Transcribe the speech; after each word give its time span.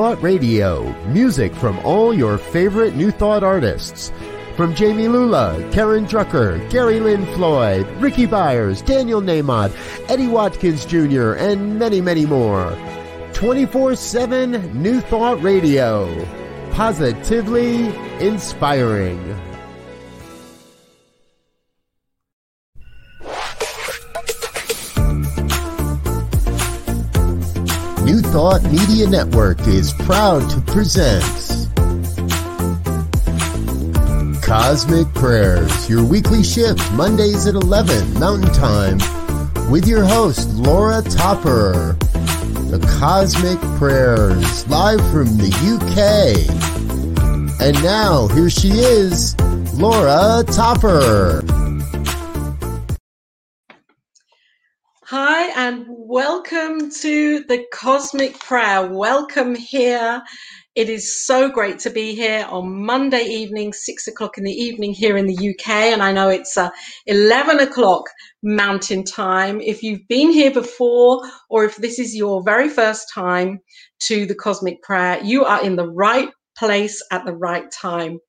Thought 0.00 0.22
Radio. 0.22 0.90
Music 1.08 1.54
from 1.54 1.78
all 1.80 2.14
your 2.14 2.38
favorite 2.38 2.96
New 2.96 3.10
Thought 3.10 3.44
artists. 3.44 4.10
From 4.56 4.74
Jami 4.74 5.08
Lula, 5.08 5.62
Karen 5.72 6.06
Drucker, 6.06 6.58
Gary 6.70 7.00
Lynn 7.00 7.26
Floyd, 7.34 7.86
Rickie 7.98 8.26
Byars, 8.26 8.82
Daniel 8.82 9.20
Nahmod, 9.20 9.76
Eddie 10.08 10.26
Watkins 10.26 10.86
Jr., 10.86 11.32
and 11.32 11.78
many, 11.78 12.00
many 12.00 12.24
more. 12.24 12.74
24 13.34 13.94
7 13.94 14.82
New 14.82 15.02
Thought 15.02 15.42
Radio. 15.42 16.08
Positively 16.70 17.94
inspiring. 18.24 19.49
Thought 28.40 28.62
Media 28.72 29.06
Network 29.06 29.60
is 29.68 29.92
proud 29.92 30.48
to 30.48 30.62
present 30.62 31.22
Cosmic 34.42 35.12
Prayers, 35.12 35.90
your 35.90 36.02
weekly 36.02 36.42
shift 36.42 36.90
Mondays 36.92 37.46
at 37.46 37.54
11 37.54 38.14
Mountain 38.18 38.50
Time 38.54 38.96
with 39.70 39.86
your 39.86 40.02
host 40.06 40.48
Laura 40.54 41.02
Topper. 41.02 41.98
The 42.70 42.80
Cosmic 42.98 43.60
Prayers, 43.78 44.66
live 44.68 45.00
from 45.12 45.36
the 45.36 45.52
UK. 45.76 46.00
And 47.60 47.82
now, 47.82 48.26
here 48.28 48.48
she 48.48 48.70
is, 48.70 49.38
Laura 49.74 50.44
Topper. 50.46 51.59
Hi, 55.12 55.50
and 55.66 55.86
welcome 55.88 56.88
to 57.00 57.40
the 57.48 57.66
Cosmic 57.72 58.38
Prayer. 58.38 58.86
Welcome 58.86 59.56
here. 59.56 60.22
It 60.76 60.88
is 60.88 61.26
so 61.26 61.48
great 61.50 61.80
to 61.80 61.90
be 61.90 62.14
here 62.14 62.46
on 62.48 62.86
Monday 62.86 63.24
evening, 63.24 63.72
six 63.72 64.06
o'clock 64.06 64.38
in 64.38 64.44
the 64.44 64.52
evening 64.52 64.92
here 64.92 65.16
in 65.16 65.26
the 65.26 65.50
UK. 65.50 65.68
And 65.68 66.00
I 66.00 66.12
know 66.12 66.28
it's 66.28 66.56
uh, 66.56 66.70
11 67.08 67.58
o'clock 67.58 68.04
mountain 68.44 69.02
time. 69.02 69.60
If 69.60 69.82
you've 69.82 70.06
been 70.06 70.30
here 70.30 70.52
before, 70.52 71.28
or 71.48 71.64
if 71.64 71.74
this 71.78 71.98
is 71.98 72.14
your 72.14 72.44
very 72.44 72.68
first 72.68 73.12
time 73.12 73.58
to 74.02 74.26
the 74.26 74.36
Cosmic 74.36 74.80
Prayer, 74.80 75.20
you 75.24 75.44
are 75.44 75.60
in 75.60 75.74
the 75.74 75.90
right 75.90 76.28
place 76.56 77.02
at 77.10 77.24
the 77.24 77.34
right 77.34 77.68
time. 77.72 78.20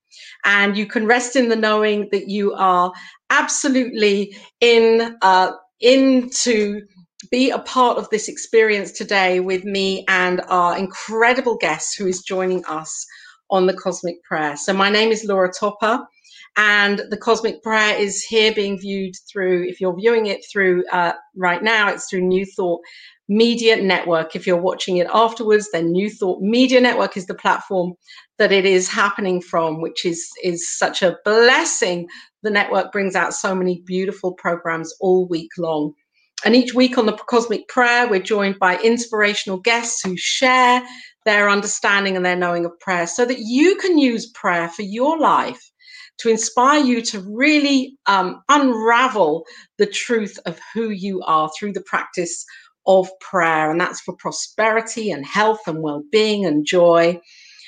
And 0.46 0.76
you 0.76 0.88
can 0.88 1.06
rest 1.06 1.36
in 1.36 1.48
the 1.48 1.56
knowing 1.56 2.10
that 2.12 2.28
you 2.28 2.54
are 2.54 2.92
absolutely 3.30 4.36
in. 4.62 5.16
Uh, 5.22 5.52
in 5.82 6.30
to 6.30 6.82
be 7.30 7.50
a 7.52 7.60
part 7.60 7.98
of 7.98 8.10
this 8.10 8.28
experience 8.28 8.92
today 8.92 9.40
with 9.40 9.64
me 9.64 10.04
and 10.08 10.42
our 10.48 10.78
incredible 10.78 11.58
guest 11.58 11.98
who 11.98 12.08
is 12.08 12.22
joining 12.22 12.64
us 12.66 13.06
on 13.50 13.68
the 13.68 13.74
Cosmic 13.74 14.24
Prayer. 14.24 14.56
So, 14.56 14.74
my 14.74 14.90
name 14.90 15.12
is 15.12 15.26
Laura 15.26 15.52
Topper, 15.52 16.00
and 16.58 17.02
the 17.10 17.18
Cosmic 17.18 17.64
Prayer 17.64 17.96
is 17.98 18.24
here 18.24 18.54
being 18.54 18.80
viewed 18.80 19.14
through, 19.32 19.68
if 19.68 19.80
you're 19.80 19.96
viewing 19.96 20.26
it 20.26 20.44
through 20.52 20.84
uh, 20.92 21.14
right 21.36 21.64
now, 21.64 21.90
it's 21.90 22.10
through 22.10 22.22
New 22.22 22.46
Thought 22.46 22.82
Media 23.30 23.82
Network. 23.82 24.36
If 24.36 24.46
you're 24.46 24.58
watching 24.58 24.98
it 24.98 25.08
afterwards, 25.14 25.70
then 25.72 25.92
New 25.92 26.10
Thought 26.10 26.42
Media 26.42 26.82
Network 26.82 27.16
is 27.16 27.28
the 27.28 27.36
platform 27.36 27.94
that 28.38 28.52
it 28.52 28.66
is 28.66 28.90
happening 28.90 29.42
from, 29.42 29.82
which 29.82 30.06
is, 30.06 30.28
is 30.44 30.70
such 30.70 31.02
a 31.02 31.18
blessing 31.24 32.08
the 32.44 32.52
network 32.52 32.92
brings 32.92 33.16
out 33.16 33.34
so 33.34 33.56
many 33.56 33.82
beautiful 33.86 34.34
programs 34.34 34.94
all 35.00 35.28
week 35.28 35.52
long. 35.58 35.94
And 36.44 36.56
each 36.56 36.74
week 36.74 36.98
on 36.98 37.06
the 37.06 37.14
Cosmic 37.14 37.68
Prayer, 37.68 38.08
we're 38.10 38.22
joined 38.22 38.58
by 38.60 38.78
inspirational 38.78 39.60
guests 39.60 40.02
who 40.04 40.18
share 40.18 40.82
their 41.26 41.50
understanding 41.50 42.16
and 42.16 42.26
their 42.26 42.36
knowing 42.36 42.66
of 42.66 42.80
prayer 42.80 43.06
so 43.06 43.26
that 43.26 43.40
you 43.40 43.76
can 43.76 43.98
use 43.98 44.32
prayer 44.32 44.68
for 44.70 44.82
your 44.82 45.20
life 45.20 45.62
to 46.18 46.30
inspire 46.30 46.84
you 46.84 47.02
to 47.02 47.20
really 47.22 47.98
um, 48.06 48.42
unravel 48.50 49.44
the 49.78 49.86
truth 49.86 50.38
of 50.46 50.60
who 50.74 50.90
you 50.90 51.22
are 51.22 51.50
through 51.58 51.74
the 51.74 51.82
practice 51.82 52.46
of 52.88 53.08
prayer. 53.20 53.70
And 53.70 53.80
that's 53.80 54.02
for 54.02 54.16
prosperity 54.16 55.12
and 55.12 55.26
health 55.26 55.62
and 55.68 55.82
well 55.82 56.04
being 56.12 56.46
and 56.46 56.66
joy. 56.66 57.20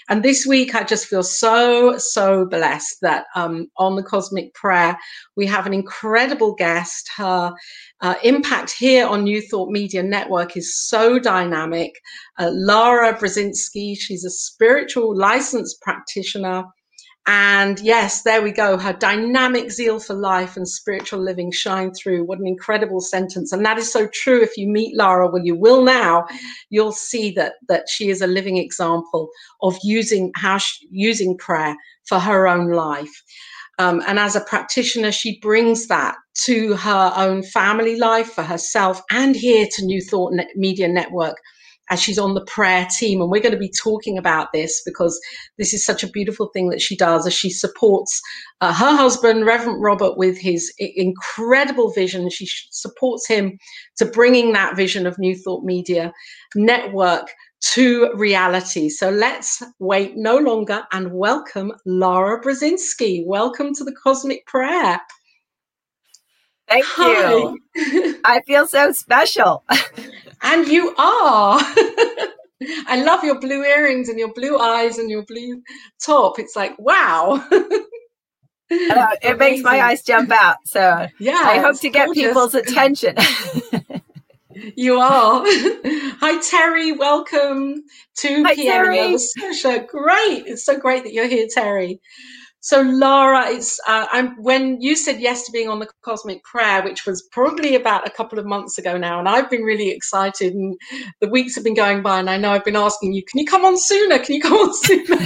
And 0.09 0.23
this 0.23 0.45
week, 0.45 0.75
I 0.75 0.83
just 0.83 1.07
feel 1.07 1.23
so, 1.23 1.97
so 1.97 2.45
blessed 2.45 2.97
that 3.01 3.25
um, 3.35 3.67
on 3.77 3.95
the 3.95 4.03
Cosmic 4.03 4.53
Prayer, 4.53 4.97
we 5.35 5.45
have 5.45 5.65
an 5.65 5.73
incredible 5.73 6.53
guest. 6.55 7.09
Her 7.17 7.53
uh, 8.01 8.15
impact 8.23 8.71
here 8.71 9.07
on 9.07 9.23
New 9.23 9.41
Thought 9.41 9.69
Media 9.69 10.03
Network 10.03 10.57
is 10.57 10.77
so 10.77 11.19
dynamic. 11.19 11.93
Uh, 12.37 12.51
Lara 12.53 13.17
Brzezinski, 13.17 13.95
she's 13.97 14.25
a 14.25 14.29
spiritual 14.29 15.15
licensed 15.17 15.81
practitioner 15.81 16.63
and 17.25 17.79
yes, 17.79 18.23
there 18.23 18.41
we 18.41 18.51
go. 18.51 18.77
Her 18.77 18.91
dynamic 18.91 19.71
zeal 19.71 19.99
for 19.99 20.13
life 20.13 20.57
and 20.57 20.67
spiritual 20.67 21.21
living 21.21 21.51
shine 21.53 21.93
through. 21.93 22.25
What 22.25 22.39
an 22.39 22.47
incredible 22.47 22.99
sentence. 22.99 23.53
And 23.53 23.65
that 23.65 23.77
is 23.77 23.91
so 23.91 24.09
true. 24.13 24.41
If 24.41 24.57
you 24.57 24.67
meet 24.67 24.97
Lara, 24.97 25.29
well, 25.29 25.43
you 25.43 25.55
will 25.55 25.83
now, 25.83 26.25
you'll 26.69 26.91
see 26.91 27.31
that, 27.31 27.53
that 27.69 27.87
she 27.87 28.09
is 28.09 28.21
a 28.21 28.27
living 28.27 28.57
example 28.57 29.29
of 29.61 29.77
using 29.83 30.31
how 30.35 30.57
she, 30.57 30.85
using 30.91 31.37
prayer 31.37 31.77
for 32.05 32.19
her 32.19 32.45
own 32.45 32.71
life. 32.71 33.23
Um, 33.79 34.03
and 34.05 34.19
as 34.19 34.35
a 34.35 34.41
practitioner, 34.41 35.13
she 35.13 35.39
brings 35.39 35.87
that 35.87 36.15
to 36.45 36.75
her 36.75 37.13
own 37.15 37.41
family 37.41 37.95
life 37.95 38.31
for 38.33 38.43
herself 38.43 39.01
and 39.11 39.35
here 39.35 39.67
to 39.71 39.85
New 39.85 40.01
Thought 40.01 40.33
Media 40.55 40.89
Network 40.89 41.37
as 41.93 42.01
she's 42.01 42.17
on 42.17 42.33
the 42.33 42.43
prayer 42.45 42.87
team. 42.97 43.21
And 43.21 43.29
we're 43.29 43.41
going 43.41 43.53
to 43.53 43.57
be 43.57 43.69
talking 43.69 44.17
about 44.17 44.47
this 44.51 44.81
because 44.83 45.19
this 45.59 45.75
is 45.75 45.85
such 45.85 46.03
a 46.03 46.09
beautiful 46.09 46.47
thing 46.47 46.69
that 46.69 46.81
she 46.81 46.97
does 46.97 47.27
as 47.27 47.35
she 47.35 47.51
supports 47.51 48.19
uh, 48.61 48.73
her 48.73 48.97
husband, 48.97 49.45
Reverend 49.45 49.79
Robert, 49.79 50.17
with 50.17 50.35
his 50.39 50.73
incredible 50.79 51.91
vision. 51.91 52.31
She 52.31 52.47
supports 52.71 53.27
him 53.27 53.59
to 53.97 54.05
bringing 54.07 54.53
that 54.53 54.75
vision 54.75 55.05
of 55.05 55.19
New 55.19 55.35
Thought 55.35 55.63
Media 55.65 56.11
Network 56.55 57.31
to 57.73 58.11
reality. 58.15 58.89
So 58.89 59.11
let's 59.11 59.61
wait 59.77 60.13
no 60.17 60.37
longer 60.37 60.83
and 60.93 61.13
welcome 61.13 61.73
Lara 61.85 62.41
Brzezinski. 62.41 63.23
Welcome 63.27 63.71
to 63.75 63.83
the 63.83 63.95
Cosmic 64.03 64.47
Prayer. 64.47 64.99
Thank 66.73 66.85
Hi. 66.87 67.29
you. 67.29 68.19
I 68.25 68.41
feel 68.41 68.65
so 68.65 68.91
special. 68.93 69.63
and 70.41 70.67
you 70.67 70.95
are. 70.97 71.59
I 72.87 73.03
love 73.03 73.23
your 73.23 73.39
blue 73.39 73.63
earrings 73.63 74.09
and 74.09 74.17
your 74.17 74.33
blue 74.33 74.57
eyes 74.57 74.97
and 74.97 75.07
your 75.07 75.23
blue 75.23 75.61
top. 76.03 76.39
It's 76.39 76.55
like, 76.55 76.73
wow. 76.79 77.45
uh, 77.51 79.07
it 79.21 79.37
makes 79.37 79.61
my 79.61 79.81
eyes 79.81 80.01
jump 80.01 80.31
out. 80.31 80.55
So 80.65 81.05
yeah, 81.19 81.43
I 81.43 81.59
hope 81.59 81.79
to 81.81 81.89
get 81.91 82.05
gorgeous. 82.05 82.23
people's 82.23 82.55
attention. 82.55 83.17
you 84.75 84.99
are. 84.99 85.43
Hi, 85.45 86.41
Terry. 86.41 86.93
Welcome 86.93 87.83
to 88.17 88.43
Hi, 88.45 88.55
PM 88.55 88.85
Terry. 88.85 89.17
Scotia. 89.19 89.85
Great. 89.87 90.47
It's 90.47 90.65
so 90.65 90.79
great 90.79 91.03
that 91.03 91.13
you're 91.13 91.27
here, 91.27 91.47
Terry. 91.53 92.01
So, 92.65 92.79
Lara, 92.81 93.49
it's 93.49 93.77
uh, 93.89 94.05
I'm, 94.13 94.41
when 94.41 94.79
you 94.79 94.95
said 94.95 95.19
yes 95.19 95.45
to 95.45 95.51
being 95.51 95.67
on 95.67 95.79
the 95.79 95.87
Cosmic 96.01 96.45
Prayer, 96.45 96.81
which 96.81 97.05
was 97.05 97.21
probably 97.29 97.75
about 97.75 98.07
a 98.07 98.09
couple 98.09 98.39
of 98.39 98.45
months 98.45 98.77
ago 98.77 98.97
now, 98.97 99.19
and 99.19 99.27
I've 99.27 99.49
been 99.49 99.63
really 99.63 99.89
excited. 99.89 100.53
And 100.53 100.79
the 101.19 101.27
weeks 101.27 101.55
have 101.55 101.65
been 101.65 101.73
going 101.73 102.01
by, 102.01 102.19
and 102.19 102.29
I 102.29 102.37
know 102.37 102.51
I've 102.51 102.63
been 102.63 102.77
asking 102.77 103.11
you, 103.11 103.21
"Can 103.25 103.41
you 103.41 103.45
come 103.45 103.65
on 103.65 103.77
sooner? 103.77 104.17
Can 104.17 104.35
you 104.35 104.41
come 104.41 104.53
on 104.53 104.73
sooner?" 104.73 105.17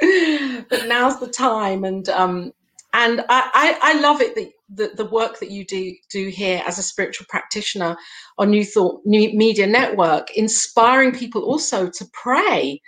but 0.70 0.86
now's 0.86 1.18
the 1.18 1.32
time, 1.36 1.82
and 1.82 2.08
um, 2.08 2.52
and 2.96 3.20
I, 3.28 3.50
I, 3.54 3.78
I 3.94 4.00
love 4.00 4.20
it 4.20 4.34
that 4.34 4.50
the, 4.68 4.90
the 4.96 5.08
work 5.08 5.38
that 5.38 5.50
you 5.52 5.64
do 5.64 5.94
do 6.10 6.28
here 6.28 6.62
as 6.66 6.78
a 6.78 6.82
spiritual 6.82 7.26
practitioner 7.28 7.96
on 8.38 8.50
New 8.50 8.64
Thought 8.64 9.02
New 9.04 9.36
Media 9.36 9.68
Network, 9.68 10.30
inspiring 10.32 11.12
people 11.12 11.42
also 11.44 11.88
to 11.88 12.06
pray 12.12 12.80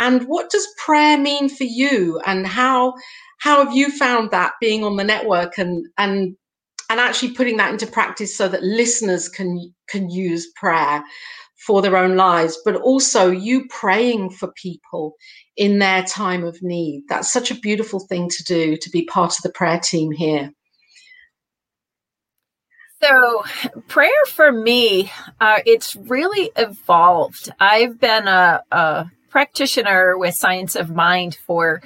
and 0.00 0.24
what 0.24 0.50
does 0.50 0.66
prayer 0.78 1.18
mean 1.18 1.48
for 1.48 1.64
you? 1.64 2.20
And 2.26 2.46
how 2.46 2.94
how 3.38 3.64
have 3.64 3.74
you 3.74 3.90
found 3.90 4.30
that 4.30 4.52
being 4.60 4.84
on 4.84 4.96
the 4.96 5.04
network 5.04 5.58
and 5.58 5.86
and 5.98 6.36
and 6.90 7.00
actually 7.00 7.34
putting 7.34 7.56
that 7.58 7.72
into 7.72 7.86
practice 7.86 8.36
so 8.36 8.48
that 8.48 8.62
listeners 8.62 9.28
can 9.28 9.72
can 9.88 10.10
use 10.10 10.50
prayer 10.56 11.02
for 11.66 11.80
their 11.80 11.96
own 11.96 12.16
lives, 12.16 12.58
but 12.64 12.76
also 12.76 13.30
you 13.30 13.66
praying 13.68 14.30
for 14.30 14.52
people 14.52 15.14
in 15.56 15.78
their 15.78 16.02
time 16.02 16.44
of 16.44 16.60
need. 16.62 17.04
That's 17.08 17.32
such 17.32 17.50
a 17.50 17.60
beautiful 17.60 18.00
thing 18.00 18.28
to 18.30 18.44
do 18.44 18.76
to 18.76 18.90
be 18.90 19.04
part 19.04 19.32
of 19.32 19.42
the 19.42 19.50
prayer 19.50 19.78
team 19.78 20.10
here. 20.10 20.50
So, 23.00 23.42
prayer 23.88 24.10
for 24.28 24.52
me, 24.52 25.10
uh, 25.40 25.58
it's 25.66 25.96
really 25.96 26.52
evolved. 26.56 27.50
I've 27.58 27.98
been 27.98 28.28
a, 28.28 28.62
a 28.70 29.10
practitioner 29.28 30.16
with 30.16 30.36
Science 30.36 30.76
of 30.76 30.90
Mind 30.90 31.36
for 31.46 31.82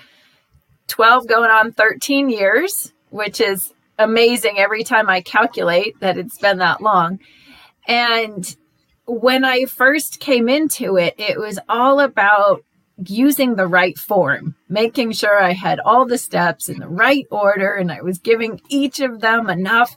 12 0.88 1.26
going 1.26 1.50
on 1.50 1.72
13 1.72 2.28
years, 2.28 2.92
which 3.08 3.40
is 3.40 3.72
amazing 3.98 4.58
every 4.58 4.84
time 4.84 5.08
I 5.08 5.22
calculate 5.22 5.98
that 6.00 6.18
it's 6.18 6.38
been 6.38 6.58
that 6.58 6.82
long. 6.82 7.18
And 7.88 8.54
when 9.06 9.44
I 9.44 9.64
first 9.66 10.20
came 10.20 10.48
into 10.48 10.96
it, 10.96 11.14
it 11.18 11.38
was 11.38 11.58
all 11.68 12.00
about 12.00 12.64
using 13.04 13.54
the 13.54 13.66
right 13.66 13.96
form, 13.98 14.54
making 14.68 15.12
sure 15.12 15.42
I 15.42 15.52
had 15.52 15.80
all 15.80 16.06
the 16.06 16.18
steps 16.18 16.68
in 16.68 16.78
the 16.78 16.88
right 16.88 17.26
order 17.30 17.74
and 17.74 17.92
I 17.92 18.00
was 18.00 18.18
giving 18.18 18.60
each 18.68 19.00
of 19.00 19.20
them 19.20 19.50
enough 19.50 19.96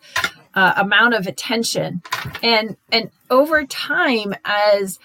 uh, 0.54 0.74
amount 0.78 1.14
of 1.14 1.28
attention. 1.28 2.02
And 2.44 2.76
and 2.92 3.10
over 3.30 3.66
time 3.66 4.34
as 4.44 5.00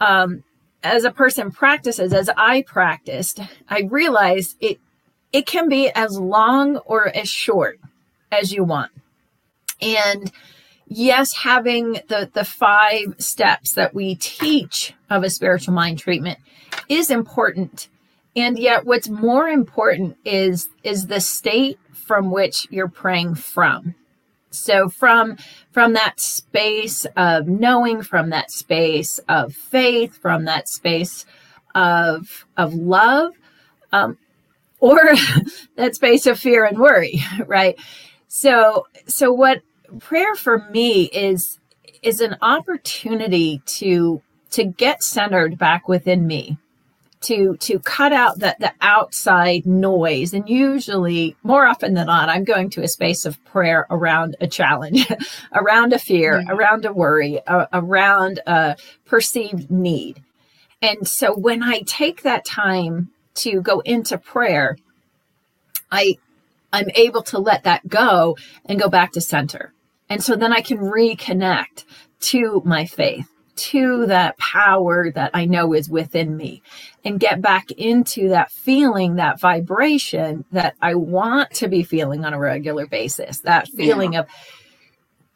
um 0.00 0.42
as 0.82 1.04
a 1.04 1.10
person 1.10 1.50
practices 1.50 2.12
as 2.12 2.28
I 2.36 2.62
practiced, 2.62 3.40
I 3.68 3.82
realized 3.82 4.56
it 4.60 4.80
it 5.32 5.46
can 5.46 5.68
be 5.68 5.90
as 5.90 6.18
long 6.18 6.78
or 6.78 7.08
as 7.08 7.28
short 7.28 7.78
as 8.32 8.52
you 8.52 8.64
want. 8.64 8.90
And 9.80 10.32
yes, 10.86 11.32
having 11.34 11.94
the, 12.08 12.30
the 12.32 12.44
five 12.44 13.14
steps 13.18 13.72
that 13.74 13.94
we 13.94 14.14
teach 14.14 14.94
of 15.10 15.22
a 15.22 15.30
spiritual 15.30 15.74
mind 15.74 15.98
treatment 15.98 16.38
is 16.88 17.10
important. 17.10 17.88
And 18.34 18.58
yet 18.58 18.84
what's 18.84 19.08
more 19.08 19.48
important 19.48 20.16
is, 20.24 20.68
is 20.82 21.06
the 21.06 21.20
state 21.20 21.78
from 21.92 22.30
which 22.30 22.66
you're 22.70 22.88
praying 22.88 23.36
from. 23.36 23.94
So 24.50 24.88
from, 24.88 25.36
from 25.70 25.94
that 25.94 26.20
space 26.20 27.04
of 27.16 27.46
knowing, 27.46 28.02
from 28.02 28.30
that 28.30 28.50
space 28.50 29.18
of 29.28 29.54
faith, 29.54 30.16
from 30.18 30.44
that 30.44 30.68
space 30.68 31.26
of, 31.74 32.46
of 32.56 32.74
love, 32.74 33.34
um, 33.92 34.18
or 34.80 35.00
that 35.76 35.94
space 35.94 36.26
of 36.26 36.38
fear 36.38 36.64
and 36.64 36.78
worry, 36.78 37.20
right? 37.46 37.78
So, 38.28 38.86
so 39.06 39.32
what 39.32 39.62
prayer 40.00 40.34
for 40.34 40.68
me 40.70 41.04
is 41.04 41.58
is 42.02 42.20
an 42.20 42.36
opportunity 42.42 43.60
to 43.66 44.22
to 44.50 44.64
get 44.64 45.02
centered 45.02 45.58
back 45.58 45.88
within 45.88 46.26
me 46.26 46.58
to 47.22 47.56
to 47.56 47.78
cut 47.80 48.12
out 48.12 48.38
the, 48.38 48.54
the 48.60 48.72
outside 48.80 49.66
noise. 49.66 50.32
And 50.32 50.48
usually 50.48 51.36
more 51.42 51.66
often 51.66 51.94
than 51.94 52.06
not 52.06 52.28
i'm 52.28 52.44
going 52.44 52.70
to 52.70 52.82
a 52.82 52.88
space 52.88 53.24
of 53.24 53.42
prayer 53.44 53.86
around 53.90 54.36
a 54.40 54.46
challenge 54.46 55.10
around 55.52 55.92
a 55.92 55.98
fear 55.98 56.34
mm-hmm. 56.34 56.50
around 56.50 56.84
a 56.84 56.92
worry 56.92 57.44
uh, 57.46 57.66
around 57.72 58.40
a 58.46 58.76
perceived 59.04 59.70
need. 59.70 60.22
And 60.82 61.08
so 61.08 61.34
when 61.34 61.62
i 61.62 61.80
take 61.86 62.22
that 62.22 62.44
time 62.44 63.10
to 63.34 63.60
go 63.60 63.80
into 63.80 64.18
prayer 64.18 64.76
i 65.90 66.16
i'm 66.72 66.88
able 66.94 67.22
to 67.22 67.38
let 67.38 67.64
that 67.64 67.86
go 67.88 68.36
and 68.66 68.80
go 68.80 68.88
back 68.88 69.12
to 69.12 69.20
center 69.20 69.72
and 70.08 70.22
so 70.22 70.36
then 70.36 70.52
I 70.52 70.60
can 70.60 70.78
reconnect 70.78 71.84
to 72.20 72.62
my 72.64 72.86
faith, 72.86 73.28
to 73.56 74.06
that 74.06 74.36
power 74.38 75.10
that 75.10 75.30
I 75.34 75.46
know 75.46 75.72
is 75.72 75.88
within 75.88 76.36
me, 76.36 76.62
and 77.04 77.20
get 77.20 77.40
back 77.40 77.70
into 77.72 78.28
that 78.30 78.50
feeling, 78.50 79.16
that 79.16 79.40
vibration 79.40 80.44
that 80.52 80.74
I 80.80 80.94
want 80.94 81.50
to 81.52 81.68
be 81.68 81.82
feeling 81.82 82.24
on 82.24 82.34
a 82.34 82.38
regular 82.38 82.86
basis. 82.86 83.40
That 83.40 83.68
feeling 83.68 84.14
yeah. 84.14 84.20
of, 84.20 84.26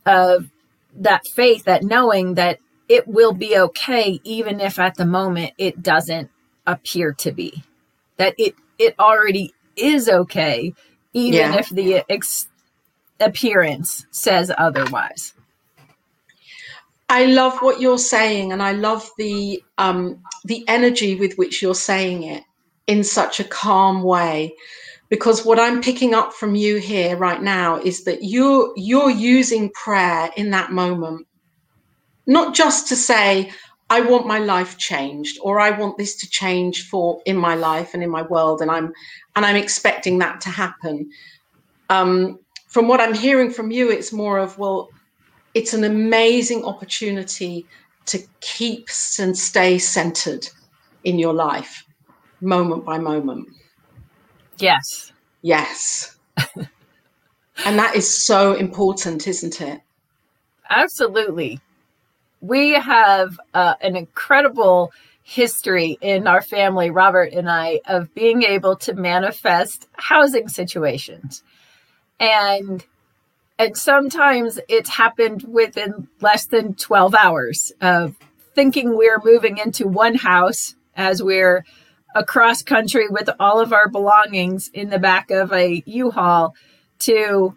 of 0.06 0.50
that 0.96 1.26
faith, 1.26 1.64
that 1.64 1.82
knowing 1.82 2.34
that 2.34 2.58
it 2.88 3.06
will 3.06 3.32
be 3.32 3.56
okay, 3.56 4.20
even 4.24 4.60
if 4.60 4.78
at 4.78 4.96
the 4.96 5.06
moment 5.06 5.52
it 5.58 5.80
doesn't 5.80 6.28
appear 6.66 7.12
to 7.14 7.32
be. 7.32 7.62
That 8.16 8.34
it 8.36 8.54
it 8.78 8.94
already 8.98 9.54
is 9.76 10.08
okay, 10.08 10.74
even 11.12 11.38
yeah. 11.38 11.58
if 11.58 11.70
the 11.70 12.04
ex- 12.10 12.48
appearance 13.20 14.06
says 14.10 14.50
otherwise. 14.56 15.34
I 17.10 17.26
love 17.26 17.58
what 17.58 17.80
you're 17.80 17.98
saying, 17.98 18.52
and 18.52 18.62
I 18.62 18.72
love 18.72 19.10
the 19.18 19.62
um, 19.78 20.22
the 20.44 20.64
energy 20.68 21.16
with 21.16 21.36
which 21.36 21.60
you're 21.60 21.74
saying 21.74 22.22
it 22.22 22.44
in 22.86 23.02
such 23.02 23.40
a 23.40 23.44
calm 23.44 24.02
way. 24.02 24.54
Because 25.08 25.44
what 25.44 25.58
I'm 25.58 25.82
picking 25.82 26.14
up 26.14 26.32
from 26.32 26.54
you 26.54 26.76
here 26.76 27.16
right 27.16 27.42
now 27.42 27.80
is 27.80 28.04
that 28.04 28.22
you're 28.22 28.72
you're 28.76 29.10
using 29.10 29.70
prayer 29.70 30.30
in 30.36 30.50
that 30.50 30.70
moment, 30.70 31.26
not 32.26 32.54
just 32.54 32.86
to 32.88 32.96
say, 32.96 33.50
I 33.90 34.02
want 34.02 34.28
my 34.28 34.38
life 34.38 34.78
changed, 34.78 35.36
or 35.42 35.58
I 35.58 35.70
want 35.72 35.98
this 35.98 36.14
to 36.18 36.30
change 36.30 36.88
for 36.88 37.20
in 37.26 37.36
my 37.36 37.56
life 37.56 37.92
and 37.92 38.04
in 38.04 38.10
my 38.10 38.22
world, 38.22 38.62
and 38.62 38.70
I'm 38.70 38.92
and 39.34 39.44
I'm 39.44 39.56
expecting 39.56 40.20
that 40.20 40.40
to 40.42 40.48
happen. 40.48 41.10
Um, 41.88 42.38
from 42.70 42.86
what 42.86 43.00
I'm 43.00 43.14
hearing 43.14 43.50
from 43.50 43.70
you, 43.72 43.90
it's 43.90 44.12
more 44.12 44.38
of, 44.38 44.56
well, 44.56 44.88
it's 45.54 45.74
an 45.74 45.82
amazing 45.82 46.64
opportunity 46.64 47.66
to 48.06 48.18
keep 48.40 48.88
and 49.18 49.36
stay 49.36 49.76
centered 49.78 50.48
in 51.02 51.18
your 51.18 51.34
life, 51.34 51.84
moment 52.40 52.84
by 52.84 52.96
moment. 52.96 53.48
Yes. 54.58 55.12
Yes. 55.42 56.16
and 56.56 57.78
that 57.78 57.96
is 57.96 58.08
so 58.08 58.54
important, 58.54 59.26
isn't 59.26 59.60
it? 59.60 59.80
Absolutely. 60.68 61.60
We 62.40 62.74
have 62.74 63.38
uh, 63.52 63.74
an 63.80 63.96
incredible 63.96 64.92
history 65.24 65.98
in 66.00 66.28
our 66.28 66.40
family, 66.40 66.90
Robert 66.90 67.32
and 67.32 67.50
I, 67.50 67.80
of 67.86 68.14
being 68.14 68.44
able 68.44 68.76
to 68.76 68.94
manifest 68.94 69.88
housing 69.96 70.48
situations 70.48 71.42
and 72.20 72.84
and 73.58 73.76
sometimes 73.76 74.60
it's 74.68 74.88
happened 74.88 75.44
within 75.48 76.08
less 76.20 76.46
than 76.46 76.74
12 76.74 77.14
hours 77.14 77.72
of 77.80 78.16
thinking 78.54 78.96
we're 78.96 79.20
moving 79.22 79.58
into 79.58 79.86
one 79.86 80.14
house 80.14 80.74
as 80.96 81.22
we're 81.22 81.64
across 82.14 82.62
country 82.62 83.08
with 83.08 83.28
all 83.38 83.60
of 83.60 83.72
our 83.72 83.88
belongings 83.88 84.70
in 84.72 84.88
the 84.88 84.98
back 84.98 85.30
of 85.30 85.52
a 85.52 85.82
U-Haul 85.84 86.54
to 87.00 87.54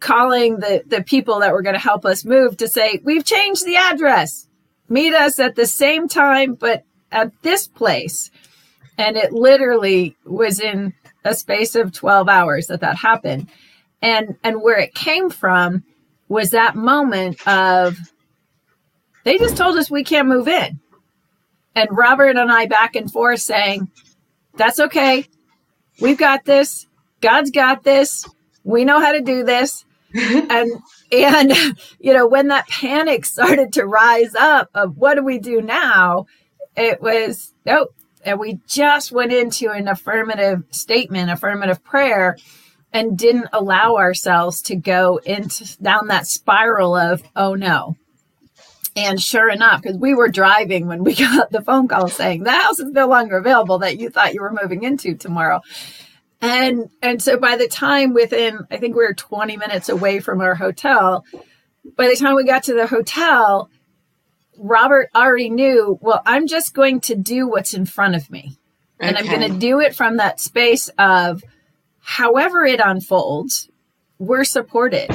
calling 0.00 0.58
the, 0.58 0.82
the 0.86 1.02
people 1.02 1.40
that 1.40 1.52
were 1.52 1.62
going 1.62 1.74
to 1.74 1.80
help 1.80 2.04
us 2.04 2.24
move 2.24 2.56
to 2.56 2.68
say, 2.68 3.00
we've 3.04 3.24
changed 3.24 3.64
the 3.64 3.76
address. 3.76 4.48
Meet 4.88 5.14
us 5.14 5.38
at 5.38 5.54
the 5.54 5.66
same 5.66 6.08
time, 6.08 6.54
but 6.54 6.82
at 7.10 7.30
this 7.42 7.68
place. 7.68 8.30
And 8.98 9.16
it 9.16 9.32
literally 9.32 10.16
was 10.24 10.60
in 10.60 10.94
a 11.24 11.32
space 11.32 11.74
of 11.74 11.92
12 11.92 12.28
hours 12.28 12.66
that 12.66 12.80
that 12.80 12.96
happened 12.96 13.48
and 14.04 14.36
and 14.44 14.62
where 14.62 14.78
it 14.78 14.94
came 14.94 15.30
from 15.30 15.82
was 16.28 16.50
that 16.50 16.76
moment 16.76 17.44
of 17.48 17.96
they 19.24 19.38
just 19.38 19.56
told 19.56 19.76
us 19.78 19.90
we 19.90 20.04
can't 20.04 20.28
move 20.28 20.46
in. 20.46 20.78
And 21.74 21.88
robert 21.90 22.36
and 22.36 22.52
i 22.52 22.66
back 22.66 22.94
and 22.94 23.10
forth 23.10 23.40
saying 23.40 23.90
that's 24.56 24.78
okay. 24.78 25.26
We've 26.00 26.18
got 26.18 26.44
this. 26.44 26.86
God's 27.20 27.50
got 27.50 27.82
this. 27.82 28.28
We 28.62 28.84
know 28.84 29.00
how 29.00 29.12
to 29.12 29.20
do 29.20 29.42
this. 29.42 29.84
And 30.16 30.70
and 31.10 31.52
you 31.98 32.12
know 32.12 32.28
when 32.28 32.48
that 32.48 32.68
panic 32.68 33.24
started 33.36 33.72
to 33.72 33.84
rise 33.84 34.34
up 34.36 34.68
of 34.72 34.96
what 34.96 35.16
do 35.16 35.24
we 35.24 35.38
do 35.38 35.60
now? 35.60 36.26
it 36.76 37.00
was 37.00 37.52
nope. 37.66 37.94
And 38.24 38.38
we 38.38 38.60
just 38.66 39.12
went 39.12 39.32
into 39.32 39.70
an 39.70 39.88
affirmative 39.88 40.62
statement 40.70 41.30
affirmative 41.30 41.82
prayer 41.82 42.36
and 42.94 43.18
didn't 43.18 43.48
allow 43.52 43.96
ourselves 43.96 44.62
to 44.62 44.76
go 44.76 45.20
into 45.26 45.76
down 45.82 46.06
that 46.06 46.26
spiral 46.26 46.96
of 46.96 47.22
oh 47.36 47.54
no. 47.54 47.96
And 48.96 49.20
sure 49.20 49.50
enough 49.50 49.82
because 49.82 49.98
we 49.98 50.14
were 50.14 50.28
driving 50.28 50.86
when 50.86 51.02
we 51.02 51.14
got 51.16 51.50
the 51.50 51.60
phone 51.60 51.88
call 51.88 52.08
saying 52.08 52.44
the 52.44 52.52
house 52.52 52.78
is 52.78 52.92
no 52.92 53.08
longer 53.08 53.36
available 53.36 53.80
that 53.80 53.98
you 53.98 54.08
thought 54.08 54.32
you 54.32 54.40
were 54.40 54.56
moving 54.62 54.84
into 54.84 55.16
tomorrow. 55.16 55.60
And 56.40 56.88
and 57.02 57.20
so 57.20 57.36
by 57.36 57.56
the 57.56 57.66
time 57.66 58.14
within 58.14 58.60
i 58.70 58.76
think 58.76 58.94
we 58.94 59.04
were 59.04 59.14
20 59.14 59.56
minutes 59.56 59.88
away 59.88 60.20
from 60.20 60.40
our 60.40 60.54
hotel 60.54 61.24
by 61.96 62.06
the 62.08 62.16
time 62.16 62.36
we 62.36 62.44
got 62.44 62.64
to 62.64 62.74
the 62.74 62.86
hotel 62.86 63.70
robert 64.58 65.08
already 65.14 65.48
knew 65.48 65.98
well 66.02 66.20
i'm 66.26 66.46
just 66.46 66.74
going 66.74 67.00
to 67.00 67.14
do 67.14 67.48
what's 67.48 67.72
in 67.72 67.86
front 67.86 68.14
of 68.14 68.30
me. 68.30 68.58
Okay. 69.00 69.08
and 69.08 69.16
i'm 69.16 69.26
going 69.26 69.52
to 69.52 69.58
do 69.58 69.80
it 69.80 69.94
from 69.94 70.18
that 70.18 70.38
space 70.38 70.90
of 70.98 71.42
however 72.04 72.64
it 72.64 72.80
unfolds, 72.84 73.70
we're 74.18 74.44
supported. 74.44 75.08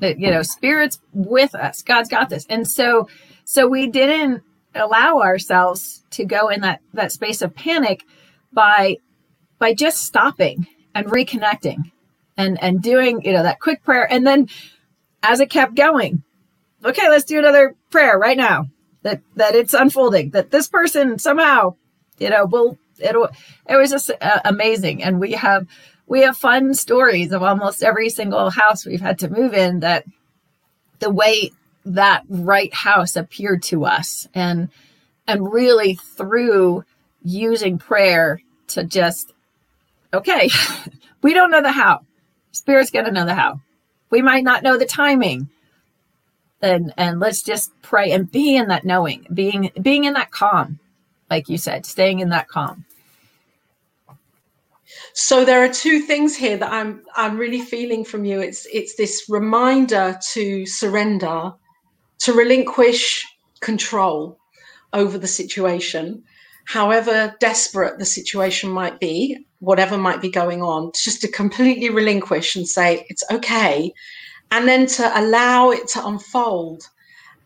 You 0.00 0.30
know, 0.30 0.42
spirit's 0.42 1.00
with 1.12 1.54
us. 1.54 1.82
God's 1.82 2.10
got 2.10 2.28
this. 2.28 2.44
And 2.50 2.68
so, 2.68 3.08
so 3.44 3.66
we 3.66 3.86
didn't 3.86 4.42
allow 4.74 5.20
ourselves 5.20 6.02
to 6.10 6.24
go 6.24 6.48
in 6.48 6.60
that, 6.60 6.80
that 6.92 7.12
space 7.12 7.40
of 7.40 7.54
panic 7.54 8.04
by, 8.52 8.98
by 9.58 9.72
just 9.72 10.02
stopping 10.02 10.66
and 10.94 11.06
reconnecting 11.06 11.90
and, 12.36 12.62
and 12.62 12.82
doing, 12.82 13.22
you 13.22 13.32
know, 13.32 13.42
that 13.42 13.60
quick 13.60 13.82
prayer. 13.82 14.06
And 14.10 14.26
then 14.26 14.48
as 15.22 15.40
it 15.40 15.48
kept 15.48 15.74
going, 15.74 16.22
okay, 16.84 17.08
let's 17.08 17.24
do 17.24 17.38
another 17.38 17.74
prayer 17.90 18.18
right 18.18 18.36
now 18.36 18.66
that, 19.02 19.22
that 19.36 19.54
it's 19.54 19.72
unfolding, 19.72 20.30
that 20.30 20.50
this 20.50 20.68
person 20.68 21.18
somehow, 21.18 21.76
you 22.18 22.28
know, 22.28 22.44
will, 22.44 22.76
it'll, 22.98 23.30
it 23.68 23.76
was 23.76 23.90
just 23.90 24.10
uh, 24.20 24.40
amazing. 24.44 25.02
And 25.02 25.20
we 25.20 25.32
have, 25.32 25.66
we 26.06 26.22
have 26.22 26.36
fun 26.36 26.74
stories 26.74 27.32
of 27.32 27.42
almost 27.42 27.82
every 27.82 28.10
single 28.10 28.50
house 28.50 28.84
we've 28.84 29.00
had 29.00 29.18
to 29.20 29.28
move 29.28 29.54
in 29.54 29.80
that 29.80 30.04
the 30.98 31.10
way 31.10 31.50
that 31.84 32.24
right 32.28 32.72
house 32.72 33.16
appeared 33.16 33.62
to 33.62 33.84
us 33.84 34.26
and 34.34 34.68
and 35.26 35.52
really 35.52 35.94
through 35.94 36.84
using 37.22 37.78
prayer 37.78 38.40
to 38.68 38.84
just 38.84 39.32
okay 40.12 40.48
we 41.22 41.32
don't 41.32 41.50
know 41.50 41.62
the 41.62 41.72
how. 41.72 42.02
Spirit's 42.52 42.90
going 42.90 43.06
to 43.06 43.10
know 43.10 43.24
the 43.24 43.34
how. 43.34 43.60
We 44.10 44.22
might 44.22 44.44
not 44.44 44.62
know 44.62 44.76
the 44.76 44.86
timing. 44.86 45.48
And 46.60 46.92
and 46.96 47.18
let's 47.18 47.42
just 47.42 47.72
pray 47.82 48.12
and 48.12 48.30
be 48.30 48.54
in 48.56 48.68
that 48.68 48.84
knowing 48.84 49.26
being 49.32 49.70
being 49.80 50.04
in 50.04 50.14
that 50.14 50.30
calm 50.30 50.78
like 51.28 51.48
you 51.48 51.58
said 51.58 51.84
staying 51.84 52.20
in 52.20 52.30
that 52.30 52.48
calm 52.48 52.86
so 55.12 55.44
there 55.44 55.62
are 55.62 55.68
two 55.68 56.00
things 56.00 56.36
here 56.36 56.56
that 56.56 56.72
i'm 56.72 57.02
i'm 57.16 57.36
really 57.36 57.60
feeling 57.60 58.04
from 58.04 58.24
you. 58.24 58.40
It's 58.40 58.66
it's 58.72 58.96
this 58.96 59.26
reminder 59.28 60.18
to 60.32 60.66
surrender 60.66 61.52
to 62.20 62.32
relinquish 62.32 63.24
control 63.60 64.38
over 64.92 65.18
the 65.18 65.26
situation 65.26 66.22
however 66.66 67.34
desperate 67.40 67.98
the 67.98 68.04
situation 68.04 68.70
might 68.70 68.98
be 69.00 69.46
whatever 69.58 69.98
might 69.98 70.22
be 70.22 70.30
going 70.30 70.62
on 70.62 70.92
just 70.94 71.20
to 71.20 71.28
completely 71.28 71.90
relinquish 71.90 72.56
and 72.56 72.66
say 72.66 73.04
it's 73.08 73.24
okay 73.30 73.92
and 74.54 74.68
then 74.68 74.86
to 74.86 75.20
allow 75.20 75.70
it 75.70 75.88
to 75.88 76.06
unfold. 76.06 76.88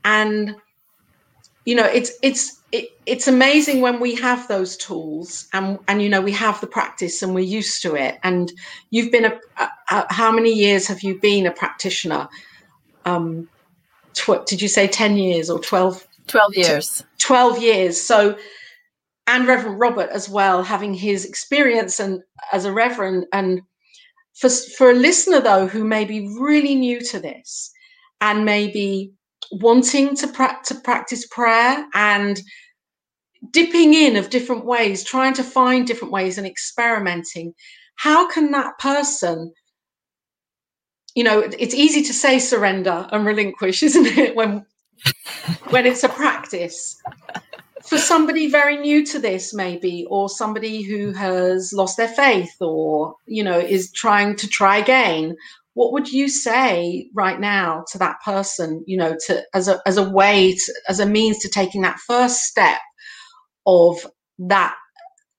And 0.04 0.56
you 1.68 1.74
know 1.74 1.84
it's 1.84 2.12
it's 2.22 2.62
it, 2.72 2.88
it's 3.04 3.28
amazing 3.28 3.82
when 3.82 4.00
we 4.00 4.14
have 4.14 4.48
those 4.48 4.74
tools 4.78 5.46
and 5.52 5.78
and 5.86 6.00
you 6.00 6.08
know 6.08 6.22
we 6.22 6.32
have 6.32 6.58
the 6.62 6.66
practice 6.66 7.22
and 7.22 7.34
we're 7.34 7.54
used 7.58 7.82
to 7.82 7.94
it. 7.94 8.18
And 8.22 8.50
you've 8.88 9.12
been 9.12 9.26
a, 9.26 9.38
a, 9.58 9.68
a 9.90 10.12
how 10.12 10.32
many 10.32 10.50
years 10.50 10.86
have 10.86 11.02
you 11.02 11.20
been 11.20 11.44
a 11.44 11.50
practitioner? 11.50 12.26
Um 13.04 13.50
tw- 14.14 14.46
did 14.46 14.62
you 14.62 14.68
say 14.68 14.88
10 14.88 15.18
years 15.18 15.50
or 15.50 15.58
12 15.58 16.06
12 16.26 16.56
years. 16.56 17.04
12 17.18 17.62
years. 17.62 18.00
So 18.00 18.38
and 19.26 19.46
reverend 19.46 19.78
robert 19.78 20.08
as 20.08 20.26
well 20.26 20.62
having 20.62 20.94
his 20.94 21.26
experience 21.26 22.00
and 22.00 22.22
as 22.50 22.64
a 22.64 22.72
reverend. 22.72 23.26
And 23.34 23.60
for, 24.32 24.48
for 24.48 24.90
a 24.92 24.94
listener, 24.94 25.40
though, 25.42 25.66
who 25.66 25.84
may 25.84 26.06
be 26.06 26.34
really 26.40 26.74
new 26.74 27.00
to 27.10 27.20
this 27.20 27.70
and 28.22 28.46
maybe 28.46 29.12
wanting 29.52 30.14
to, 30.16 30.28
pra- 30.28 30.60
to 30.66 30.74
practice 30.76 31.26
prayer 31.26 31.86
and 31.94 32.40
dipping 33.50 33.94
in 33.94 34.16
of 34.16 34.30
different 34.30 34.64
ways, 34.64 35.04
trying 35.04 35.34
to 35.34 35.44
find 35.44 35.86
different 35.86 36.12
ways 36.12 36.38
and 36.38 36.46
experimenting, 36.46 37.54
how 37.96 38.28
can 38.28 38.50
that 38.52 38.78
person 38.78 39.52
you 41.14 41.24
know 41.24 41.40
it's 41.58 41.74
easy 41.74 42.02
to 42.02 42.14
say 42.14 42.38
surrender 42.38 43.08
and 43.10 43.26
relinquish 43.26 43.82
isn't 43.88 44.06
it 44.06 44.36
when 44.36 44.64
when 45.70 45.86
it's 45.86 46.04
a 46.04 46.08
practice? 46.08 46.96
For 47.84 47.98
somebody 47.98 48.50
very 48.50 48.76
new 48.76 49.04
to 49.06 49.18
this 49.18 49.54
maybe 49.54 50.06
or 50.10 50.28
somebody 50.28 50.82
who 50.82 51.12
has 51.12 51.72
lost 51.72 51.96
their 51.96 52.08
faith 52.08 52.54
or 52.60 53.16
you 53.26 53.42
know 53.42 53.58
is 53.58 53.90
trying 53.92 54.36
to 54.36 54.46
try 54.46 54.78
again 54.78 55.36
what 55.78 55.92
would 55.92 56.12
you 56.12 56.28
say 56.28 57.08
right 57.14 57.40
now 57.40 57.84
to 57.92 57.98
that 57.98 58.16
person 58.24 58.84
you 58.86 58.96
know 58.96 59.16
to 59.26 59.42
as 59.54 59.68
a 59.68 59.80
as 59.86 59.96
a 59.96 60.10
way 60.10 60.52
to, 60.52 60.74
as 60.88 61.00
a 61.00 61.06
means 61.06 61.38
to 61.38 61.48
taking 61.48 61.82
that 61.82 61.98
first 62.06 62.42
step 62.42 62.80
of 63.66 63.96
that 64.38 64.74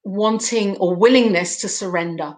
wanting 0.05 0.77
or 0.77 0.95
willingness 0.95 1.61
to 1.61 1.67
surrender 1.67 2.35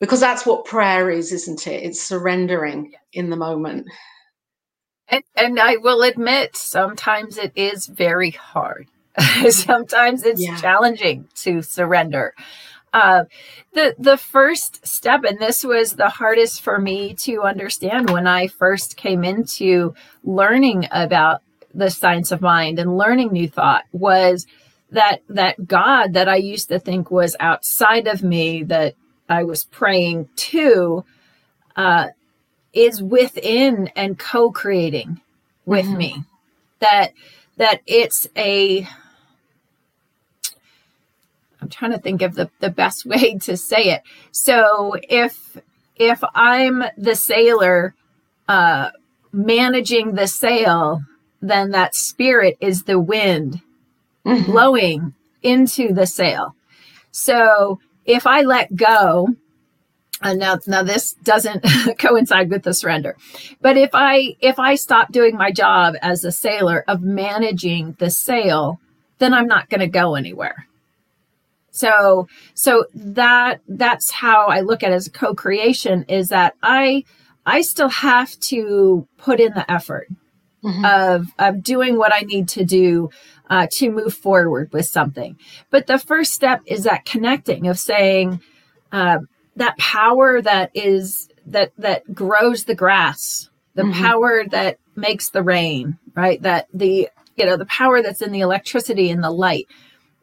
because 0.00 0.20
that's 0.20 0.46
what 0.46 0.64
prayer 0.64 1.10
is 1.10 1.32
isn't 1.32 1.66
it 1.66 1.82
it's 1.82 2.02
surrendering 2.02 2.92
in 3.12 3.30
the 3.30 3.36
moment 3.36 3.86
and, 5.08 5.22
and 5.36 5.60
I 5.60 5.76
will 5.76 6.02
admit, 6.02 6.56
sometimes 6.56 7.38
it 7.38 7.52
is 7.54 7.86
very 7.86 8.30
hard. 8.30 8.88
sometimes 9.50 10.24
it's 10.24 10.42
yeah. 10.42 10.56
challenging 10.56 11.28
to 11.36 11.62
surrender. 11.62 12.34
Uh, 12.96 13.24
the 13.74 13.94
the 13.98 14.16
first 14.16 14.86
step, 14.86 15.22
and 15.22 15.38
this 15.38 15.62
was 15.62 15.92
the 15.92 16.08
hardest 16.08 16.62
for 16.62 16.78
me 16.78 17.12
to 17.12 17.42
understand 17.42 18.08
when 18.08 18.26
I 18.26 18.46
first 18.46 18.96
came 18.96 19.22
into 19.22 19.94
learning 20.24 20.88
about 20.90 21.42
the 21.74 21.90
science 21.90 22.32
of 22.32 22.40
mind 22.40 22.78
and 22.78 22.96
learning 22.96 23.32
new 23.32 23.48
thought, 23.48 23.84
was 23.92 24.46
that 24.92 25.20
that 25.28 25.66
God 25.66 26.14
that 26.14 26.26
I 26.26 26.36
used 26.36 26.68
to 26.70 26.78
think 26.78 27.10
was 27.10 27.36
outside 27.38 28.06
of 28.06 28.22
me, 28.22 28.62
that 28.62 28.94
I 29.28 29.44
was 29.44 29.66
praying 29.66 30.30
to, 30.52 31.04
uh, 31.76 32.06
is 32.72 33.02
within 33.02 33.90
and 33.94 34.18
co-creating 34.18 35.20
with 35.66 35.84
mm-hmm. 35.84 35.98
me 35.98 36.24
that 36.78 37.12
that 37.58 37.82
it's 37.86 38.26
a 38.36 38.88
i'm 41.66 41.70
trying 41.70 41.92
to 41.92 41.98
think 41.98 42.22
of 42.22 42.34
the, 42.34 42.48
the 42.60 42.70
best 42.70 43.04
way 43.06 43.38
to 43.38 43.56
say 43.56 43.90
it. 43.90 44.02
So 44.32 44.96
if 45.08 45.56
if 45.96 46.22
i'm 46.34 46.84
the 46.96 47.16
sailor 47.16 47.94
uh 48.48 48.90
managing 49.32 50.14
the 50.14 50.26
sail 50.26 51.00
then 51.42 51.70
that 51.70 51.94
spirit 51.94 52.56
is 52.60 52.84
the 52.84 52.98
wind 52.98 53.60
mm-hmm. 54.24 54.50
blowing 54.50 55.14
into 55.42 55.92
the 55.92 56.06
sail. 56.06 56.54
So 57.10 57.80
if 58.04 58.26
i 58.26 58.42
let 58.42 58.74
go 58.76 59.28
and 60.22 60.38
now 60.38 60.58
now 60.66 60.82
this 60.82 61.14
doesn't 61.24 61.64
coincide 61.98 62.50
with 62.50 62.62
the 62.62 62.72
surrender 62.72 63.16
but 63.60 63.76
if 63.76 63.90
i 63.92 64.34
if 64.40 64.58
i 64.58 64.74
stop 64.74 65.12
doing 65.12 65.36
my 65.36 65.50
job 65.50 65.94
as 66.00 66.24
a 66.24 66.32
sailor 66.32 66.84
of 66.88 67.02
managing 67.02 67.94
the 67.98 68.10
sail 68.10 68.80
then 69.18 69.34
i'm 69.34 69.46
not 69.46 69.68
going 69.68 69.80
to 69.80 69.86
go 69.86 70.14
anywhere 70.14 70.66
so 71.76 72.26
so 72.54 72.86
that 72.94 73.60
that's 73.68 74.10
how 74.10 74.46
i 74.46 74.60
look 74.60 74.82
at 74.82 74.90
it 74.90 74.94
as 74.94 75.06
a 75.06 75.10
co-creation 75.10 76.04
is 76.08 76.30
that 76.30 76.54
i 76.62 77.04
i 77.44 77.60
still 77.60 77.88
have 77.88 78.38
to 78.40 79.06
put 79.18 79.40
in 79.40 79.52
the 79.54 79.70
effort 79.70 80.08
mm-hmm. 80.64 80.84
of 80.84 81.26
of 81.38 81.62
doing 81.62 81.98
what 81.98 82.12
i 82.14 82.20
need 82.20 82.48
to 82.48 82.64
do 82.64 83.10
uh, 83.48 83.68
to 83.70 83.90
move 83.90 84.12
forward 84.12 84.72
with 84.72 84.86
something 84.86 85.38
but 85.70 85.86
the 85.86 85.98
first 85.98 86.32
step 86.32 86.60
is 86.66 86.82
that 86.82 87.04
connecting 87.04 87.68
of 87.68 87.78
saying 87.78 88.40
uh, 88.90 89.18
that 89.54 89.76
power 89.78 90.42
that 90.42 90.70
is 90.74 91.28
that 91.46 91.70
that 91.78 92.12
grows 92.12 92.64
the 92.64 92.74
grass 92.74 93.48
the 93.74 93.82
mm-hmm. 93.82 94.02
power 94.02 94.44
that 94.50 94.78
makes 94.96 95.28
the 95.28 95.42
rain 95.42 95.96
right 96.16 96.42
that 96.42 96.66
the 96.74 97.08
you 97.36 97.44
know 97.44 97.56
the 97.56 97.66
power 97.66 98.02
that's 98.02 98.22
in 98.22 98.32
the 98.32 98.40
electricity 98.40 99.10
and 99.10 99.22
the 99.22 99.30
light 99.30 99.68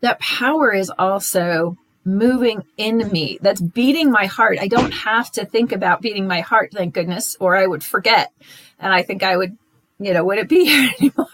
that 0.03 0.19
power 0.19 0.71
is 0.71 0.91
also 0.97 1.77
moving 2.05 2.63
in 2.77 3.09
me 3.11 3.39
that's 3.41 3.61
beating 3.61 4.11
my 4.11 4.25
heart 4.25 4.57
i 4.59 4.67
don't 4.67 4.93
have 4.93 5.31
to 5.31 5.45
think 5.45 5.71
about 5.71 6.01
beating 6.01 6.27
my 6.27 6.41
heart 6.41 6.71
thank 6.73 6.93
goodness 6.93 7.37
or 7.39 7.55
i 7.55 7.65
would 7.65 7.83
forget 7.83 8.31
and 8.77 8.93
i 8.93 9.01
think 9.01 9.23
i 9.23 9.37
would 9.37 9.57
you 9.99 10.13
know 10.13 10.23
would 10.25 10.37
it 10.37 10.49
be 10.49 10.65
here 10.69 10.91
anymore 10.99 11.27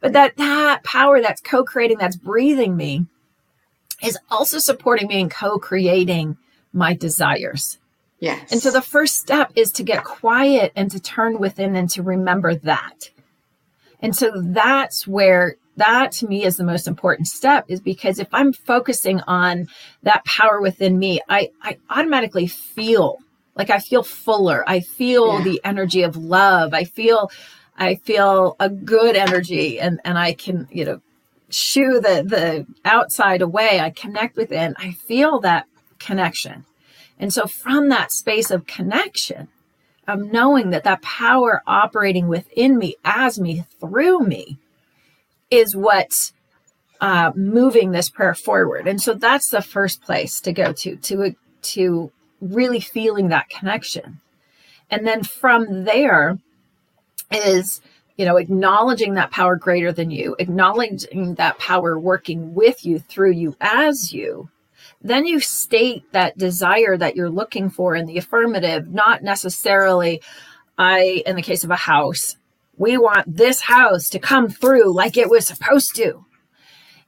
but 0.00 0.12
that 0.12 0.36
that 0.36 0.84
power 0.84 1.22
that's 1.22 1.40
co-creating 1.40 1.96
that's 1.98 2.16
breathing 2.16 2.76
me 2.76 3.06
is 4.02 4.18
also 4.30 4.58
supporting 4.58 5.08
me 5.08 5.20
in 5.20 5.28
co-creating 5.28 6.36
my 6.72 6.94
desires. 6.94 7.78
Yes. 8.20 8.52
And 8.52 8.60
so 8.60 8.70
the 8.70 8.82
first 8.82 9.16
step 9.16 9.52
is 9.54 9.72
to 9.72 9.82
get 9.82 10.04
quiet 10.04 10.72
and 10.76 10.90
to 10.90 11.00
turn 11.00 11.38
within 11.38 11.76
and 11.76 11.88
to 11.90 12.02
remember 12.02 12.54
that. 12.54 13.10
And 14.00 14.14
so 14.14 14.32
that's 14.34 15.06
where 15.06 15.56
that 15.78 16.12
to 16.12 16.26
me 16.26 16.44
is 16.44 16.56
the 16.56 16.64
most 16.64 16.86
important 16.86 17.28
step 17.28 17.64
is 17.68 17.80
because 17.80 18.18
if 18.18 18.28
I'm 18.32 18.52
focusing 18.52 19.20
on 19.22 19.68
that 20.02 20.24
power 20.24 20.60
within 20.60 20.98
me, 20.98 21.20
I, 21.28 21.50
I 21.62 21.78
automatically 21.90 22.46
feel 22.46 23.18
like 23.56 23.70
I 23.70 23.78
feel 23.78 24.02
fuller. 24.02 24.64
I 24.68 24.80
feel 24.80 25.38
yeah. 25.38 25.44
the 25.44 25.60
energy 25.64 26.02
of 26.02 26.16
love. 26.16 26.74
I 26.74 26.84
feel 26.84 27.30
I 27.76 27.96
feel 27.96 28.56
a 28.58 28.68
good 28.68 29.16
energy 29.16 29.80
and, 29.80 30.00
and 30.04 30.18
I 30.18 30.32
can, 30.32 30.68
you 30.70 30.84
know, 30.84 31.00
shoo 31.50 32.00
the 32.00 32.24
the 32.26 32.66
outside 32.84 33.42
away. 33.42 33.80
I 33.80 33.90
connect 33.90 34.36
within. 34.36 34.74
I 34.78 34.92
feel 34.92 35.40
that 35.40 35.66
connection. 35.98 36.64
And 37.18 37.32
so 37.32 37.46
from 37.46 37.88
that 37.88 38.12
space 38.12 38.50
of 38.50 38.66
connection, 38.66 39.48
of 40.06 40.20
knowing 40.20 40.70
that 40.70 40.84
that 40.84 41.02
power 41.02 41.62
operating 41.66 42.28
within 42.28 42.78
me, 42.78 42.96
as 43.04 43.38
me, 43.38 43.64
through 43.80 44.20
me, 44.20 44.58
is 45.50 45.76
what's 45.76 46.32
uh, 47.00 47.32
moving 47.34 47.92
this 47.92 48.10
prayer 48.10 48.34
forward. 48.34 48.88
And 48.88 49.00
so 49.00 49.14
that's 49.14 49.50
the 49.50 49.62
first 49.62 50.02
place 50.02 50.40
to 50.42 50.52
go 50.52 50.72
to, 50.72 50.96
to, 50.96 51.34
to 51.62 52.12
really 52.40 52.80
feeling 52.80 53.28
that 53.28 53.48
connection. 53.48 54.20
And 54.90 55.06
then 55.06 55.22
from 55.22 55.84
there 55.84 56.38
is, 57.30 57.80
you 58.16 58.24
know, 58.24 58.36
acknowledging 58.36 59.14
that 59.14 59.30
power 59.30 59.56
greater 59.56 59.92
than 59.92 60.10
you, 60.10 60.34
acknowledging 60.38 61.34
that 61.34 61.58
power 61.58 61.98
working 61.98 62.54
with 62.54 62.84
you, 62.84 62.98
through 62.98 63.32
you, 63.32 63.56
as 63.60 64.12
you, 64.12 64.50
then 65.00 65.26
you 65.26 65.38
state 65.38 66.10
that 66.12 66.36
desire 66.36 66.96
that 66.96 67.14
you're 67.14 67.30
looking 67.30 67.70
for 67.70 67.94
in 67.94 68.06
the 68.06 68.18
affirmative, 68.18 68.88
not 68.88 69.22
necessarily, 69.22 70.20
I, 70.76 71.22
in 71.26 71.36
the 71.36 71.42
case 71.42 71.62
of 71.62 71.70
a 71.70 71.76
house, 71.76 72.36
we 72.78 72.96
want 72.96 73.36
this 73.36 73.60
house 73.60 74.08
to 74.10 74.18
come 74.18 74.48
through 74.48 74.94
like 74.94 75.16
it 75.16 75.28
was 75.28 75.46
supposed 75.46 75.94
to. 75.96 76.24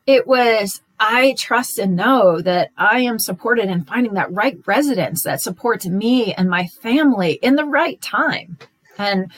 It 0.07 0.27
was, 0.27 0.83
I 0.99 1.35
trust 1.39 1.79
and 1.79 1.97
know 1.97 2.41
that 2.41 2.71
I 2.77 3.01
am 3.01 3.19
supported 3.19 3.69
in 3.69 3.85
finding 3.85 4.15
that 4.15 4.33
right 4.33 4.59
residence 4.67 5.23
that 5.23 5.41
supports 5.41 5.87
me 5.87 6.35
and 6.35 6.51
my 6.51 6.67
family 6.67 7.39
in 7.43 7.55
the 7.55 7.65
right 7.65 8.01
time. 8.01 8.59
And 8.99 9.33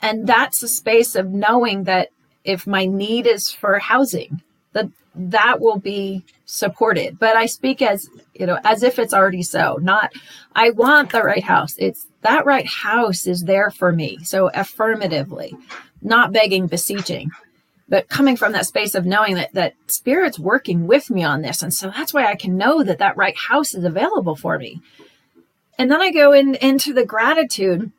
and 0.00 0.26
that's 0.26 0.62
a 0.62 0.68
space 0.68 1.16
of 1.16 1.30
knowing 1.30 1.84
that 1.84 2.10
if 2.44 2.66
my 2.66 2.84
need 2.84 3.26
is 3.26 3.50
for 3.50 3.78
housing, 3.78 4.42
that 4.74 4.88
that 5.14 5.60
will 5.60 5.78
be 5.78 6.24
supported. 6.44 7.18
But 7.18 7.36
I 7.36 7.46
speak 7.46 7.80
as, 7.80 8.08
you 8.34 8.46
know, 8.46 8.58
as 8.64 8.82
if 8.82 8.98
it's 8.98 9.14
already 9.14 9.42
so, 9.42 9.78
not 9.80 10.12
I 10.54 10.70
want 10.70 11.12
the 11.12 11.22
right 11.22 11.42
house. 11.42 11.74
It's 11.78 12.06
that 12.22 12.46
right 12.46 12.66
house 12.66 13.26
is 13.26 13.44
there 13.44 13.70
for 13.70 13.92
me. 13.92 14.18
So 14.24 14.50
affirmatively, 14.52 15.54
not 16.02 16.32
begging, 16.32 16.66
beseeching, 16.66 17.30
but 17.88 18.08
coming 18.08 18.36
from 18.36 18.52
that 18.52 18.66
space 18.66 18.94
of 18.94 19.06
knowing 19.06 19.34
that 19.36 19.52
that 19.54 19.74
spirit's 19.86 20.38
working 20.38 20.86
with 20.86 21.10
me 21.10 21.22
on 21.22 21.42
this. 21.42 21.62
And 21.62 21.72
so 21.72 21.90
that's 21.90 22.12
why 22.14 22.26
I 22.26 22.34
can 22.34 22.56
know 22.56 22.82
that 22.82 22.98
that 22.98 23.16
right 23.16 23.36
house 23.36 23.74
is 23.74 23.84
available 23.84 24.36
for 24.36 24.58
me. 24.58 24.80
And 25.78 25.90
then 25.90 26.00
I 26.00 26.12
go 26.12 26.32
in 26.32 26.54
into 26.56 26.92
the 26.92 27.04
gratitude 27.04 27.90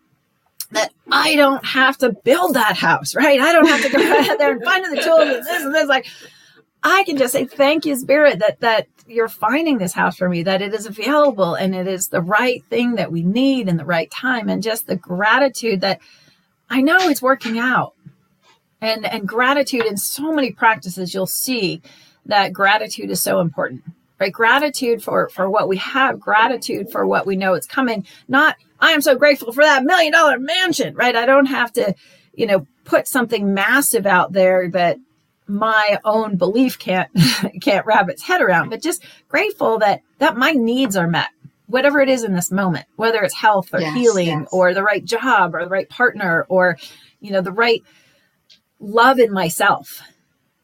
that 0.72 0.92
I 1.12 1.36
don't 1.36 1.64
have 1.64 1.98
to 2.00 2.12
build 2.12 2.56
that 2.56 2.76
house, 2.76 3.16
right? 3.16 3.40
I 3.40 3.52
don't 3.52 3.68
have 3.68 3.82
to 3.84 3.90
go 3.90 4.32
out 4.32 4.38
there 4.38 4.54
and 4.54 4.64
find 4.64 4.86
the 4.86 5.02
tools 5.02 5.22
and 5.22 5.46
this 5.46 5.64
and 5.64 5.76
this. 5.76 5.88
Like 5.88 6.08
I 6.86 7.04
can 7.06 7.18
just 7.18 7.34
say, 7.34 7.46
thank 7.46 7.86
you, 7.86 7.98
Spirit, 7.98 8.40
that 8.40 8.62
that 8.62 8.88
you're 9.08 9.30
finding 9.30 9.80
this 9.80 9.94
house 9.94 10.18
for 10.18 10.30
me, 10.30 10.44
that 10.44 10.62
it 10.62 10.74
is 10.74 10.88
available 10.88 11.56
and 11.56 11.76
it 11.76 11.88
is 11.88 12.10
the 12.10 12.22
right 12.22 12.64
thing 12.66 12.96
that 12.96 13.12
we 13.12 13.24
need 13.24 13.70
in 13.70 13.78
the 13.78 13.86
right 13.86 14.12
time. 14.12 14.50
And 14.50 14.64
just 14.64 14.88
the 14.88 14.96
gratitude 14.96 15.82
that 15.82 16.02
I 16.70 16.82
know 16.82 16.98
it's 17.10 17.22
working 17.24 17.60
out. 17.60 17.96
And 18.82 19.06
and 19.06 19.28
gratitude 19.28 19.86
in 19.86 19.98
so 19.98 20.34
many 20.34 20.52
practices, 20.52 21.14
you'll 21.14 21.28
see 21.28 21.82
that 22.28 22.54
gratitude 22.54 23.12
is 23.12 23.22
so 23.22 23.42
important 23.42 23.84
right 24.20 24.34
gratitude 24.34 25.04
for 25.04 25.30
for 25.30 25.50
what 25.50 25.68
we 25.68 25.78
have 25.78 26.20
gratitude 26.20 26.92
for 26.92 27.06
what 27.06 27.26
we 27.26 27.36
know 27.36 27.54
is 27.54 27.66
coming 27.66 28.06
not 28.28 28.56
i 28.80 28.92
am 28.92 29.02
so 29.02 29.16
grateful 29.16 29.52
for 29.54 29.64
that 29.64 29.84
million 29.84 30.14
dollar 30.14 30.40
mansion 30.40 30.96
right 30.96 31.16
i 31.16 31.26
don't 31.26 31.48
have 31.48 31.72
to 31.74 31.94
you 32.34 32.46
know 32.46 32.66
put 32.86 33.08
something 33.08 33.54
massive 33.54 34.06
out 34.06 34.34
there 34.34 34.70
that 34.70 34.98
my 35.48 36.00
own 36.04 36.38
belief 36.38 36.80
can't 36.80 37.10
can't 37.62 37.86
wrap 37.86 38.10
its 38.10 38.24
head 38.24 38.42
around 38.42 38.70
but 38.70 38.82
just 38.82 39.04
grateful 39.28 39.80
that 39.80 40.02
that 40.20 40.38
my 40.38 40.52
needs 40.52 40.96
are 40.96 41.08
met 41.08 41.30
whatever 41.68 42.00
it 42.00 42.10
is 42.10 42.24
in 42.24 42.34
this 42.34 42.52
moment 42.52 42.86
whether 42.96 43.22
it's 43.22 43.36
health 43.36 43.74
or 43.74 43.80
yes, 43.80 43.96
healing 43.96 44.40
yes. 44.42 44.50
or 44.52 44.74
the 44.74 44.84
right 44.84 45.06
job 45.06 45.54
or 45.54 45.64
the 45.64 45.70
right 45.70 45.90
partner 45.90 46.46
or 46.50 46.78
you 47.20 47.32
know 47.32 47.42
the 47.42 47.52
right 47.52 47.84
love 48.80 49.20
in 49.20 49.32
myself. 49.32 50.02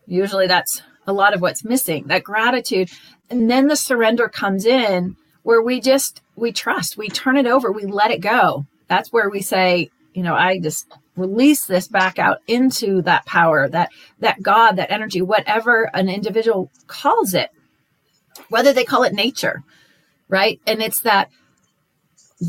Usually 0.05 0.47
that's 0.47 0.81
a 1.07 1.13
lot 1.13 1.33
of 1.33 1.41
what's 1.41 1.63
missing 1.63 2.07
that 2.07 2.23
gratitude. 2.23 2.89
And 3.29 3.49
then 3.49 3.67
the 3.67 3.75
surrender 3.75 4.27
comes 4.29 4.65
in 4.65 5.15
where 5.43 5.61
we 5.61 5.81
just 5.81 6.21
we 6.35 6.51
trust 6.51 6.97
we 6.97 7.09
turn 7.09 7.37
it 7.37 7.47
over 7.47 7.71
we 7.71 7.85
let 7.85 8.11
it 8.11 8.21
go. 8.21 8.65
That's 8.87 9.11
where 9.11 9.29
we 9.29 9.41
say 9.41 9.89
you 10.13 10.23
know 10.23 10.35
i 10.35 10.59
just 10.59 10.91
release 11.15 11.65
this 11.65 11.87
back 11.87 12.17
out 12.17 12.37
into 12.47 13.01
that 13.01 13.25
power 13.25 13.67
that 13.67 13.89
that 14.19 14.41
god 14.41 14.73
that 14.73 14.91
energy 14.91 15.21
whatever 15.21 15.89
an 15.93 16.09
individual 16.09 16.71
calls 16.87 17.33
it 17.33 17.49
whether 18.49 18.71
they 18.71 18.85
call 18.85 19.03
it 19.03 19.13
nature 19.13 19.63
right? 20.31 20.61
And 20.65 20.81
it's 20.81 21.01
that 21.01 21.29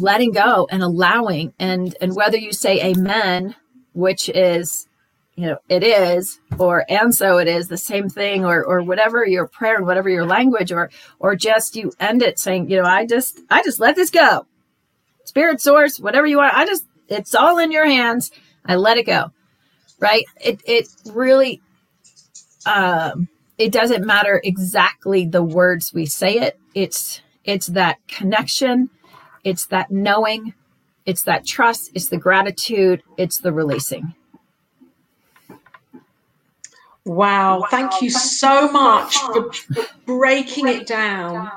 letting 0.01 0.33
go 0.33 0.67
and 0.71 0.83
allowing 0.83 1.53
and 1.59 1.95
and 2.01 2.17
whether 2.17 2.39
you 2.39 2.51
say 2.51 2.83
amen 2.83 3.55
which 3.93 4.31
is 4.31 4.87
you 5.35 5.47
know 5.47 5.59
it 5.69 5.83
is 5.83 6.41
or 6.59 6.87
and 6.89 7.15
so 7.15 7.37
it 7.37 7.47
is 7.47 7.69
the 7.69 7.77
same 7.77 8.09
thing 8.09 8.43
or 8.43 8.65
or 8.65 8.81
whatever 8.81 9.27
your 9.27 9.47
prayer 9.47 9.77
and 9.77 9.85
whatever 9.85 10.09
your 10.09 10.25
language 10.25 10.73
or 10.73 10.89
or 11.19 11.37
just 11.37 11.77
you 11.77 11.93
end 12.01 12.23
it 12.23 12.39
saying 12.39 12.71
you 12.71 12.81
know 12.81 12.89
i 12.89 13.05
just 13.05 13.39
i 13.51 13.63
just 13.63 13.81
let 13.81 13.95
this 13.95 14.09
go. 14.09 14.47
Spirit 15.25 15.61
source 15.61 16.01
whatever 16.01 16.27
you 16.27 16.39
want 16.39 16.55
i 16.55 16.65
just 16.65 16.87
it's 17.09 17.35
all 17.35 17.59
in 17.59 17.71
your 17.71 17.85
hands 17.85 18.31
i 18.67 18.77
let 18.77 18.99
it 18.99 19.07
go 19.07 19.31
right? 20.03 20.25
It 20.41 20.61
it 20.67 20.89
really 21.15 21.63
um 22.67 23.29
it 23.57 23.73
doesn't 23.73 24.05
matter 24.05 24.41
exactly 24.45 25.27
the 25.27 25.43
words 25.43 25.93
we 25.95 26.07
say 26.07 26.39
it. 26.39 26.59
It's 26.75 27.23
it's 27.45 27.69
that 27.69 27.99
connection. 28.09 28.91
It's 29.45 29.67
that 29.67 29.91
knowing. 29.91 30.55
It's 31.07 31.23
that 31.25 31.47
trust. 31.47 31.91
It's 31.95 32.09
the 32.09 32.19
gratitude. 32.19 33.03
It's 33.17 33.39
the 33.39 33.53
releasing. 33.53 34.15
Wow, 37.05 37.67
thank 37.71 38.01
you 38.01 38.11
so 38.11 38.71
much. 38.71 39.17
for 39.17 39.51
breaking 40.07 40.69
it 40.69 40.87
down 40.87 41.51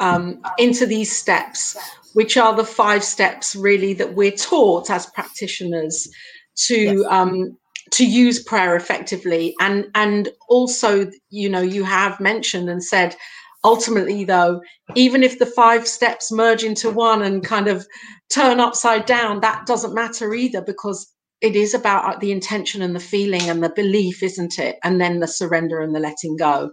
um, 0.00 0.42
into 0.58 0.86
these 0.86 1.16
steps, 1.16 1.76
which 2.14 2.36
are 2.36 2.54
the 2.54 2.64
five 2.64 3.02
steps 3.04 3.54
really 3.54 3.94
that 3.94 4.14
we're 4.14 4.30
taught 4.30 4.90
as 4.90 5.06
practitioners 5.06 6.08
to 6.56 6.98
yes. 6.98 7.06
um, 7.08 7.56
to 7.92 8.06
use 8.06 8.42
prayer 8.42 8.76
effectively. 8.76 9.54
And 9.60 9.86
and 9.94 10.28
also, 10.48 11.10
you 11.30 11.48
know, 11.48 11.62
you 11.62 11.84
have 11.84 12.20
mentioned 12.20 12.68
and 12.68 12.82
said 12.82 13.16
ultimately 13.64 14.24
though 14.24 14.60
even 14.96 15.22
if 15.22 15.38
the 15.38 15.46
five 15.46 15.86
steps 15.86 16.32
merge 16.32 16.64
into 16.64 16.90
one 16.90 17.22
and 17.22 17.44
kind 17.44 17.68
of 17.68 17.86
turn 18.28 18.58
upside 18.58 19.06
down 19.06 19.38
that 19.40 19.64
doesn't 19.66 19.94
matter 19.94 20.34
either 20.34 20.60
because 20.60 21.12
it 21.42 21.56
is 21.56 21.74
about 21.74 22.04
uh, 22.04 22.18
the 22.18 22.30
intention 22.30 22.80
and 22.80 22.94
the 22.94 23.00
feeling 23.00 23.50
and 23.50 23.62
the 23.62 23.68
belief, 23.70 24.22
isn't 24.22 24.58
it? 24.58 24.78
And 24.84 25.00
then 25.00 25.18
the 25.18 25.26
surrender 25.26 25.80
and 25.80 25.94
the 25.94 25.98
letting 25.98 26.36
go. 26.36 26.70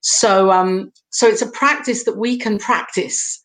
So, 0.00 0.50
um, 0.50 0.90
so 1.10 1.28
it's 1.28 1.42
a 1.42 1.50
practice 1.50 2.04
that 2.04 2.16
we 2.16 2.38
can 2.38 2.58
practice. 2.58 3.40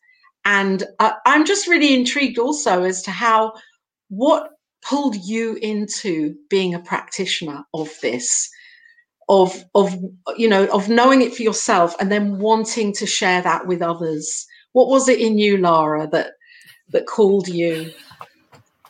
And 0.50 0.82
uh, 0.98 1.12
I'm 1.26 1.44
just 1.44 1.68
really 1.68 1.94
intrigued 1.94 2.38
also 2.38 2.84
as 2.84 3.02
to 3.02 3.10
how 3.10 3.52
what 4.08 4.48
pulled 4.82 5.14
you 5.16 5.56
into 5.56 6.34
being 6.48 6.72
a 6.72 6.78
practitioner 6.78 7.64
of 7.74 7.90
this? 8.00 8.48
Of 9.28 9.62
of 9.74 9.94
you 10.38 10.48
know 10.48 10.64
of 10.68 10.88
knowing 10.88 11.20
it 11.20 11.34
for 11.34 11.42
yourself 11.42 11.94
and 12.00 12.10
then 12.10 12.38
wanting 12.38 12.94
to 12.94 13.04
share 13.04 13.42
that 13.42 13.66
with 13.66 13.82
others. 13.82 14.46
What 14.72 14.88
was 14.88 15.06
it 15.06 15.20
in 15.20 15.36
you 15.36 15.58
lara 15.58 16.08
that 16.12 16.30
that 16.92 17.04
called 17.04 17.46
you? 17.46 17.92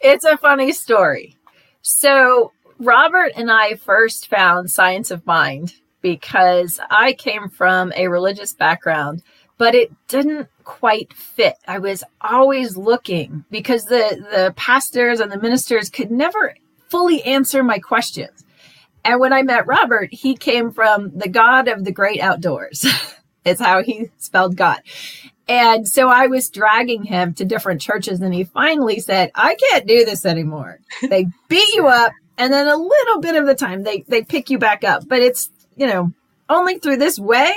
It's 0.01 0.25
a 0.25 0.37
funny 0.37 0.71
story. 0.71 1.37
So, 1.83 2.53
Robert 2.79 3.33
and 3.35 3.51
I 3.51 3.75
first 3.75 4.29
found 4.29 4.71
Science 4.71 5.11
of 5.11 5.27
Mind 5.27 5.75
because 6.03 6.79
I 6.88 7.14
came 7.14 7.49
from 7.49 7.92
a 7.97 8.07
religious 8.07 8.53
background, 8.53 9.25
but 9.59 9.75
it 9.75 9.90
didn't 10.07 10.49
quite 10.64 11.12
fit. 11.12 11.57
I 11.66 11.79
was 11.79 12.05
always 12.21 12.77
looking 12.77 13.44
because 13.51 13.85
the, 13.85 14.25
the 14.31 14.55
pastors 14.57 15.21
and 15.21 15.31
the 15.31 15.40
ministers 15.40 15.90
could 15.90 16.11
never 16.11 16.55
fully 16.88 17.23
answer 17.25 17.62
my 17.62 17.79
questions. 17.79 18.44
And 19.05 19.21
when 19.21 19.33
I 19.33 19.42
met 19.42 19.66
Robert, 19.66 20.12
he 20.12 20.37
came 20.37 20.71
from 20.71 21.16
the 21.16 21.29
God 21.29 21.68
of 21.68 21.85
the 21.85 21.92
great 21.92 22.21
outdoors. 22.21 22.87
is 23.49 23.61
how 23.61 23.83
he 23.83 24.11
spelled 24.18 24.57
God. 24.57 24.81
And 25.49 25.88
so 25.88 26.09
I 26.09 26.27
was 26.27 26.51
dragging 26.51 27.05
him 27.05 27.33
to 27.35 27.44
different 27.44 27.81
churches, 27.81 28.21
and 28.21 28.35
he 28.35 28.44
finally 28.44 29.01
said, 29.01 29.31
I 29.35 29.55
can't 29.55 29.87
do 29.87 30.05
this 30.05 30.27
anymore. 30.27 30.81
They 31.09 31.27
beat 31.49 31.75
you 31.75 31.87
up, 31.87 32.12
and 32.37 32.53
then 32.53 32.68
a 32.68 32.77
little 32.77 33.21
bit 33.21 33.35
of 33.35 33.47
the 33.47 33.55
time 33.55 33.83
they, 33.83 34.05
they 34.09 34.23
pick 34.23 34.51
you 34.51 34.59
back 34.59 34.85
up. 34.85 35.09
But 35.09 35.21
it's, 35.21 35.51
you 35.77 35.87
know, 35.87 36.12
only 36.49 36.79
through 36.79 36.99
this 36.99 37.18
way. 37.18 37.55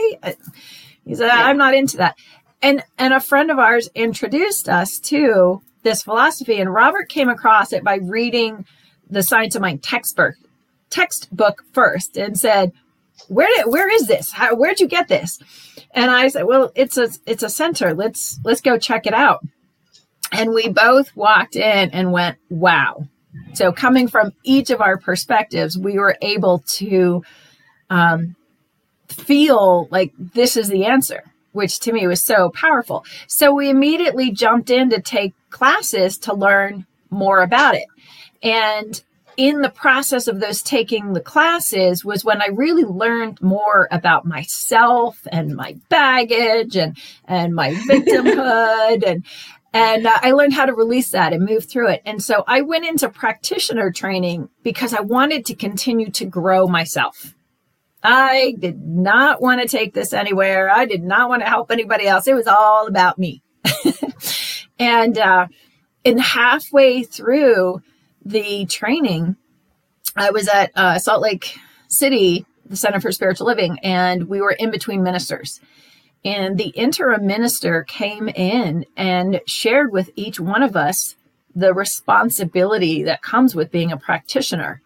He 1.05 1.15
said, 1.15 1.29
I'm 1.29 1.57
not 1.57 1.73
into 1.73 1.97
that. 1.97 2.17
And 2.61 2.83
and 2.97 3.13
a 3.13 3.19
friend 3.19 3.49
of 3.49 3.59
ours 3.59 3.89
introduced 3.95 4.69
us 4.69 4.99
to 4.99 5.61
this 5.83 6.03
philosophy, 6.03 6.59
and 6.59 6.71
Robert 6.71 7.09
came 7.09 7.29
across 7.29 7.73
it 7.73 7.83
by 7.83 7.95
reading 7.95 8.65
the 9.09 9.23
Science 9.23 9.55
of 9.55 9.61
Mind 9.61 9.81
textbook 9.81 10.35
textbook 10.91 11.63
first 11.73 12.17
and 12.17 12.37
said, 12.37 12.71
Where 13.27 13.47
did 13.55 13.65
where 13.65 13.91
is 13.91 14.07
this? 14.07 14.31
How, 14.31 14.55
where'd 14.55 14.79
you 14.79 14.87
get 14.87 15.07
this? 15.07 15.39
And 15.93 16.09
I 16.11 16.27
said, 16.29 16.43
well, 16.43 16.71
it's 16.75 16.97
a 16.97 17.09
it's 17.25 17.43
a 17.43 17.49
center. 17.49 17.93
Let's 17.93 18.39
let's 18.43 18.61
go 18.61 18.77
check 18.77 19.05
it 19.05 19.13
out. 19.13 19.43
And 20.31 20.53
we 20.53 20.69
both 20.69 21.15
walked 21.15 21.55
in 21.55 21.89
and 21.89 22.11
went, 22.11 22.37
wow. 22.49 23.07
So 23.53 23.71
coming 23.71 24.07
from 24.07 24.31
each 24.43 24.69
of 24.69 24.79
our 24.81 24.97
perspectives, 24.97 25.77
we 25.77 25.99
were 25.99 26.17
able 26.21 26.59
to 26.75 27.23
um, 27.89 28.35
feel 29.11 29.87
like 29.91 30.13
this 30.17 30.57
is 30.57 30.69
the 30.69 30.85
answer, 30.85 31.23
which 31.51 31.79
to 31.81 31.93
me 31.93 32.07
was 32.07 32.21
so 32.23 32.49
powerful. 32.49 33.05
So 33.27 33.53
we 33.53 33.69
immediately 33.69 34.31
jumped 34.31 34.69
in 34.69 34.89
to 34.89 35.01
take 35.01 35.33
classes 35.49 36.17
to 36.19 36.33
learn 36.33 36.85
more 37.09 37.41
about 37.41 37.75
it. 37.75 37.87
And 38.41 39.01
in 39.37 39.61
the 39.61 39.69
process 39.69 40.27
of 40.27 40.39
those 40.39 40.61
taking 40.61 41.13
the 41.13 41.21
classes 41.21 42.03
was 42.03 42.25
when 42.25 42.41
I 42.41 42.47
really 42.47 42.83
learned 42.83 43.41
more 43.41 43.87
about 43.91 44.25
myself 44.25 45.25
and 45.31 45.55
my 45.55 45.77
baggage 45.89 46.75
and 46.75 46.97
and 47.25 47.53
my 47.53 47.73
victimhood 47.73 49.03
and 49.07 49.25
and 49.73 50.05
uh, 50.05 50.17
I 50.21 50.31
learned 50.31 50.53
how 50.53 50.65
to 50.65 50.73
release 50.73 51.11
that 51.11 51.31
and 51.31 51.45
move 51.45 51.65
through 51.65 51.89
it. 51.89 52.01
And 52.05 52.21
so 52.21 52.43
I 52.45 52.61
went 52.61 52.85
into 52.85 53.07
practitioner 53.09 53.89
training 53.89 54.49
because 54.63 54.93
I 54.93 54.99
wanted 54.99 55.45
to 55.45 55.55
continue 55.55 56.11
to 56.11 56.25
grow 56.25 56.67
myself. 56.67 57.33
I 58.03 58.55
did 58.57 58.81
not 58.81 59.41
want 59.41 59.61
to 59.61 59.67
take 59.67 59.93
this 59.93 60.13
anywhere. 60.13 60.69
I 60.69 60.85
did 60.85 61.03
not 61.03 61.29
want 61.29 61.41
to 61.43 61.49
help 61.49 61.71
anybody 61.71 62.07
else. 62.07 62.27
It 62.27 62.33
was 62.33 62.47
all 62.47 62.87
about 62.87 63.19
me. 63.19 63.41
and 64.79 65.17
uh, 65.17 65.47
in 66.03 66.17
halfway 66.17 67.03
through 67.03 67.81
the 68.25 68.65
training, 68.65 69.35
I 70.15 70.31
was 70.31 70.47
at 70.47 70.71
uh, 70.75 70.99
Salt 70.99 71.21
Lake 71.21 71.55
City, 71.87 72.45
the 72.65 72.75
Center 72.75 72.99
for 72.99 73.11
Spiritual 73.11 73.47
Living, 73.47 73.79
and 73.83 74.27
we 74.27 74.41
were 74.41 74.51
in 74.51 74.71
between 74.71 75.03
ministers. 75.03 75.59
And 76.23 76.57
the 76.57 76.69
interim 76.69 77.25
minister 77.25 77.83
came 77.83 78.29
in 78.29 78.85
and 78.95 79.41
shared 79.47 79.91
with 79.91 80.11
each 80.15 80.39
one 80.39 80.63
of 80.63 80.75
us 80.75 81.15
the 81.55 81.73
responsibility 81.73 83.03
that 83.03 83.21
comes 83.21 83.55
with 83.55 83.71
being 83.71 83.91
a 83.91 83.97
practitioner. 83.97 84.81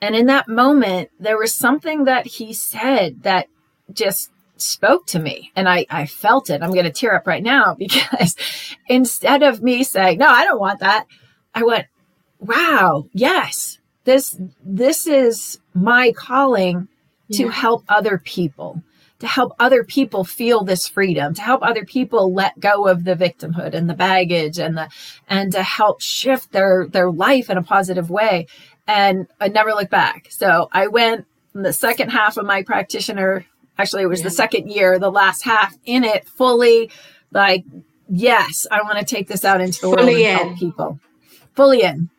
And 0.00 0.14
in 0.14 0.26
that 0.26 0.48
moment, 0.48 1.10
there 1.18 1.38
was 1.38 1.52
something 1.52 2.04
that 2.04 2.26
he 2.26 2.52
said 2.52 3.22
that 3.22 3.48
just 3.92 4.30
spoke 4.56 5.06
to 5.06 5.18
me 5.18 5.52
and 5.56 5.68
I, 5.68 5.86
I 5.90 6.06
felt 6.06 6.50
it. 6.50 6.62
I'm 6.62 6.72
going 6.72 6.84
to 6.84 6.90
tear 6.90 7.14
up 7.14 7.26
right 7.26 7.42
now 7.42 7.74
because 7.78 8.36
instead 8.88 9.42
of 9.42 9.62
me 9.62 9.84
saying, 9.84 10.18
no, 10.18 10.28
I 10.28 10.44
don't 10.44 10.60
want 10.60 10.80
that, 10.80 11.06
I 11.54 11.62
went, 11.62 11.86
wow, 12.38 13.06
yes, 13.12 13.78
this, 14.04 14.38
this 14.64 15.06
is 15.06 15.58
my 15.74 16.12
calling 16.12 16.88
yeah. 17.28 17.38
to 17.38 17.48
help 17.48 17.84
other 17.88 18.18
people 18.18 18.82
to 19.20 19.26
help 19.26 19.52
other 19.58 19.82
people 19.82 20.24
feel 20.24 20.62
this 20.62 20.86
freedom, 20.86 21.34
to 21.34 21.42
help 21.42 21.62
other 21.62 21.84
people 21.84 22.32
let 22.32 22.58
go 22.60 22.86
of 22.86 23.04
the 23.04 23.16
victimhood 23.16 23.74
and 23.74 23.90
the 23.90 23.94
baggage 23.94 24.58
and 24.58 24.76
the, 24.76 24.88
and 25.28 25.52
to 25.52 25.62
help 25.62 26.00
shift 26.00 26.52
their, 26.52 26.86
their 26.86 27.10
life 27.10 27.50
in 27.50 27.56
a 27.56 27.62
positive 27.62 28.10
way. 28.10 28.46
And 28.88 29.28
I 29.40 29.48
never 29.48 29.70
looked 29.70 29.90
back. 29.90 30.26
So 30.30 30.68
I 30.72 30.88
went 30.88 31.26
the 31.52 31.72
second 31.72 32.10
half 32.10 32.36
of 32.36 32.46
my 32.46 32.62
practitioner, 32.62 33.44
actually 33.78 34.02
it 34.02 34.06
was 34.06 34.20
yeah. 34.20 34.24
the 34.24 34.30
second 34.30 34.68
year, 34.70 34.98
the 34.98 35.10
last 35.10 35.44
half 35.44 35.76
in 35.84 36.04
it 36.04 36.26
fully 36.26 36.90
like, 37.30 37.64
yes, 38.08 38.66
I 38.70 38.82
want 38.82 38.98
to 38.98 39.04
take 39.04 39.28
this 39.28 39.44
out 39.44 39.60
into 39.60 39.80
the 39.80 39.96
fully 39.96 39.96
world 39.96 40.08
and 40.08 40.18
in. 40.18 40.46
help 40.46 40.58
people. 40.58 41.00
Fully 41.54 41.82
in. 41.82 42.10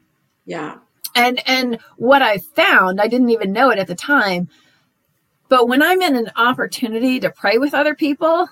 Yeah. 0.45 0.77
And, 1.15 1.41
and 1.47 1.79
what 1.97 2.21
I 2.21 2.37
found, 2.37 3.01
I 3.01 3.07
didn't 3.07 3.29
even 3.29 3.51
know 3.51 3.71
it 3.71 3.79
at 3.79 3.87
the 3.87 3.95
time, 3.95 4.49
but 5.47 5.67
when 5.67 5.81
I'm 5.81 6.01
in 6.01 6.15
an 6.15 6.31
opportunity 6.35 7.19
to 7.19 7.31
pray 7.31 7.57
with 7.57 7.73
other 7.73 7.95
people, 7.95 8.47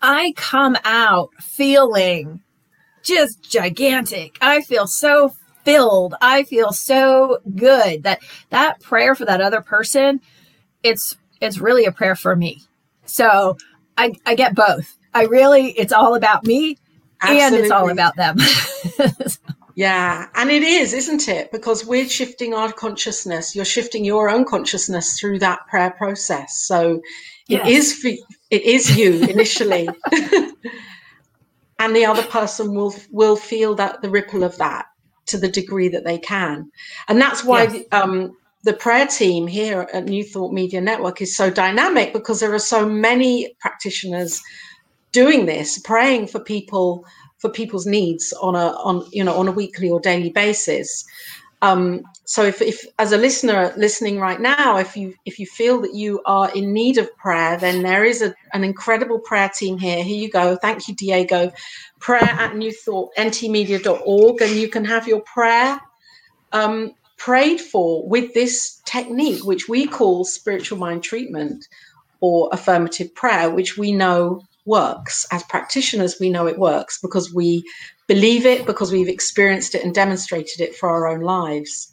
I 0.00 0.32
come 0.36 0.76
out 0.84 1.30
feeling 1.40 2.40
just 3.02 3.42
gigantic. 3.42 4.38
I 4.40 4.62
feel 4.62 4.86
so 4.86 5.34
filled. 5.66 6.14
I 6.22 6.44
feel 6.44 6.72
so 6.72 7.40
good 7.54 8.04
that 8.04 8.20
that 8.50 8.80
prayer 8.80 9.14
for 9.14 9.26
that 9.26 9.42
other 9.42 9.60
person, 9.60 10.20
it's 10.82 11.16
it's 11.40 11.58
really 11.58 11.84
a 11.84 11.92
prayer 11.92 12.16
for 12.16 12.34
me. 12.34 12.62
So 13.04 13.58
I 13.98 14.14
I 14.24 14.34
get 14.34 14.54
both. 14.54 14.96
I 15.12 15.24
really 15.24 15.72
it's 15.72 15.92
all 15.92 16.14
about 16.14 16.46
me 16.46 16.78
Absolutely. 17.20 17.44
and 17.44 17.54
it's 17.56 17.70
all 17.70 17.90
about 17.90 18.16
them. 18.16 18.38
Yeah, 19.78 20.28
and 20.34 20.50
it 20.50 20.62
is, 20.62 20.94
isn't 20.94 21.28
it? 21.28 21.52
Because 21.52 21.84
we're 21.84 22.08
shifting 22.08 22.54
our 22.54 22.72
consciousness. 22.72 23.54
You're 23.54 23.66
shifting 23.66 24.06
your 24.06 24.30
own 24.30 24.46
consciousness 24.46 25.20
through 25.20 25.40
that 25.40 25.66
prayer 25.68 25.90
process. 25.90 26.56
So 26.66 27.02
yes. 27.46 27.68
it 27.68 27.70
is 27.70 27.92
for, 27.92 28.08
it 28.48 28.62
is 28.62 28.96
you 28.96 29.22
initially, 29.24 29.86
and 31.78 31.94
the 31.94 32.06
other 32.06 32.22
person 32.22 32.74
will 32.74 32.94
will 33.10 33.36
feel 33.36 33.74
that 33.74 34.00
the 34.00 34.08
ripple 34.08 34.44
of 34.44 34.56
that 34.56 34.86
to 35.26 35.38
the 35.38 35.48
degree 35.48 35.88
that 35.88 36.04
they 36.04 36.18
can, 36.18 36.70
and 37.08 37.20
that's 37.20 37.44
why 37.44 37.64
yes. 37.64 37.84
um, 37.92 38.36
the 38.64 38.72
prayer 38.72 39.06
team 39.06 39.46
here 39.46 39.88
at 39.92 40.06
New 40.06 40.24
Thought 40.24 40.52
Media 40.52 40.80
Network 40.80 41.22
is 41.22 41.36
so 41.36 41.50
dynamic 41.50 42.12
because 42.12 42.40
there 42.40 42.52
are 42.52 42.58
so 42.58 42.86
many 42.86 43.54
practitioners 43.60 44.42
doing 45.12 45.46
this, 45.46 45.78
praying 45.78 46.26
for 46.26 46.40
people 46.40 47.04
for 47.38 47.50
people's 47.50 47.86
needs 47.86 48.32
on 48.40 48.54
a 48.54 48.68
on 48.88 49.06
you 49.12 49.22
know 49.22 49.36
on 49.36 49.48
a 49.48 49.52
weekly 49.52 49.88
or 49.88 50.00
daily 50.00 50.30
basis. 50.30 51.04
Um, 51.62 52.02
so 52.24 52.42
if, 52.42 52.60
if 52.60 52.84
as 52.98 53.12
a 53.12 53.16
listener 53.16 53.72
listening 53.76 54.18
right 54.20 54.40
now, 54.40 54.78
if 54.78 54.96
you 54.96 55.14
if 55.24 55.38
you 55.38 55.46
feel 55.46 55.80
that 55.82 55.94
you 55.94 56.20
are 56.26 56.54
in 56.54 56.72
need 56.72 56.98
of 56.98 57.14
prayer, 57.16 57.56
then 57.56 57.82
there 57.82 58.04
is 58.04 58.20
a, 58.20 58.34
an 58.52 58.62
incredible 58.62 59.20
prayer 59.20 59.50
team 59.56 59.78
here. 59.78 60.02
Here 60.02 60.18
you 60.18 60.30
go. 60.30 60.56
Thank 60.56 60.86
you, 60.88 60.94
Diego. 60.94 61.52
Prayer 62.06 62.22
at 62.22 62.52
newthoughtntmedia.org, 62.52 64.40
and 64.40 64.52
you 64.52 64.68
can 64.68 64.84
have 64.84 65.08
your 65.08 65.22
prayer 65.22 65.80
um, 66.52 66.92
prayed 67.18 67.60
for 67.60 68.08
with 68.08 68.32
this 68.32 68.80
technique, 68.84 69.44
which 69.44 69.68
we 69.68 69.88
call 69.88 70.24
spiritual 70.24 70.78
mind 70.78 71.02
treatment 71.02 71.66
or 72.20 72.48
affirmative 72.52 73.12
prayer, 73.16 73.50
which 73.50 73.76
we 73.76 73.90
know 73.90 74.40
works. 74.66 75.26
As 75.32 75.42
practitioners, 75.42 76.14
we 76.20 76.30
know 76.30 76.46
it 76.46 76.60
works 76.60 77.00
because 77.02 77.34
we 77.34 77.64
believe 78.06 78.46
it, 78.46 78.66
because 78.66 78.92
we've 78.92 79.08
experienced 79.08 79.74
it 79.74 79.82
and 79.82 79.92
demonstrated 79.92 80.60
it 80.60 80.76
for 80.76 80.88
our 80.88 81.08
own 81.08 81.22
lives. 81.22 81.92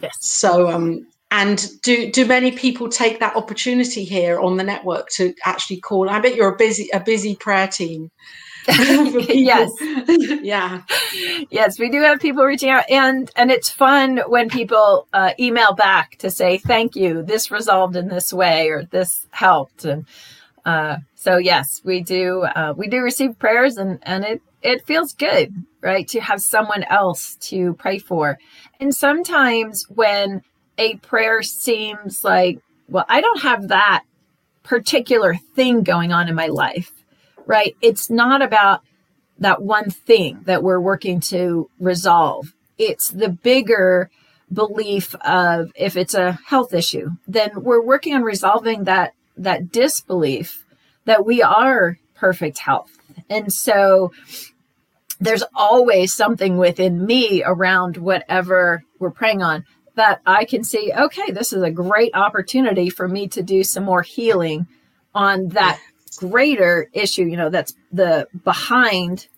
Yes. 0.00 0.16
So, 0.20 0.70
um, 0.70 1.06
and 1.30 1.68
do 1.82 2.10
do 2.10 2.24
many 2.24 2.50
people 2.52 2.88
take 2.88 3.20
that 3.20 3.36
opportunity 3.36 4.04
here 4.04 4.40
on 4.40 4.56
the 4.56 4.64
network 4.64 5.10
to 5.16 5.34
actually 5.44 5.80
call? 5.80 6.08
I 6.08 6.18
bet 6.18 6.34
you're 6.34 6.54
a 6.54 6.56
busy 6.56 6.88
a 6.94 7.00
busy 7.00 7.36
prayer 7.36 7.68
team. 7.68 8.10
yes. 9.28 9.72
yeah. 10.42 10.82
Yes, 11.50 11.78
we 11.78 11.90
do 11.90 12.02
have 12.02 12.20
people 12.20 12.44
reaching 12.44 12.70
out, 12.70 12.84
and 12.90 13.30
and 13.36 13.50
it's 13.50 13.70
fun 13.70 14.20
when 14.28 14.50
people 14.50 15.08
uh, 15.12 15.32
email 15.40 15.74
back 15.74 16.16
to 16.18 16.30
say 16.30 16.58
thank 16.58 16.94
you. 16.94 17.22
This 17.22 17.50
resolved 17.50 17.96
in 17.96 18.08
this 18.08 18.32
way, 18.32 18.68
or 18.68 18.84
this 18.84 19.26
helped, 19.30 19.84
and 19.84 20.06
uh, 20.64 20.98
so 21.14 21.38
yes, 21.38 21.80
we 21.84 22.00
do. 22.02 22.42
Uh, 22.42 22.74
we 22.76 22.88
do 22.88 22.98
receive 22.98 23.38
prayers, 23.38 23.78
and 23.78 23.98
and 24.02 24.24
it 24.24 24.42
it 24.62 24.84
feels 24.86 25.14
good, 25.14 25.54
right, 25.82 26.06
to 26.08 26.20
have 26.20 26.42
someone 26.42 26.84
else 26.84 27.36
to 27.36 27.74
pray 27.74 27.98
for. 27.98 28.38
And 28.80 28.94
sometimes 28.94 29.86
when 29.88 30.42
a 30.76 30.96
prayer 30.96 31.42
seems 31.42 32.24
like, 32.24 32.60
well, 32.88 33.06
I 33.08 33.20
don't 33.20 33.42
have 33.42 33.68
that 33.68 34.04
particular 34.62 35.34
thing 35.34 35.82
going 35.82 36.12
on 36.12 36.28
in 36.28 36.34
my 36.34 36.46
life, 36.48 36.92
right? 37.48 37.74
It's 37.80 38.10
not 38.10 38.42
about 38.42 38.82
that 39.38 39.62
one 39.62 39.90
thing 39.90 40.42
that 40.44 40.62
we're 40.62 40.78
working 40.78 41.18
to 41.20 41.68
resolve. 41.80 42.52
It's 42.76 43.08
the 43.08 43.30
bigger 43.30 44.10
belief 44.52 45.14
of 45.16 45.72
if 45.74 45.96
it's 45.96 46.14
a 46.14 46.38
health 46.46 46.72
issue, 46.72 47.10
then 47.26 47.50
we're 47.56 47.82
working 47.82 48.14
on 48.14 48.22
resolving 48.22 48.84
that 48.84 49.14
that 49.36 49.72
disbelief 49.72 50.64
that 51.04 51.24
we 51.24 51.42
are 51.42 51.98
perfect 52.14 52.58
health. 52.58 52.90
And 53.30 53.52
so 53.52 54.12
there's 55.20 55.44
always 55.54 56.12
something 56.12 56.58
within 56.58 57.06
me 57.06 57.42
around 57.44 57.96
whatever 57.96 58.82
we're 58.98 59.10
praying 59.10 59.42
on 59.42 59.64
that 59.94 60.20
I 60.26 60.44
can 60.44 60.64
see, 60.64 60.92
okay, 60.96 61.30
this 61.30 61.52
is 61.52 61.62
a 61.62 61.70
great 61.70 62.14
opportunity 62.14 62.90
for 62.90 63.08
me 63.08 63.28
to 63.28 63.42
do 63.42 63.64
some 63.64 63.84
more 63.84 64.02
healing 64.02 64.66
on 65.14 65.48
that 65.48 65.80
greater 66.18 66.88
issue, 66.92 67.24
you 67.24 67.36
know, 67.36 67.50
that's 67.50 67.74
the 67.92 68.26
behind 68.44 69.28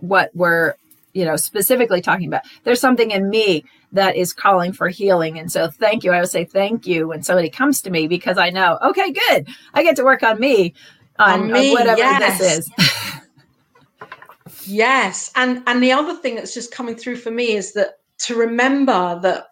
what 0.00 0.30
we're, 0.34 0.74
you 1.12 1.24
know, 1.24 1.36
specifically 1.36 2.00
talking 2.00 2.26
about. 2.26 2.42
There's 2.64 2.80
something 2.80 3.10
in 3.10 3.30
me 3.30 3.64
that 3.92 4.16
is 4.16 4.32
calling 4.32 4.72
for 4.72 4.88
healing. 4.88 5.38
And 5.38 5.50
so 5.50 5.68
thank 5.68 6.04
you. 6.04 6.12
I 6.12 6.20
would 6.20 6.30
say 6.30 6.44
thank 6.44 6.86
you 6.86 7.08
when 7.08 7.22
somebody 7.22 7.48
comes 7.48 7.80
to 7.82 7.90
me 7.90 8.08
because 8.08 8.38
I 8.38 8.50
know, 8.50 8.78
okay, 8.82 9.12
good. 9.12 9.48
I 9.72 9.82
get 9.82 9.96
to 9.96 10.04
work 10.04 10.22
on 10.22 10.40
me 10.40 10.74
on, 11.18 11.42
on, 11.42 11.52
me, 11.52 11.68
on 11.68 11.74
whatever 11.74 11.98
yes. 11.98 12.38
this 12.38 12.58
is. 12.58 12.70
yes. 14.66 15.30
And 15.36 15.62
and 15.66 15.82
the 15.82 15.92
other 15.92 16.14
thing 16.14 16.34
that's 16.34 16.54
just 16.54 16.72
coming 16.72 16.96
through 16.96 17.16
for 17.16 17.30
me 17.30 17.52
is 17.52 17.72
that 17.74 17.98
to 18.26 18.34
remember 18.34 19.20
that 19.22 19.46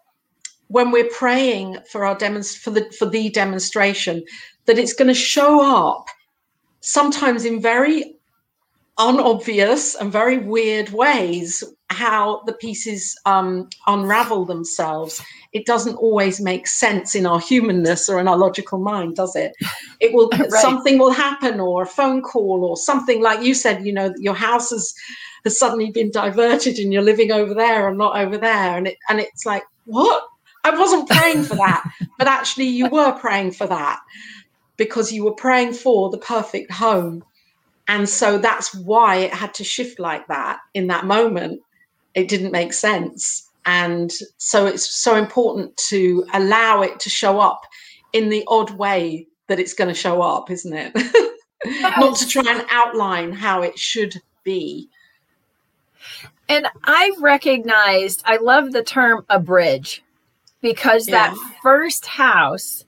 when 0.67 0.91
we're 0.91 1.09
praying 1.09 1.77
for 1.89 2.05
our 2.05 2.15
demonst- 2.17 2.57
for 2.57 2.71
the 2.71 2.91
for 2.97 3.05
the 3.05 3.29
demonstration, 3.29 4.23
that 4.65 4.77
it's 4.77 4.93
going 4.93 5.07
to 5.07 5.13
show 5.13 5.61
up 5.61 6.07
sometimes 6.83 7.45
in 7.45 7.61
very 7.61 8.15
unobvious 8.99 9.95
and 9.95 10.11
very 10.11 10.37
weird 10.37 10.89
ways 10.89 11.63
how 11.89 12.41
the 12.45 12.53
pieces 12.53 13.15
um, 13.25 13.69
unravel 13.87 14.45
themselves. 14.45 15.21
It 15.51 15.65
doesn't 15.65 15.95
always 15.95 16.41
make 16.41 16.67
sense 16.67 17.15
in 17.15 17.25
our 17.25 17.39
humanness 17.39 18.09
or 18.09 18.19
in 18.19 18.27
our 18.27 18.37
logical 18.37 18.79
mind, 18.79 19.15
does 19.15 19.35
it? 19.35 19.53
It 19.99 20.13
will 20.13 20.29
right. 20.39 20.49
something 20.51 20.97
will 20.97 21.11
happen, 21.11 21.59
or 21.59 21.83
a 21.83 21.87
phone 21.87 22.21
call, 22.21 22.65
or 22.65 22.77
something 22.77 23.21
like 23.21 23.43
you 23.43 23.53
said. 23.53 23.85
You 23.85 23.93
know, 23.93 24.13
your 24.17 24.35
house 24.35 24.71
has 24.71 24.93
has 25.43 25.57
suddenly 25.57 25.91
been 25.91 26.11
diverted, 26.11 26.77
and 26.79 26.91
you're 26.91 27.01
living 27.03 27.31
over 27.31 27.53
there 27.53 27.87
and 27.87 27.97
not 27.97 28.17
over 28.17 28.37
there, 28.37 28.77
and 28.77 28.87
it 28.87 28.97
and 29.09 29.19
it's 29.19 29.45
like 29.45 29.63
what? 29.85 30.23
I 30.65 30.75
wasn't 30.75 31.09
praying 31.09 31.43
for 31.43 31.55
that, 31.55 31.83
but 32.17 32.27
actually 32.27 32.67
you 32.67 32.89
were 32.89 33.11
praying 33.13 33.51
for 33.51 33.67
that 33.67 33.99
because 34.77 35.11
you 35.11 35.23
were 35.23 35.35
praying 35.35 35.73
for 35.73 36.09
the 36.09 36.17
perfect 36.17 36.71
home 36.71 37.23
And 37.87 38.07
so 38.07 38.37
that's 38.37 38.73
why 38.73 39.17
it 39.17 39.33
had 39.33 39.53
to 39.55 39.63
shift 39.63 39.99
like 39.99 40.27
that 40.27 40.59
in 40.73 40.87
that 40.87 41.05
moment. 41.05 41.61
It 42.15 42.27
didn't 42.27 42.51
make 42.51 42.73
sense. 42.73 43.49
And 43.65 44.11
so 44.37 44.65
it's 44.65 44.89
so 44.89 45.15
important 45.15 45.75
to 45.89 46.25
allow 46.33 46.81
it 46.81 46.99
to 47.01 47.09
show 47.09 47.39
up 47.39 47.61
in 48.13 48.29
the 48.29 48.43
odd 48.47 48.71
way 48.71 49.27
that 49.47 49.59
it's 49.59 49.73
going 49.73 49.89
to 49.89 49.93
show 49.93 50.21
up, 50.21 50.49
isn't 50.49 50.73
it? 50.73 50.91
Yes. 51.65 51.95
Not 51.97 52.17
to 52.17 52.27
try 52.27 52.51
and 52.51 52.65
outline 52.69 53.31
how 53.31 53.61
it 53.61 53.77
should 53.77 54.15
be. 54.43 54.89
And 56.49 56.67
I've 56.83 57.21
recognized, 57.21 58.21
I 58.25 58.37
love 58.37 58.71
the 58.71 58.83
term 58.83 59.25
a 59.29 59.39
bridge 59.39 60.03
because 60.61 61.07
yeah. 61.07 61.29
that 61.29 61.37
first 61.61 62.05
house 62.05 62.85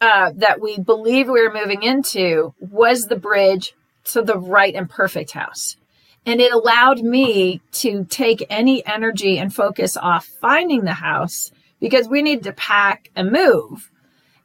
uh, 0.00 0.32
that 0.36 0.60
we 0.60 0.78
believe 0.78 1.28
we 1.28 1.42
were 1.42 1.52
moving 1.52 1.82
into 1.82 2.54
was 2.60 3.06
the 3.06 3.16
bridge 3.16 3.74
to 4.04 4.22
the 4.22 4.38
right 4.38 4.74
and 4.74 4.88
perfect 4.88 5.32
house. 5.32 5.76
And 6.24 6.40
it 6.40 6.52
allowed 6.52 7.00
me 7.00 7.60
to 7.72 8.04
take 8.04 8.44
any 8.50 8.84
energy 8.84 9.38
and 9.38 9.54
focus 9.54 9.96
off 9.96 10.26
finding 10.40 10.84
the 10.84 10.94
house 10.94 11.50
because 11.80 12.08
we 12.08 12.22
needed 12.22 12.44
to 12.44 12.52
pack 12.52 13.10
and 13.14 13.30
move. 13.30 13.90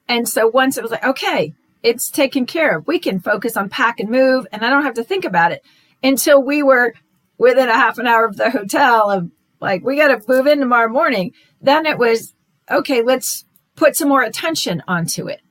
And 0.08 0.28
so 0.28 0.48
once 0.48 0.78
it 0.78 0.84
was 0.84 0.92
like, 0.92 1.04
okay, 1.04 1.54
it's 1.82 2.10
taken 2.10 2.46
care 2.46 2.78
of, 2.78 2.88
we 2.88 3.00
can 3.00 3.20
focus 3.20 3.58
on 3.58 3.70
pack 3.70 4.00
and 4.00 4.10
move, 4.10 4.46
and 4.52 4.64
I 4.64 4.70
don't 4.70 4.84
have 4.84 4.94
to 4.96 5.04
think 5.04 5.26
about 5.26 5.52
it 5.52 5.64
until 6.04 6.42
we 6.42 6.62
were 6.62 6.94
within 7.38 7.70
a 7.70 7.74
half 7.74 7.98
an 7.98 8.06
hour 8.06 8.26
of 8.26 8.38
the 8.38 8.52
hotel 8.52 9.10
of 9.10 9.32
like, 9.60 9.84
we 9.84 9.96
got 9.96 10.10
to 10.10 10.22
move 10.28 10.48
in 10.48 10.60
tomorrow 10.60 10.90
morning. 10.90 11.34
Then 11.62 11.86
it 11.86 11.98
was, 11.98 12.34
okay, 12.70 13.02
let's 13.02 13.46
put 13.82 13.96
some 13.96 14.08
more 14.08 14.22
attention 14.22 14.84
onto 14.88 15.28
it 15.28 15.41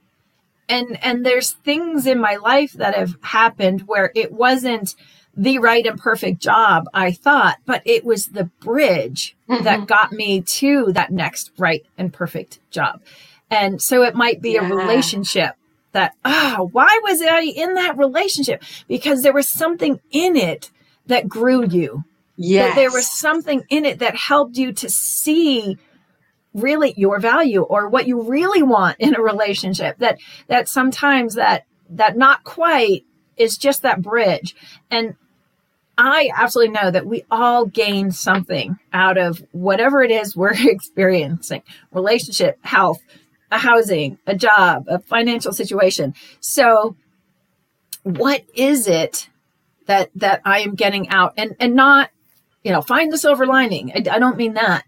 and 0.71 1.05
and 1.05 1.27
there's 1.27 1.51
things 1.51 2.07
in 2.07 2.19
my 2.21 2.37
life 2.37 2.73
that 2.75 2.95
have 2.95 3.17
happened 3.23 3.83
where 3.83 4.13
it 4.15 4.33
wasn't 4.33 4.95
the 5.37 5.59
right 5.59 5.87
and 5.87 5.99
perfect 5.99 6.41
job 6.41 6.87
I 6.93 7.13
thought, 7.13 7.59
but 7.67 7.83
it 7.85 8.05
was 8.05 8.27
the 8.27 8.45
bridge 8.61 9.37
mm-hmm. 9.49 9.65
that 9.65 9.87
got 9.87 10.13
me 10.13 10.43
to 10.43 10.93
that 10.93 11.11
next 11.11 11.51
right 11.59 11.85
and 11.99 12.13
perfect 12.13 12.59
job. 12.71 13.03
And 13.51 13.81
so 13.83 14.03
it 14.03 14.15
might 14.15 14.41
be 14.41 14.53
yeah. 14.53 14.69
a 14.69 14.75
relationship 14.75 15.55
that, 15.93 16.15
ah, 16.25 16.57
oh, 16.59 16.69
why 16.73 17.01
was 17.03 17.21
I 17.23 17.41
in 17.43 17.75
that 17.75 17.99
relationship? 17.99 18.63
Because 18.87 19.23
there 19.23 19.33
was 19.33 19.49
something 19.49 20.01
in 20.11 20.37
it 20.37 20.71
that 21.07 21.29
grew 21.29 21.67
you. 21.67 22.05
Yes. 22.37 22.77
There 22.77 22.93
was 22.93 23.11
something 23.11 23.65
in 23.71 23.85
it 23.85 23.99
that 23.99 24.17
helped 24.17 24.57
you 24.57 24.73
to 24.73 24.89
see 24.89 25.79
really 26.55 26.95
your 26.97 27.21
value 27.21 27.63
or 27.63 27.89
what 27.89 28.07
you 28.07 28.23
really 28.23 28.63
want 28.63 28.97
in 28.99 29.15
a 29.15 29.23
relationship 29.23 29.99
that 29.99 30.19
that 30.49 30.69
sometimes 30.69 31.35
that 31.35 31.65
that 31.89 32.17
not 32.17 32.45
quite 32.45 33.05
is 33.37 33.57
just 33.57 33.83
that 33.83 34.03
bridge. 34.03 34.55
And 34.91 35.17
I 35.97 36.31
absolutely 36.35 36.73
know 36.73 36.91
that 36.91 37.07
we 37.07 37.25
all 37.31 37.67
gain 37.67 38.11
something 38.11 38.79
out 38.93 39.19
of 39.19 39.45
whatever 39.53 40.03
it 40.03 40.11
is 40.11 40.37
we're 40.37 40.53
experiencing 40.69 41.63
relationship, 41.93 42.59
health, 42.63 43.01
a 43.51 43.59
housing, 43.59 44.19
a 44.27 44.35
job, 44.35 44.87
a 44.89 44.99
financial 44.99 45.53
situation. 45.53 46.15
So, 46.41 46.97
what 48.03 48.45
is 48.55 48.87
it 48.87 49.29
that 49.87 50.11
that 50.15 50.41
I 50.45 50.61
am 50.61 50.75
getting 50.75 51.09
out? 51.11 51.35
And 51.37 51.55
and 51.61 51.75
not 51.75 52.11
you 52.63 52.73
know 52.73 52.83
find 52.83 53.13
the 53.13 53.19
silver 53.19 53.47
lining. 53.47 53.93
I, 53.93 54.17
I 54.17 54.19
don't 54.19 54.37
mean 54.37 54.55
that 54.55 54.85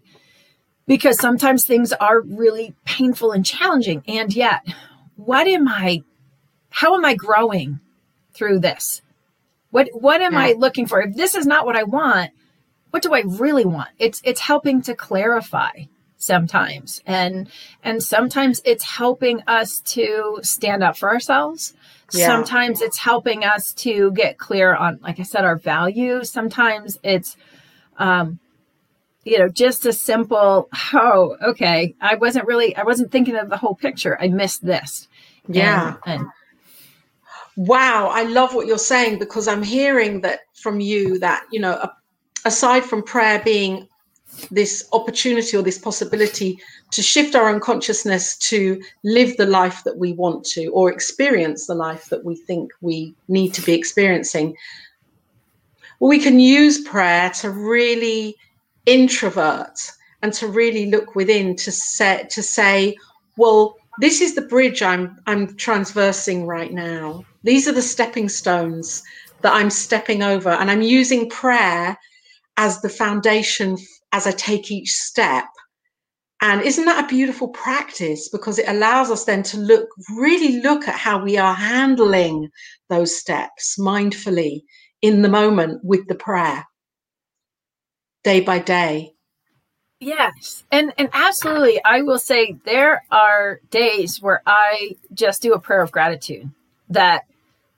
because 0.85 1.19
sometimes 1.19 1.65
things 1.65 1.93
are 1.93 2.21
really 2.21 2.75
painful 2.85 3.31
and 3.31 3.45
challenging. 3.45 4.03
And 4.07 4.35
yet, 4.35 4.61
what 5.15 5.47
am 5.47 5.67
I, 5.67 6.01
how 6.69 6.95
am 6.95 7.05
I 7.05 7.15
growing 7.15 7.79
through 8.33 8.59
this? 8.59 9.01
What, 9.71 9.89
what 9.93 10.21
am 10.21 10.33
yeah. 10.33 10.39
I 10.39 10.53
looking 10.53 10.85
for? 10.85 11.01
If 11.01 11.15
this 11.15 11.35
is 11.35 11.45
not 11.45 11.65
what 11.65 11.75
I 11.75 11.83
want, 11.83 12.31
what 12.91 13.01
do 13.01 13.13
I 13.13 13.21
really 13.21 13.65
want? 13.65 13.89
It's, 13.97 14.21
it's 14.23 14.41
helping 14.41 14.81
to 14.83 14.93
clarify 14.93 15.71
sometimes. 16.17 17.01
And, 17.05 17.49
and 17.83 18.01
sometimes 18.01 18.61
it's 18.65 18.83
helping 18.83 19.41
us 19.47 19.79
to 19.81 20.39
stand 20.41 20.83
up 20.83 20.97
for 20.97 21.09
ourselves. 21.09 21.73
Yeah. 22.13 22.27
Sometimes 22.27 22.81
it's 22.81 22.99
helping 22.99 23.43
us 23.43 23.73
to 23.73 24.11
get 24.11 24.37
clear 24.37 24.75
on, 24.75 24.99
like 25.01 25.19
I 25.19 25.23
said, 25.23 25.43
our 25.43 25.57
values. 25.57 26.29
Sometimes 26.29 26.99
it's, 27.03 27.35
um, 27.97 28.39
you 29.25 29.39
know, 29.39 29.47
just 29.47 29.85
a 29.85 29.93
simple, 29.93 30.69
oh, 30.93 31.37
okay, 31.41 31.95
I 32.01 32.15
wasn't 32.15 32.45
really, 32.45 32.75
I 32.75 32.83
wasn't 32.83 33.11
thinking 33.11 33.35
of 33.35 33.49
the 33.49 33.57
whole 33.57 33.75
picture. 33.75 34.17
I 34.21 34.27
missed 34.27 34.65
this. 34.65 35.07
Yeah. 35.47 35.95
And, 36.05 36.21
and 36.21 36.29
wow, 37.55 38.07
I 38.07 38.23
love 38.23 38.53
what 38.53 38.67
you're 38.67 38.77
saying 38.77 39.19
because 39.19 39.47
I'm 39.47 39.63
hearing 39.63 40.21
that 40.21 40.41
from 40.53 40.79
you 40.79 41.19
that, 41.19 41.45
you 41.51 41.59
know, 41.59 41.89
aside 42.45 42.83
from 42.83 43.03
prayer 43.03 43.41
being 43.43 43.87
this 44.51 44.87
opportunity 44.93 45.55
or 45.55 45.61
this 45.61 45.77
possibility 45.77 46.59
to 46.91 47.01
shift 47.01 47.35
our 47.35 47.49
unconsciousness 47.49 48.37
to 48.37 48.81
live 49.03 49.37
the 49.37 49.45
life 49.45 49.83
that 49.83 49.97
we 49.97 50.13
want 50.13 50.43
to 50.43 50.67
or 50.67 50.91
experience 50.91 51.67
the 51.67 51.75
life 51.75 52.09
that 52.09 52.25
we 52.25 52.35
think 52.35 52.71
we 52.81 53.13
need 53.27 53.53
to 53.53 53.61
be 53.61 53.73
experiencing. 53.73 54.55
Well, 55.99 56.09
we 56.09 56.19
can 56.19 56.39
use 56.39 56.81
prayer 56.81 57.29
to 57.41 57.49
really 57.49 58.35
introvert 58.85 59.79
and 60.21 60.33
to 60.33 60.47
really 60.47 60.87
look 60.87 61.15
within 61.15 61.55
to 61.55 61.71
set 61.71 62.29
to 62.29 62.41
say 62.43 62.95
well 63.37 63.75
this 63.99 64.21
is 64.21 64.35
the 64.35 64.41
bridge 64.41 64.81
i'm 64.81 65.17
i'm 65.27 65.55
transversing 65.55 66.45
right 66.47 66.73
now. 66.73 67.23
These 67.43 67.67
are 67.67 67.73
the 67.73 67.81
stepping 67.81 68.29
stones 68.29 69.03
that 69.41 69.53
i'm 69.53 69.69
stepping 69.69 70.23
over. 70.23 70.49
And 70.49 70.71
i'm 70.71 70.81
using 70.81 71.29
prayer 71.29 71.97
as 72.57 72.81
the 72.81 72.89
foundation 72.89 73.77
as 74.11 74.25
i 74.25 74.31
take 74.31 74.71
each 74.71 74.91
step. 74.91 75.45
And 76.41 76.61
isn't 76.61 76.85
that 76.85 77.05
a 77.05 77.07
beautiful 77.07 77.47
practice? 77.49 78.27
Because 78.27 78.59
it 78.59 78.67
allows 78.67 79.09
us 79.09 79.23
then 79.23 79.43
to 79.43 79.57
look 79.57 79.87
really 80.17 80.61
look 80.61 80.87
at 80.87 80.95
how 80.95 81.23
we 81.23 81.37
are 81.37 81.53
handling 81.53 82.49
those 82.89 83.15
steps 83.15 83.77
mindfully 83.79 84.63
in 85.01 85.21
the 85.21 85.29
moment 85.29 85.79
with 85.83 86.07
the 86.07 86.15
prayer 86.15 86.65
day 88.23 88.41
by 88.41 88.59
day. 88.59 89.13
Yes. 89.99 90.65
And 90.71 90.93
and 90.97 91.09
absolutely 91.13 91.81
I 91.83 92.01
will 92.01 92.19
say 92.19 92.57
there 92.65 93.03
are 93.09 93.61
days 93.69 94.21
where 94.21 94.41
I 94.45 94.97
just 95.13 95.41
do 95.41 95.53
a 95.53 95.59
prayer 95.59 95.81
of 95.81 95.91
gratitude 95.91 96.49
that 96.89 97.23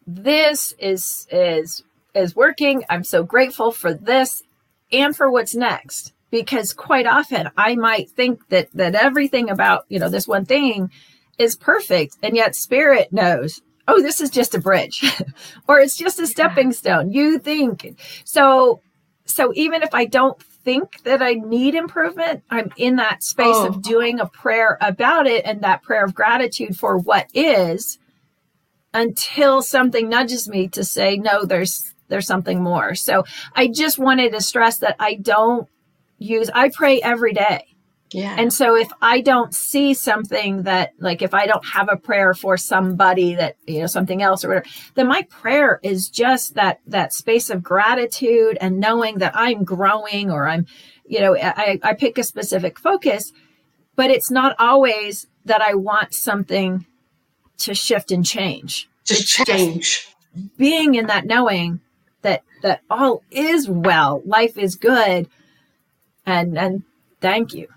this 0.07 0.73
is 0.79 1.27
is 1.31 1.83
is 2.15 2.35
working. 2.35 2.83
I'm 2.89 3.03
so 3.03 3.23
grateful 3.23 3.71
for 3.71 3.93
this 3.93 4.43
and 4.91 5.15
for 5.15 5.29
what's 5.29 5.53
next 5.53 6.13
because 6.31 6.73
quite 6.73 7.05
often 7.05 7.49
I 7.57 7.75
might 7.75 8.09
think 8.09 8.47
that 8.49 8.69
that 8.73 8.95
everything 8.95 9.49
about, 9.49 9.85
you 9.89 9.99
know, 9.99 10.09
this 10.09 10.27
one 10.27 10.45
thing 10.45 10.89
is 11.37 11.55
perfect 11.55 12.17
and 12.23 12.35
yet 12.35 12.55
spirit 12.55 13.11
knows 13.11 13.61
oh 13.87 14.01
this 14.01 14.21
is 14.21 14.29
just 14.29 14.55
a 14.55 14.59
bridge 14.59 15.03
or 15.67 15.79
it's 15.79 15.97
just 15.97 16.19
a 16.19 16.27
stepping 16.27 16.71
stone 16.71 17.11
you 17.11 17.37
think 17.37 17.99
so 18.23 18.79
so 19.25 19.51
even 19.55 19.81
if 19.83 19.93
I 19.93 20.05
don't 20.05 20.41
think 20.41 21.03
that 21.03 21.21
I 21.21 21.33
need 21.33 21.75
improvement, 21.75 22.43
I'm 22.49 22.71
in 22.77 22.95
that 22.97 23.23
space 23.23 23.55
oh. 23.55 23.67
of 23.67 23.81
doing 23.81 24.19
a 24.19 24.27
prayer 24.27 24.77
about 24.81 25.27
it 25.27 25.45
and 25.45 25.61
that 25.61 25.83
prayer 25.83 26.05
of 26.05 26.13
gratitude 26.13 26.77
for 26.77 26.97
what 26.97 27.27
is 27.33 27.97
until 28.93 29.61
something 29.61 30.09
nudges 30.09 30.47
me 30.47 30.67
to 30.69 30.83
say, 30.83 31.17
no, 31.17 31.45
there's 31.45 31.93
there's 32.07 32.27
something 32.27 32.61
more. 32.61 32.93
So 32.93 33.25
I 33.55 33.67
just 33.67 33.97
wanted 33.97 34.31
to 34.33 34.41
stress 34.41 34.77
that 34.79 34.95
I 34.99 35.15
don't 35.15 35.67
use 36.17 36.49
I 36.53 36.69
pray 36.69 37.01
every 37.01 37.33
day. 37.33 37.74
Yeah. 38.11 38.35
And 38.37 38.53
so 38.53 38.75
if 38.75 38.89
I 39.01 39.21
don't 39.21 39.53
see 39.53 39.93
something 39.93 40.63
that 40.63 40.93
like 40.99 41.21
if 41.21 41.33
I 41.33 41.47
don't 41.47 41.65
have 41.65 41.89
a 41.91 41.97
prayer 41.97 42.33
for 42.33 42.55
somebody 42.55 43.35
that 43.35 43.57
you 43.65 43.81
know 43.81 43.87
something 43.87 44.21
else 44.21 44.45
or 44.45 44.49
whatever, 44.49 44.67
then 44.93 45.07
my 45.07 45.23
prayer 45.23 45.79
is 45.81 46.09
just 46.09 46.53
that 46.53 46.79
that 46.87 47.13
space 47.13 47.49
of 47.49 47.63
gratitude 47.63 48.57
and 48.61 48.79
knowing 48.79 49.17
that 49.17 49.35
I'm 49.35 49.63
growing 49.63 50.31
or 50.31 50.47
I'm 50.47 50.67
you 51.05 51.19
know 51.19 51.35
I, 51.35 51.79
I 51.81 51.93
pick 51.93 52.17
a 52.17 52.23
specific 52.23 52.79
focus, 52.79 53.33
but 53.95 54.11
it's 54.11 54.29
not 54.29 54.55
always 54.59 55.27
that 55.45 55.61
I 55.61 55.73
want 55.73 56.13
something 56.13 56.85
to 57.57 57.73
shift 57.73 58.11
and 58.11 58.25
change. 58.25 58.87
To 59.05 59.15
change. 59.15 60.07
being 60.57 60.95
in 60.95 61.07
that 61.07 61.25
knowing 61.25 61.79
that 62.21 62.43
that 62.61 62.81
all 62.89 63.23
is 63.31 63.67
well, 63.67 64.21
life 64.25 64.57
is 64.57 64.75
good, 64.75 65.27
and 66.25 66.57
and 66.57 66.83
thank 67.19 67.53
you 67.53 67.67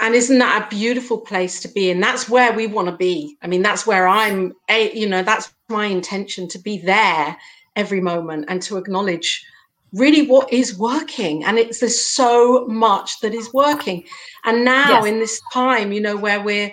and 0.00 0.14
isn't 0.14 0.38
that 0.38 0.64
a 0.64 0.68
beautiful 0.74 1.18
place 1.18 1.60
to 1.60 1.68
be 1.68 1.90
and 1.90 2.02
that's 2.02 2.28
where 2.28 2.52
we 2.52 2.66
want 2.66 2.88
to 2.88 2.96
be 2.96 3.36
i 3.42 3.46
mean 3.46 3.62
that's 3.62 3.86
where 3.86 4.06
i'm 4.06 4.52
you 4.70 5.08
know 5.08 5.22
that's 5.22 5.52
my 5.68 5.86
intention 5.86 6.48
to 6.48 6.58
be 6.58 6.78
there 6.78 7.36
every 7.76 8.00
moment 8.00 8.44
and 8.48 8.62
to 8.62 8.76
acknowledge 8.76 9.44
really 9.92 10.26
what 10.26 10.52
is 10.52 10.78
working 10.78 11.44
and 11.44 11.58
it's 11.58 11.80
there's 11.80 12.00
so 12.00 12.66
much 12.66 13.20
that 13.20 13.34
is 13.34 13.52
working 13.54 14.04
and 14.44 14.64
now 14.64 14.88
yes. 14.88 15.06
in 15.06 15.18
this 15.18 15.40
time 15.52 15.92
you 15.92 16.00
know 16.00 16.16
where 16.16 16.40
we're 16.42 16.72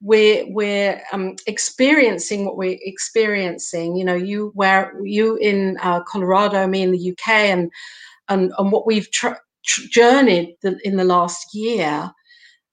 we're 0.00 0.46
we're 0.52 1.02
um, 1.12 1.36
experiencing 1.46 2.44
what 2.44 2.56
we're 2.56 2.78
experiencing. 2.82 3.96
You 3.96 4.04
know, 4.04 4.14
you 4.14 4.52
where 4.54 4.94
you 5.02 5.36
in 5.36 5.76
uh, 5.82 6.02
Colorado, 6.04 6.66
me 6.66 6.82
in 6.82 6.92
the 6.92 7.10
UK, 7.10 7.28
and 7.28 7.70
and 8.28 8.52
and 8.58 8.72
what 8.72 8.86
we've 8.86 9.10
tr- 9.10 9.40
tr- 9.64 9.86
journeyed 9.90 10.56
the, 10.62 10.78
in 10.84 10.96
the 10.96 11.04
last 11.04 11.54
year, 11.54 12.10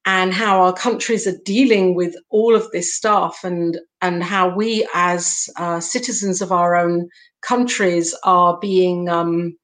and 0.06 0.34
how 0.34 0.62
our 0.62 0.74
countries 0.74 1.26
are 1.28 1.38
dealing 1.46 1.96
with 1.96 2.16
all 2.30 2.56
of 2.56 2.70
this 2.72 2.94
stuff, 2.94 3.44
and 3.44 3.80
and 4.02 4.24
how 4.24 4.56
we 4.56 4.88
as 4.94 5.50
uh, 5.58 5.80
citizens 5.80 6.42
of 6.42 6.52
our 6.52 6.76
own 6.76 7.10
countries 7.42 8.16
are 8.24 8.58
being 8.60 9.10
um, 9.10 9.56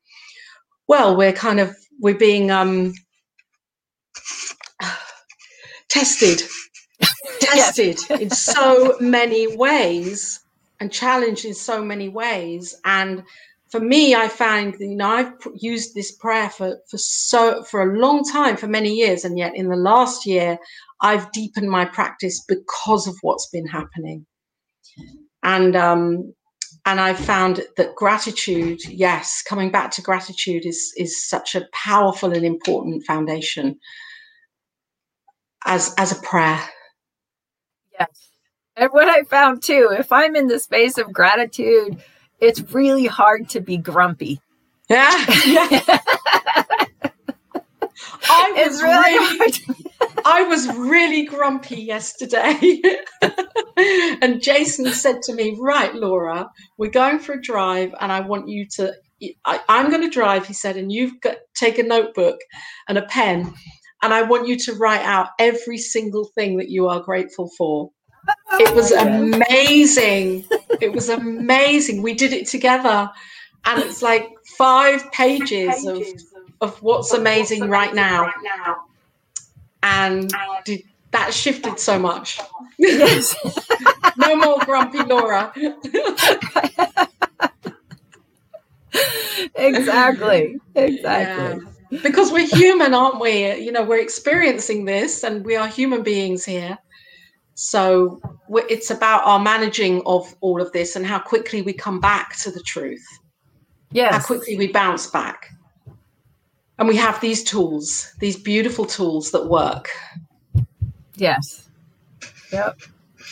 well, 0.87 1.15
we're 1.15 1.33
kind 1.33 1.59
of 1.59 1.75
we're 1.99 2.17
being 2.17 2.51
um, 2.51 2.93
tested. 5.89 6.43
Tested 7.39 7.99
in 8.21 8.29
so 8.29 8.95
many 8.99 9.57
ways 9.57 10.41
and 10.79 10.91
challenged 10.91 11.45
in 11.45 11.53
so 11.53 11.83
many 11.83 12.09
ways. 12.09 12.75
And 12.85 13.23
for 13.71 13.79
me 13.79 14.15
i 14.15 14.27
found 14.27 14.75
that 14.75 14.85
you 14.85 14.95
know 14.95 15.09
i've 15.09 15.33
used 15.55 15.95
this 15.95 16.11
prayer 16.13 16.49
for 16.49 16.77
for 16.89 16.97
so 16.97 17.63
for 17.63 17.81
a 17.81 17.99
long 17.99 18.23
time 18.23 18.57
for 18.57 18.67
many 18.67 18.93
years 18.93 19.25
and 19.25 19.37
yet 19.37 19.55
in 19.55 19.69
the 19.69 19.75
last 19.75 20.25
year 20.25 20.57
i've 21.01 21.31
deepened 21.31 21.69
my 21.69 21.85
practice 21.85 22.43
because 22.47 23.07
of 23.07 23.15
what's 23.21 23.49
been 23.49 23.67
happening 23.67 24.25
and 25.43 25.75
um 25.75 26.33
and 26.85 26.99
i've 27.01 27.19
found 27.19 27.63
that 27.77 27.95
gratitude 27.95 28.79
yes 28.87 29.43
coming 29.47 29.71
back 29.71 29.91
to 29.91 30.01
gratitude 30.01 30.65
is 30.65 30.93
is 30.97 31.27
such 31.27 31.55
a 31.55 31.67
powerful 31.73 32.33
and 32.33 32.45
important 32.45 33.03
foundation 33.05 33.77
as 35.65 35.93
as 35.97 36.11
a 36.11 36.21
prayer 36.23 36.59
Yes. 37.99 38.29
And 38.75 38.89
what 38.91 39.09
I 39.09 39.23
found 39.23 39.63
too, 39.63 39.89
if 39.97 40.11
I'm 40.11 40.35
in 40.35 40.47
the 40.47 40.59
space 40.59 40.97
of 40.97 41.13
gratitude, 41.13 42.01
it's 42.41 42.61
really 42.73 43.05
hard 43.05 43.49
to 43.49 43.61
be 43.61 43.77
grumpy. 43.77 44.41
Yeah. 44.89 45.25
yeah. 45.45 45.99
I 48.29 48.51
was 48.51 48.73
it's 48.73 48.81
really, 48.81 49.39
really 49.39 49.81
I 50.25 50.43
was 50.43 50.67
really 50.75 51.25
grumpy 51.25 51.81
yesterday. 51.81 52.81
and 54.21 54.41
Jason 54.41 54.87
said 54.91 55.21
to 55.23 55.33
me, 55.33 55.57
Right, 55.59 55.93
Laura, 55.95 56.49
we're 56.77 56.91
going 56.91 57.19
for 57.19 57.33
a 57.33 57.41
drive, 57.41 57.93
and 57.99 58.11
I 58.11 58.21
want 58.21 58.49
you 58.49 58.65
to 58.75 58.93
I, 59.45 59.59
am 59.69 59.89
going 59.89 60.01
to 60.01 60.09
drive, 60.09 60.47
he 60.47 60.53
said, 60.53 60.77
and 60.77 60.91
you've 60.91 61.19
got 61.21 61.37
take 61.55 61.77
a 61.77 61.83
notebook 61.83 62.39
and 62.87 62.97
a 62.97 63.03
pen, 63.03 63.53
and 64.01 64.13
I 64.13 64.23
want 64.23 64.47
you 64.47 64.57
to 64.57 64.73
write 64.75 65.05
out 65.05 65.29
every 65.39 65.77
single 65.77 66.25
thing 66.35 66.57
that 66.57 66.69
you 66.69 66.87
are 66.87 66.99
grateful 66.99 67.49
for. 67.57 67.91
It 68.53 68.75
was 68.75 68.91
oh, 68.91 68.97
amazing. 68.97 70.45
It 70.81 70.91
was 70.91 71.09
amazing. 71.09 72.01
We 72.01 72.13
did 72.13 72.33
it 72.33 72.47
together, 72.47 73.09
and 73.65 73.81
it's 73.81 74.01
like 74.01 74.29
five 74.57 75.11
pages 75.11 75.85
of, 75.85 76.03
of 76.61 76.81
what's 76.81 77.13
amazing 77.13 77.69
right 77.69 77.93
now. 77.93 78.31
And 79.83 80.31
that 81.11 81.33
shifted 81.33 81.79
so 81.79 81.99
much. 81.99 82.39
Yes. 82.77 83.35
no 84.17 84.35
more 84.35 84.59
grumpy 84.59 85.03
Laura. 85.03 85.51
exactly. 89.55 90.57
Exactly. 90.75 91.03
Yeah 91.03 91.57
because 92.03 92.31
we're 92.31 92.47
human, 92.47 92.93
aren't 92.93 93.19
we? 93.19 93.53
You 93.55 93.71
know, 93.71 93.83
we're 93.83 93.99
experiencing 93.99 94.85
this 94.85 95.23
and 95.23 95.45
we 95.45 95.55
are 95.55 95.67
human 95.67 96.03
beings 96.03 96.45
here. 96.45 96.77
So 97.55 98.21
it's 98.69 98.89
about 98.89 99.25
our 99.25 99.39
managing 99.39 100.01
of 100.05 100.33
all 100.41 100.61
of 100.61 100.71
this 100.71 100.95
and 100.95 101.05
how 101.05 101.19
quickly 101.19 101.61
we 101.61 101.73
come 101.73 101.99
back 101.99 102.37
to 102.39 102.51
the 102.51 102.61
truth. 102.61 103.05
Yes. 103.91 104.13
How 104.13 104.21
quickly 104.21 104.57
we 104.57 104.67
bounce 104.67 105.07
back. 105.07 105.49
And 106.79 106.87
we 106.87 106.95
have 106.95 107.21
these 107.21 107.43
tools, 107.43 108.13
these 108.19 108.37
beautiful 108.37 108.85
tools 108.85 109.31
that 109.31 109.47
work. 109.47 109.89
Yes. 111.15 111.69
Yep. 112.51 112.79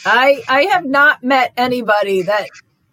I 0.06 0.44
I 0.48 0.64
have 0.64 0.86
not 0.86 1.24
met 1.24 1.54
anybody 1.58 2.22
that 2.24 2.50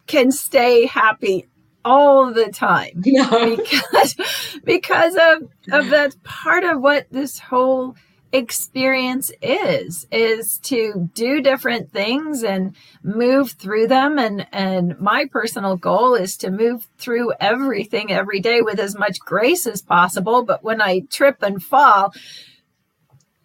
can 0.07 0.31
stay 0.33 0.87
happy 0.87 1.47
all 1.85 2.33
the 2.33 2.51
time 2.51 2.91
no. 3.05 3.57
because 3.57 4.17
because 4.65 5.15
of 5.15 5.49
of 5.73 5.91
that 5.91 6.17
part 6.25 6.65
of 6.65 6.81
what 6.81 7.07
this 7.11 7.39
whole 7.39 7.95
experience 8.33 9.31
is 9.41 10.07
is 10.11 10.59
to 10.59 11.09
do 11.15 11.41
different 11.41 11.93
things 11.93 12.43
and 12.43 12.75
move 13.03 13.53
through 13.53 13.87
them 13.87 14.19
and 14.19 14.47
and 14.53 14.99
my 15.01 15.25
personal 15.31 15.77
goal 15.77 16.15
is 16.15 16.37
to 16.37 16.51
move 16.51 16.89
through 16.99 17.33
everything 17.39 18.13
every 18.13 18.41
day 18.41 18.61
with 18.61 18.81
as 18.81 18.97
much 18.99 19.21
grace 19.21 19.67
as 19.67 19.81
possible 19.81 20.43
but 20.45 20.65
when 20.65 20.83
i 20.83 21.01
trip 21.09 21.41
and 21.41 21.63
fall 21.63 22.13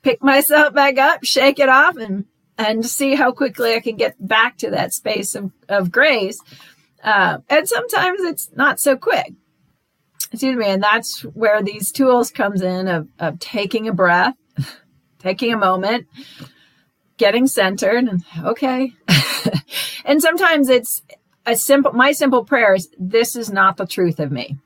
pick 0.01 0.21
myself 0.23 0.73
back 0.73 0.97
up 0.97 1.23
shake 1.23 1.59
it 1.59 1.69
off 1.69 1.95
and 1.95 2.25
and 2.57 2.85
see 2.85 3.13
how 3.13 3.31
quickly 3.31 3.75
i 3.75 3.79
can 3.79 3.95
get 3.95 4.15
back 4.27 4.57
to 4.57 4.71
that 4.71 4.91
space 4.91 5.35
of, 5.35 5.51
of 5.69 5.91
grace 5.91 6.39
uh, 7.03 7.39
and 7.49 7.67
sometimes 7.67 8.21
it's 8.21 8.49
not 8.55 8.79
so 8.79 8.95
quick. 8.95 9.33
Excuse 10.31 10.55
me. 10.55 10.67
And 10.67 10.83
that's 10.83 11.21
where 11.21 11.61
these 11.61 11.91
tools 11.91 12.31
comes 12.31 12.61
in 12.61 12.87
of, 12.87 13.07
of 13.19 13.39
taking 13.39 13.87
a 13.87 13.93
breath, 13.93 14.35
taking 15.21 15.53
a 15.53 15.57
moment, 15.57 16.07
getting 17.17 17.47
centered 17.47 18.05
and 18.05 18.23
okay. 18.43 18.93
and 20.05 20.21
sometimes 20.21 20.69
it's 20.69 21.01
a 21.45 21.55
simple, 21.55 21.93
my 21.93 22.11
simple 22.11 22.43
prayer 22.43 22.75
is 22.75 22.89
this 22.99 23.35
is 23.35 23.51
not 23.51 23.77
the 23.77 23.85
truth 23.85 24.19
of 24.19 24.31
me. 24.31 24.57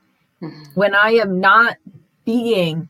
Mm-hmm. 0.42 0.64
When 0.74 0.94
I 0.94 1.12
am 1.12 1.40
not 1.40 1.76
being 2.24 2.88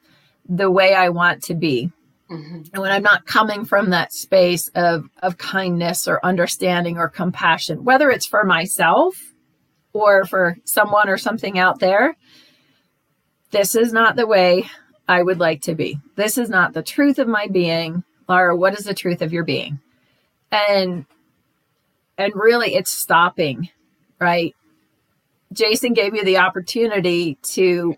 the 0.49 0.71
way 0.71 0.95
I 0.95 1.11
want 1.11 1.43
to 1.45 1.55
be, 1.55 1.91
Mm-hmm. 2.31 2.63
And 2.73 2.83
when 2.83 2.91
I'm 2.91 3.03
not 3.03 3.27
coming 3.27 3.65
from 3.65 3.91
that 3.91 4.13
space 4.13 4.69
of, 4.75 5.09
of 5.23 5.39
kindness 5.39 6.09
or 6.09 6.25
understanding 6.25 6.99
or 6.99 7.09
compassion, 7.09 7.85
whether 7.85 8.11
it's 8.11 8.27
for 8.27 8.45
myself 8.45 9.33
or 9.93 10.25
for 10.25 10.57
someone 10.65 11.09
or 11.09 11.19
something 11.19 11.59
out 11.59 11.79
there, 11.79 12.17
this 13.53 13.77
is 13.77 13.93
not 13.93 14.17
the 14.17 14.27
way 14.27 14.69
I 15.09 15.23
would 15.23 15.39
like 15.39 15.63
to 15.63 15.75
be. 15.75 16.01
This 16.17 16.39
is 16.39 16.49
not 16.49 16.73
the 16.73 16.83
truth 16.83 17.19
of 17.19 17.29
my 17.29 17.47
being. 17.47 18.05
Laura, 18.29 18.57
what 18.57 18.79
is 18.79 18.85
the 18.85 18.95
truth 18.95 19.23
of 19.23 19.33
your 19.33 19.45
being? 19.45 19.79
And 20.51 21.07
and 22.19 22.33
really 22.35 22.75
it's 22.75 22.91
stopping, 22.91 23.69
right? 24.21 24.55
Jason 25.53 25.93
gave 25.93 26.15
you 26.15 26.25
the 26.25 26.39
opportunity 26.39 27.39
to 27.43 27.97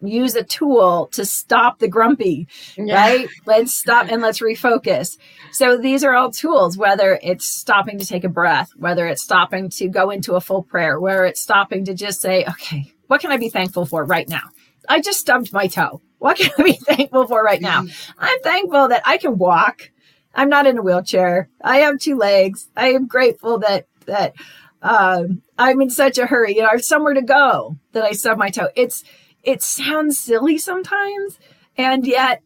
use 0.00 0.36
a 0.36 0.44
tool 0.44 1.08
to 1.12 1.24
stop 1.24 1.78
the 1.78 1.88
grumpy, 1.88 2.46
yeah. 2.76 2.94
right? 2.94 3.28
Let's 3.46 3.74
stop 3.74 4.08
and 4.10 4.22
let's 4.22 4.40
refocus. 4.40 5.18
So 5.52 5.76
these 5.76 6.04
are 6.04 6.14
all 6.14 6.30
tools, 6.30 6.78
whether 6.78 7.18
it's 7.22 7.48
stopping 7.48 7.98
to 7.98 8.06
take 8.06 8.24
a 8.24 8.28
breath, 8.28 8.70
whether 8.76 9.06
it's 9.06 9.22
stopping 9.22 9.70
to 9.70 9.88
go 9.88 10.10
into 10.10 10.34
a 10.34 10.40
full 10.40 10.62
prayer, 10.62 11.00
where 11.00 11.24
it's 11.24 11.42
stopping 11.42 11.84
to 11.86 11.94
just 11.94 12.20
say, 12.20 12.44
okay, 12.44 12.92
what 13.08 13.20
can 13.20 13.32
I 13.32 13.38
be 13.38 13.48
thankful 13.48 13.86
for 13.86 14.04
right 14.04 14.28
now? 14.28 14.50
I 14.88 15.00
just 15.00 15.20
stubbed 15.20 15.52
my 15.52 15.66
toe. 15.66 16.00
What 16.18 16.38
can 16.38 16.50
I 16.58 16.62
be 16.62 16.72
thankful 16.86 17.26
for 17.26 17.42
right 17.42 17.60
now? 17.60 17.82
Mm-hmm. 17.82 18.12
I'm 18.18 18.40
thankful 18.40 18.88
that 18.88 19.02
I 19.04 19.18
can 19.18 19.38
walk. 19.38 19.90
I'm 20.34 20.48
not 20.48 20.66
in 20.66 20.78
a 20.78 20.82
wheelchair. 20.82 21.48
I 21.62 21.78
have 21.78 21.98
two 21.98 22.16
legs. 22.16 22.68
I 22.76 22.88
am 22.92 23.06
grateful 23.06 23.58
that, 23.58 23.86
that, 24.06 24.34
um, 24.82 25.42
I'm 25.58 25.80
in 25.80 25.90
such 25.90 26.18
a 26.18 26.26
hurry. 26.26 26.54
You 26.54 26.62
know, 26.62 26.68
I 26.68 26.72
have 26.72 26.84
somewhere 26.84 27.14
to 27.14 27.22
go 27.22 27.78
that 27.92 28.04
I 28.04 28.12
stubbed 28.12 28.38
my 28.38 28.50
toe. 28.50 28.68
It's, 28.76 29.04
it 29.42 29.62
sounds 29.62 30.18
silly 30.18 30.58
sometimes 30.58 31.38
and 31.76 32.06
yet 32.06 32.42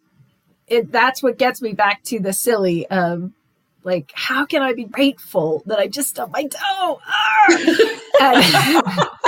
it 0.68 0.92
that's 0.92 1.22
what 1.22 1.38
gets 1.38 1.60
me 1.60 1.72
back 1.72 2.02
to 2.04 2.20
the 2.20 2.32
silly 2.32 2.88
um 2.90 3.34
like 3.82 4.12
how 4.14 4.44
can 4.44 4.62
i 4.62 4.72
be 4.72 4.84
grateful 4.84 5.62
that 5.66 5.78
i 5.78 5.88
just 5.88 6.10
stubbed 6.10 6.32
my 6.32 6.46
toe 6.46 7.00
and, 8.20 8.44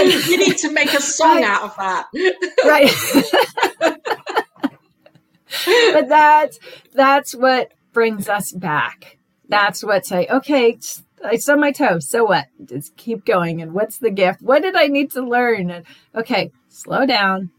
and, 0.00 0.26
you 0.26 0.38
need 0.38 0.56
to 0.56 0.72
make 0.72 0.92
a 0.94 1.00
song 1.00 1.42
out 1.42 1.62
of 1.62 1.76
that 1.76 2.06
right 2.64 2.90
but 5.92 6.08
that's 6.08 6.58
that's 6.92 7.34
what 7.34 7.72
brings 7.92 8.28
us 8.28 8.52
back 8.52 9.18
that's 9.48 9.82
what 9.82 10.06
say 10.06 10.26
okay 10.28 10.78
I 11.24 11.36
stubbed 11.36 11.60
my 11.60 11.72
toe. 11.72 11.98
So 11.98 12.24
what? 12.24 12.46
Just 12.64 12.96
keep 12.96 13.24
going. 13.24 13.62
And 13.62 13.72
what's 13.72 13.98
the 13.98 14.10
gift? 14.10 14.42
What 14.42 14.62
did 14.62 14.76
I 14.76 14.86
need 14.86 15.12
to 15.12 15.22
learn? 15.22 15.70
And 15.70 15.86
okay, 16.14 16.52
slow 16.68 17.06
down. 17.06 17.50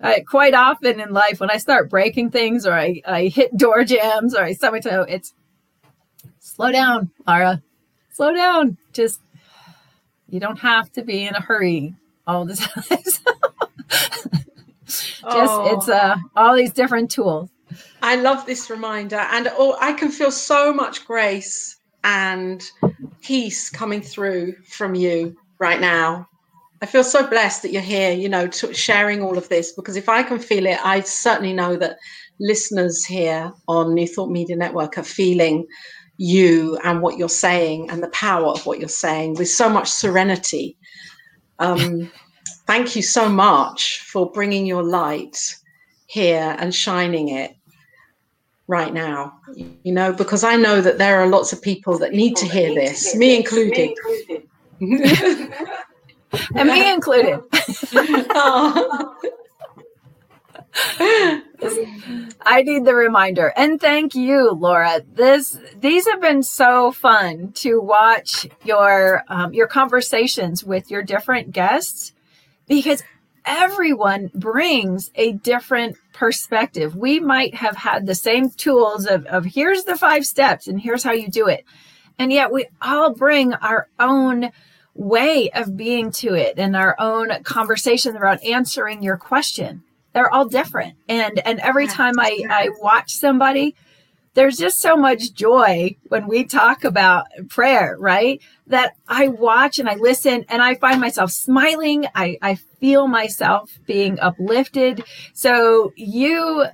I, 0.00 0.20
quite 0.20 0.54
often 0.54 1.00
in 1.00 1.12
life, 1.12 1.40
when 1.40 1.50
I 1.50 1.56
start 1.56 1.90
breaking 1.90 2.30
things 2.30 2.66
or 2.66 2.72
I, 2.72 3.00
I 3.06 3.26
hit 3.26 3.56
door 3.56 3.84
jambs 3.84 4.34
or 4.34 4.42
I 4.42 4.52
stub 4.52 4.72
my 4.72 4.80
toe, 4.80 5.02
it's 5.02 5.32
slow 6.38 6.70
down, 6.70 7.10
Laura. 7.26 7.62
Slow 8.12 8.34
down. 8.34 8.76
Just, 8.92 9.20
you 10.28 10.40
don't 10.40 10.58
have 10.58 10.92
to 10.92 11.02
be 11.02 11.26
in 11.26 11.34
a 11.34 11.40
hurry 11.40 11.94
all 12.26 12.44
the 12.44 12.56
time. 12.56 12.98
Just, 14.86 15.22
oh. 15.24 15.76
it's 15.76 15.88
uh, 15.88 16.16
all 16.36 16.54
these 16.54 16.72
different 16.72 17.10
tools. 17.10 17.50
I 18.02 18.16
love 18.16 18.46
this 18.46 18.70
reminder, 18.70 19.16
and 19.16 19.48
oh, 19.52 19.76
I 19.80 19.92
can 19.92 20.10
feel 20.10 20.30
so 20.30 20.72
much 20.72 21.04
grace 21.04 21.76
and 22.04 22.62
peace 23.20 23.68
coming 23.68 24.00
through 24.00 24.54
from 24.68 24.94
you 24.94 25.36
right 25.58 25.80
now. 25.80 26.28
I 26.82 26.86
feel 26.86 27.02
so 27.02 27.26
blessed 27.26 27.62
that 27.62 27.72
you're 27.72 27.82
here, 27.82 28.12
you 28.12 28.28
know, 28.28 28.50
sharing 28.50 29.22
all 29.22 29.38
of 29.38 29.48
this 29.48 29.72
because 29.72 29.96
if 29.96 30.08
I 30.08 30.22
can 30.22 30.38
feel 30.38 30.66
it, 30.66 30.78
I 30.84 31.00
certainly 31.00 31.52
know 31.52 31.76
that 31.76 31.96
listeners 32.38 33.04
here 33.04 33.52
on 33.66 33.94
New 33.94 34.06
Thought 34.06 34.30
Media 34.30 34.56
Network 34.56 34.98
are 34.98 35.02
feeling 35.02 35.66
you 36.18 36.78
and 36.84 37.02
what 37.02 37.18
you're 37.18 37.28
saying 37.28 37.90
and 37.90 38.02
the 38.02 38.08
power 38.08 38.46
of 38.46 38.64
what 38.66 38.78
you're 38.78 38.88
saying 38.88 39.34
with 39.34 39.48
so 39.48 39.68
much 39.68 39.90
serenity. 39.90 40.76
Um, 41.58 42.10
thank 42.66 42.96
you 42.96 43.02
so 43.02 43.28
much 43.28 44.00
for 44.00 44.30
bringing 44.30 44.66
your 44.66 44.82
light 44.82 45.56
here 46.06 46.56
and 46.58 46.74
shining 46.74 47.28
it 47.28 47.56
right 48.68 48.92
now 48.92 49.38
you 49.84 49.92
know 49.92 50.12
because 50.12 50.42
i 50.42 50.56
know 50.56 50.80
that 50.80 50.98
there 50.98 51.20
are 51.20 51.28
lots 51.28 51.52
of 51.52 51.62
people 51.62 51.98
that 51.98 52.12
need 52.12 52.34
to 52.36 52.46
hear 52.46 52.74
this 52.74 53.14
me 53.14 53.36
included. 53.36 53.96
and 54.80 56.68
me 56.68 56.92
included 56.92 57.40
I 62.42 62.62
need 62.62 62.84
the 62.84 62.94
reminder. 62.94 63.52
And 63.56 63.80
thank 63.80 64.14
you, 64.14 64.50
Laura. 64.52 65.00
This 65.14 65.58
these 65.78 66.06
have 66.06 66.20
been 66.20 66.42
so 66.42 66.92
fun 66.92 67.52
to 67.56 67.80
watch 67.80 68.46
your 68.62 69.22
um, 69.28 69.54
your 69.54 69.66
conversations 69.66 70.62
with 70.62 70.90
your 70.90 71.02
different 71.02 71.52
guests 71.52 72.12
because 72.68 73.02
everyone 73.46 74.30
brings 74.34 75.10
a 75.14 75.32
different 75.32 75.96
perspective. 76.12 76.94
We 76.94 77.20
might 77.20 77.54
have 77.54 77.76
had 77.76 78.06
the 78.06 78.14
same 78.14 78.50
tools 78.50 79.06
of, 79.06 79.24
of 79.26 79.44
here's 79.44 79.84
the 79.84 79.96
five 79.96 80.26
steps 80.26 80.66
and 80.66 80.80
here's 80.80 81.04
how 81.04 81.12
you 81.12 81.28
do 81.28 81.46
it. 81.46 81.64
And 82.18 82.32
yet 82.32 82.52
we 82.52 82.66
all 82.82 83.14
bring 83.14 83.54
our 83.54 83.88
own 83.98 84.50
way 84.94 85.50
of 85.50 85.76
being 85.76 86.10
to 86.10 86.34
it 86.34 86.58
and 86.58 86.74
our 86.74 86.96
own 86.98 87.30
conversation 87.44 88.16
around 88.16 88.42
answering 88.44 89.02
your 89.02 89.16
question. 89.16 89.84
They're 90.16 90.32
all 90.32 90.48
different. 90.48 90.94
And 91.10 91.38
and 91.40 91.60
every 91.60 91.86
time 91.86 92.18
I, 92.18 92.42
I 92.48 92.70
watch 92.80 93.12
somebody, 93.12 93.76
there's 94.32 94.56
just 94.56 94.80
so 94.80 94.96
much 94.96 95.34
joy 95.34 95.94
when 96.08 96.26
we 96.26 96.44
talk 96.44 96.84
about 96.84 97.26
prayer, 97.50 97.96
right? 97.98 98.40
That 98.66 98.94
I 99.06 99.28
watch 99.28 99.78
and 99.78 99.90
I 99.90 99.96
listen 99.96 100.46
and 100.48 100.62
I 100.62 100.76
find 100.76 101.02
myself 101.02 101.32
smiling. 101.32 102.06
I, 102.14 102.38
I 102.40 102.54
feel 102.54 103.08
myself 103.08 103.78
being 103.84 104.18
uplifted. 104.18 105.04
So 105.34 105.92
you 105.96 106.64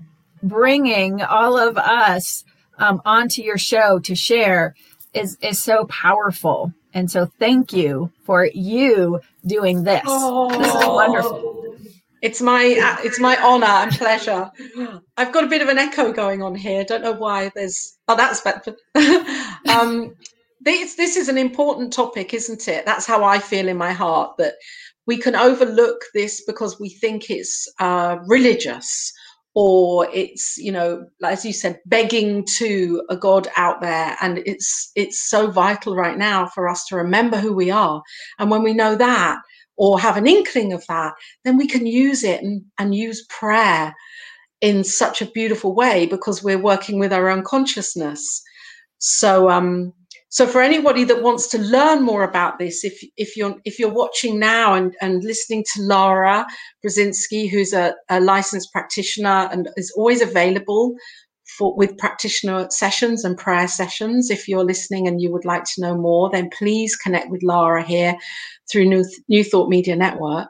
bringing 0.40 1.20
all 1.20 1.58
of 1.58 1.76
us 1.76 2.44
um, 2.78 3.02
onto 3.04 3.42
your 3.42 3.58
show 3.58 3.98
to 3.98 4.14
share 4.14 4.76
is, 5.14 5.36
is 5.42 5.60
so 5.60 5.86
powerful. 5.86 6.72
And 6.94 7.10
so 7.10 7.26
thank 7.40 7.72
you 7.72 8.12
for 8.22 8.48
you 8.54 9.20
doing 9.44 9.82
this. 9.82 10.02
Oh. 10.06 10.48
This 10.56 10.68
is 10.68 10.86
wonderful. 10.86 11.71
It's 12.22 12.40
my 12.40 12.98
it's 13.02 13.18
my 13.18 13.36
honor 13.42 13.66
and 13.66 13.92
pleasure. 13.92 14.50
I've 15.16 15.32
got 15.32 15.44
a 15.44 15.48
bit 15.48 15.60
of 15.60 15.68
an 15.68 15.78
echo 15.78 16.12
going 16.12 16.40
on 16.40 16.54
here. 16.54 16.84
Don't 16.84 17.02
know 17.02 17.12
why. 17.12 17.50
There's 17.54 17.98
oh 18.06 18.16
that's 18.16 18.40
better. 18.40 18.76
um, 19.68 20.14
this 20.60 20.94
this 20.94 21.16
is 21.16 21.28
an 21.28 21.36
important 21.36 21.92
topic, 21.92 22.32
isn't 22.32 22.68
it? 22.68 22.86
That's 22.86 23.06
how 23.06 23.24
I 23.24 23.40
feel 23.40 23.66
in 23.66 23.76
my 23.76 23.92
heart 23.92 24.36
that 24.38 24.54
we 25.06 25.18
can 25.18 25.34
overlook 25.34 26.00
this 26.14 26.44
because 26.46 26.78
we 26.78 26.90
think 26.90 27.28
it's 27.28 27.68
uh, 27.80 28.18
religious 28.28 29.12
or 29.54 30.08
it's 30.12 30.56
you 30.56 30.72
know 30.72 31.04
as 31.24 31.44
you 31.44 31.52
said 31.52 31.78
begging 31.84 32.42
to 32.46 33.02
a 33.10 33.16
god 33.16 33.46
out 33.56 33.82
there 33.82 34.16
and 34.22 34.38
it's 34.46 34.90
it's 34.96 35.28
so 35.28 35.50
vital 35.50 35.94
right 35.94 36.16
now 36.16 36.46
for 36.46 36.68
us 36.68 36.86
to 36.86 36.96
remember 36.96 37.36
who 37.36 37.52
we 37.52 37.70
are 37.70 38.02
and 38.38 38.50
when 38.50 38.62
we 38.62 38.72
know 38.72 38.94
that 38.94 39.38
or 39.76 39.98
have 39.98 40.16
an 40.16 40.26
inkling 40.26 40.72
of 40.72 40.86
that, 40.86 41.14
then 41.44 41.56
we 41.56 41.66
can 41.66 41.86
use 41.86 42.22
it 42.22 42.42
and, 42.42 42.62
and 42.78 42.94
use 42.94 43.26
prayer 43.28 43.94
in 44.60 44.84
such 44.84 45.20
a 45.20 45.30
beautiful 45.30 45.74
way 45.74 46.06
because 46.06 46.42
we're 46.42 46.62
working 46.62 46.98
with 46.98 47.12
our 47.12 47.28
own 47.28 47.42
consciousness. 47.42 48.42
So, 48.98 49.50
um, 49.50 49.92
so 50.32 50.46
for 50.46 50.62
anybody 50.62 51.04
that 51.04 51.22
wants 51.22 51.46
to 51.48 51.58
learn 51.58 52.02
more 52.02 52.24
about 52.24 52.58
this, 52.58 52.84
if 52.84 53.04
if 53.18 53.36
you're 53.36 53.54
if 53.66 53.78
you're 53.78 53.92
watching 53.92 54.38
now 54.38 54.72
and, 54.72 54.96
and 55.02 55.22
listening 55.22 55.62
to 55.74 55.82
Lara 55.82 56.46
Brzezinski, 56.82 57.50
who's 57.50 57.74
a, 57.74 57.94
a 58.08 58.18
licensed 58.18 58.72
practitioner 58.72 59.50
and 59.52 59.68
is 59.76 59.92
always 59.94 60.22
available 60.22 60.94
for 61.58 61.76
with 61.76 61.98
practitioner 61.98 62.66
sessions 62.70 63.26
and 63.26 63.36
prayer 63.36 63.68
sessions. 63.68 64.30
If 64.30 64.48
you're 64.48 64.64
listening 64.64 65.06
and 65.06 65.20
you 65.20 65.30
would 65.30 65.44
like 65.44 65.64
to 65.64 65.82
know 65.82 65.94
more, 65.94 66.30
then 66.30 66.48
please 66.48 66.96
connect 66.96 67.28
with 67.28 67.42
Lara 67.42 67.82
here 67.82 68.16
through 68.70 68.86
New, 68.86 69.04
New 69.28 69.44
Thought 69.44 69.68
Media 69.68 69.96
Network. 69.96 70.48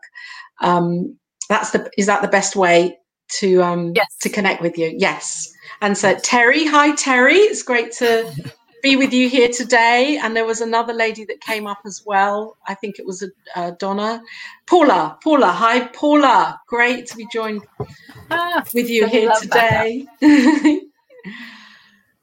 Um, 0.61 1.18
that's 1.49 1.72
the 1.72 1.91
is 1.99 2.07
that 2.07 2.22
the 2.22 2.28
best 2.28 2.55
way 2.55 2.97
to 3.41 3.61
um, 3.64 3.95
yes. 3.97 4.07
to 4.20 4.28
connect 4.28 4.62
with 4.62 4.78
you? 4.78 4.95
Yes. 4.97 5.53
And 5.80 5.99
so 5.99 6.14
Terry, 6.20 6.68
hi 6.68 6.95
Terry, 6.95 7.35
it's 7.35 7.64
great 7.64 7.91
to 7.95 8.33
be 8.83 8.97
with 8.97 9.12
you 9.12 9.28
here 9.28 9.49
today. 9.49 10.18
And 10.22 10.37
there 10.37 10.45
was 10.45 10.61
another 10.61 10.93
lady 10.93 11.24
that 11.26 11.41
came 11.41 11.66
up 11.66 11.78
as 11.87 12.03
well. 12.05 12.57
I 12.66 12.74
think 12.74 12.99
it 12.99 13.07
was 13.07 13.22
a, 13.22 13.28
uh, 13.57 13.70
Donna, 13.78 14.22
Paula. 14.66 15.18
Paula, 15.22 15.49
hi 15.49 15.87
Paula, 15.89 16.61
great 16.66 17.07
to 17.07 17.16
be 17.16 17.26
joined 17.33 17.62
ah, 18.30 18.64
with 18.74 18.91
you 18.91 19.07
here 19.07 19.33
today. 19.41 20.07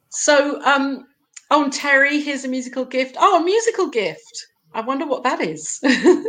so, 0.10 0.62
um, 0.64 1.08
oh, 1.50 1.70
Terry, 1.70 2.20
here's 2.20 2.46
a 2.46 2.50
musical 2.50 2.86
gift. 2.86 3.16
Oh, 3.20 3.42
a 3.42 3.44
musical 3.44 3.88
gift. 3.88 4.48
I 4.74 4.82
wonder 4.82 5.08
what 5.08 5.24
that 5.24 5.42
is. 5.42 5.80
oh, 5.84 6.26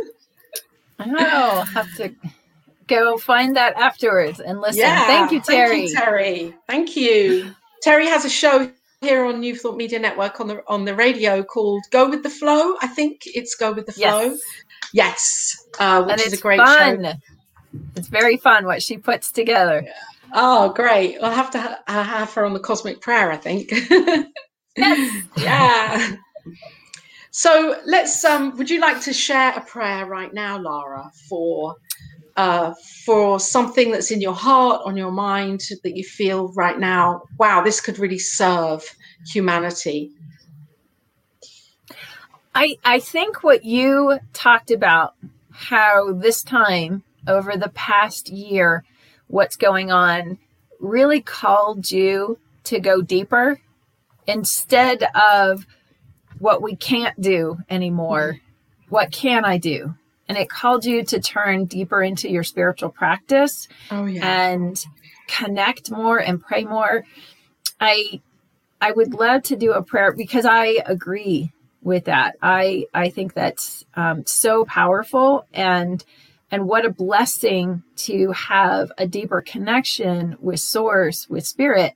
I'll 0.99 1.65
have 1.65 1.93
to 1.97 2.15
go 2.87 3.17
find 3.17 3.55
that 3.55 3.75
afterwards 3.75 4.39
and 4.39 4.61
listen. 4.61 4.79
Yeah, 4.79 5.05
thank 5.05 5.31
you, 5.31 5.41
Terry. 5.41 5.69
Thank 5.69 5.89
you, 5.89 5.95
Terry. 5.95 6.55
Thank 6.67 6.95
you. 6.95 7.55
Terry 7.81 8.07
has 8.07 8.25
a 8.25 8.29
show 8.29 8.71
here 9.01 9.25
on 9.25 9.39
New 9.39 9.55
Thought 9.55 9.77
Media 9.77 9.99
Network 9.99 10.39
on 10.39 10.47
the 10.47 10.63
on 10.67 10.85
the 10.85 10.95
radio 10.95 11.43
called 11.43 11.83
Go 11.89 12.07
with 12.07 12.23
the 12.23 12.29
Flow. 12.29 12.75
I 12.81 12.87
think 12.87 13.23
it's 13.25 13.55
Go 13.55 13.73
with 13.73 13.87
the 13.87 13.91
Flow. 13.91 14.37
Yes, 14.93 14.93
yes 14.93 15.67
uh, 15.79 16.03
which 16.03 16.21
is 16.21 16.33
a 16.33 16.37
great 16.37 16.59
fun. 16.59 17.03
show. 17.03 17.13
It's 17.95 18.07
very 18.07 18.37
fun 18.37 18.65
what 18.65 18.83
she 18.83 18.97
puts 18.97 19.31
together. 19.31 19.85
Oh, 20.33 20.71
great! 20.73 21.17
I'll 21.17 21.31
have 21.31 21.51
to 21.51 21.59
ha- 21.59 21.81
have 21.87 22.31
her 22.33 22.45
on 22.45 22.53
the 22.53 22.59
Cosmic 22.59 23.01
Prayer. 23.01 23.31
I 23.31 23.37
think. 23.37 23.71
yes. 24.77 25.23
yeah. 25.37 26.15
So 27.31 27.77
let's. 27.85 28.23
Um, 28.23 28.55
would 28.57 28.69
you 28.69 28.79
like 28.79 29.01
to 29.01 29.13
share 29.13 29.51
a 29.53 29.61
prayer 29.61 30.05
right 30.05 30.33
now, 30.33 30.59
Lara, 30.59 31.11
for 31.27 31.75
uh, 32.37 32.73
for 33.05 33.39
something 33.39 33.91
that's 33.91 34.11
in 34.11 34.21
your 34.21 34.33
heart, 34.33 34.81
on 34.85 34.97
your 34.97 35.11
mind 35.11 35.61
that 35.83 35.95
you 35.95 36.03
feel 36.03 36.51
right 36.53 36.79
now? 36.79 37.23
Wow, 37.37 37.61
this 37.61 37.81
could 37.81 37.99
really 37.99 38.19
serve 38.19 38.83
humanity. 39.27 40.11
I 42.53 42.77
I 42.83 42.99
think 42.99 43.43
what 43.43 43.63
you 43.63 44.19
talked 44.33 44.71
about 44.71 45.15
how 45.51 46.13
this 46.13 46.43
time 46.43 47.03
over 47.27 47.55
the 47.55 47.69
past 47.69 48.29
year, 48.29 48.83
what's 49.27 49.55
going 49.55 49.91
on, 49.91 50.37
really 50.79 51.21
called 51.21 51.91
you 51.91 52.39
to 52.65 52.79
go 52.79 53.01
deeper 53.01 53.61
instead 54.27 55.03
of 55.15 55.65
what 56.39 56.61
we 56.61 56.75
can't 56.75 57.19
do 57.21 57.57
anymore. 57.69 58.39
What 58.89 59.11
can 59.11 59.45
I 59.45 59.57
do? 59.57 59.95
And 60.31 60.37
it 60.37 60.47
called 60.47 60.85
you 60.85 61.03
to 61.03 61.19
turn 61.19 61.65
deeper 61.65 62.01
into 62.01 62.29
your 62.29 62.43
spiritual 62.43 62.87
practice 62.87 63.67
oh, 63.91 64.05
yeah. 64.05 64.25
and 64.25 64.81
connect 65.27 65.91
more 65.91 66.19
and 66.19 66.41
pray 66.41 66.63
more. 66.63 67.03
I 67.81 68.21
I 68.79 68.93
would 68.93 69.13
love 69.13 69.43
to 69.43 69.57
do 69.57 69.73
a 69.73 69.83
prayer 69.83 70.13
because 70.13 70.45
I 70.45 70.77
agree 70.85 71.51
with 71.81 72.05
that. 72.05 72.37
I 72.41 72.85
I 72.93 73.09
think 73.09 73.33
that's 73.33 73.83
um, 73.95 74.25
so 74.25 74.63
powerful 74.63 75.45
and 75.53 76.01
and 76.49 76.65
what 76.65 76.85
a 76.85 76.91
blessing 76.91 77.83
to 78.07 78.31
have 78.31 78.89
a 78.97 79.07
deeper 79.07 79.41
connection 79.41 80.37
with 80.39 80.61
source 80.61 81.27
with 81.29 81.45
spirit 81.45 81.93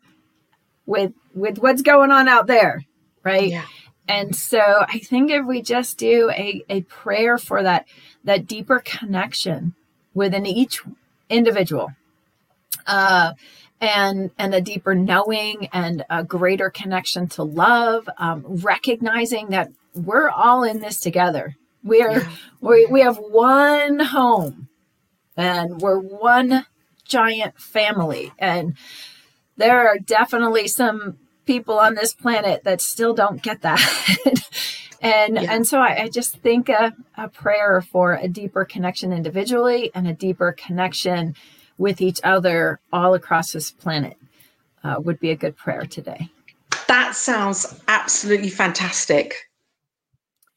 with 0.85 1.13
with 1.33 1.59
what's 1.59 1.83
going 1.83 2.11
on 2.11 2.27
out 2.27 2.47
there 2.47 2.83
right 3.23 3.51
yeah. 3.51 3.63
And 4.07 4.35
so 4.35 4.59
I 4.59 4.99
think 4.99 5.31
if 5.31 5.45
we 5.45 5.61
just 5.61 5.97
do 5.97 6.29
a, 6.29 6.63
a 6.69 6.81
prayer 6.81 7.37
for 7.37 7.63
that, 7.63 7.87
that 8.25 8.47
deeper 8.47 8.81
connection 8.83 9.73
within 10.13 10.45
each 10.45 10.81
individual, 11.29 11.93
uh, 12.87 13.33
and 13.79 14.31
and 14.37 14.53
a 14.53 14.61
deeper 14.61 14.95
knowing 14.95 15.69
and 15.71 16.03
a 16.09 16.23
greater 16.23 16.69
connection 16.69 17.27
to 17.29 17.43
love, 17.43 18.09
um, 18.17 18.43
recognizing 18.47 19.49
that 19.49 19.71
we're 19.93 20.29
all 20.29 20.63
in 20.63 20.79
this 20.81 20.99
together. 20.99 21.55
We 21.83 22.01
are 22.01 22.19
yeah. 22.19 22.29
we, 22.61 22.87
we 22.87 23.01
have 23.01 23.17
one 23.17 23.99
home, 23.99 24.67
and 25.37 25.79
we're 25.79 25.99
one 25.99 26.65
giant 27.05 27.59
family, 27.59 28.33
and 28.39 28.75
there 29.57 29.87
are 29.87 29.97
definitely 29.97 30.67
some 30.67 31.17
people 31.45 31.79
on 31.79 31.93
this 31.95 32.13
planet 32.13 32.63
that 32.63 32.81
still 32.81 33.13
don't 33.13 33.41
get 33.41 33.61
that. 33.61 33.79
and 35.01 35.35
yeah. 35.35 35.53
and 35.53 35.67
so 35.67 35.79
I, 35.79 36.03
I 36.03 36.09
just 36.09 36.37
think 36.37 36.69
a, 36.69 36.93
a 37.17 37.27
prayer 37.27 37.81
for 37.81 38.13
a 38.13 38.27
deeper 38.27 38.65
connection 38.65 39.11
individually 39.11 39.91
and 39.93 40.07
a 40.07 40.13
deeper 40.13 40.51
connection 40.51 41.35
with 41.77 42.01
each 42.01 42.19
other 42.23 42.79
all 42.91 43.13
across 43.13 43.51
this 43.51 43.71
planet 43.71 44.17
uh, 44.83 44.95
would 44.99 45.19
be 45.19 45.31
a 45.31 45.35
good 45.35 45.57
prayer 45.57 45.85
today. 45.85 46.29
That 46.87 47.15
sounds 47.15 47.81
absolutely 47.87 48.49
fantastic. 48.49 49.35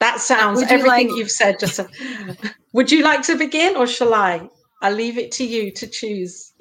That 0.00 0.20
sounds 0.20 0.62
everything 0.62 0.86
like, 0.86 1.08
you've 1.08 1.30
said. 1.30 1.58
Just 1.58 1.80
a, 1.80 1.88
would 2.72 2.92
you 2.92 3.02
like 3.02 3.22
to 3.22 3.36
begin, 3.36 3.76
or 3.76 3.86
shall 3.86 4.14
I? 4.14 4.48
I'll 4.80 4.94
leave 4.94 5.18
it 5.18 5.32
to 5.32 5.44
you 5.44 5.72
to 5.72 5.86
choose. 5.88 6.52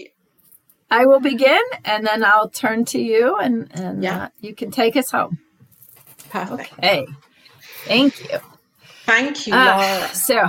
I 0.89 1.05
will 1.05 1.19
begin, 1.19 1.61
and 1.86 2.05
then 2.05 2.23
I'll 2.23 2.49
turn 2.49 2.86
to 2.86 2.99
you, 2.99 3.36
and 3.36 3.69
and 3.75 4.01
yeah. 4.01 4.23
Uh, 4.23 4.30
you 4.39 4.55
can 4.55 4.71
take 4.71 4.95
us 4.95 5.11
home. 5.11 5.38
Perfect. 6.30 6.73
Okay. 6.73 7.05
Thank 7.88 8.20
you. 8.32 8.40
Thank 9.06 9.48
you, 9.48 9.54
uh, 9.54 10.08
so, 10.08 10.46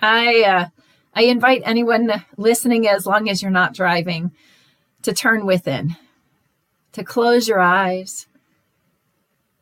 I 0.00 0.42
uh, 0.42 0.68
I 1.14 1.22
invite 1.22 1.62
anyone 1.64 2.10
listening, 2.36 2.86
as 2.86 3.06
long 3.06 3.28
as 3.30 3.40
you're 3.40 3.50
not 3.50 3.72
driving, 3.72 4.32
to 5.02 5.14
turn 5.14 5.46
within, 5.46 5.96
to 6.92 7.02
close 7.02 7.48
your 7.48 7.60
eyes, 7.60 8.26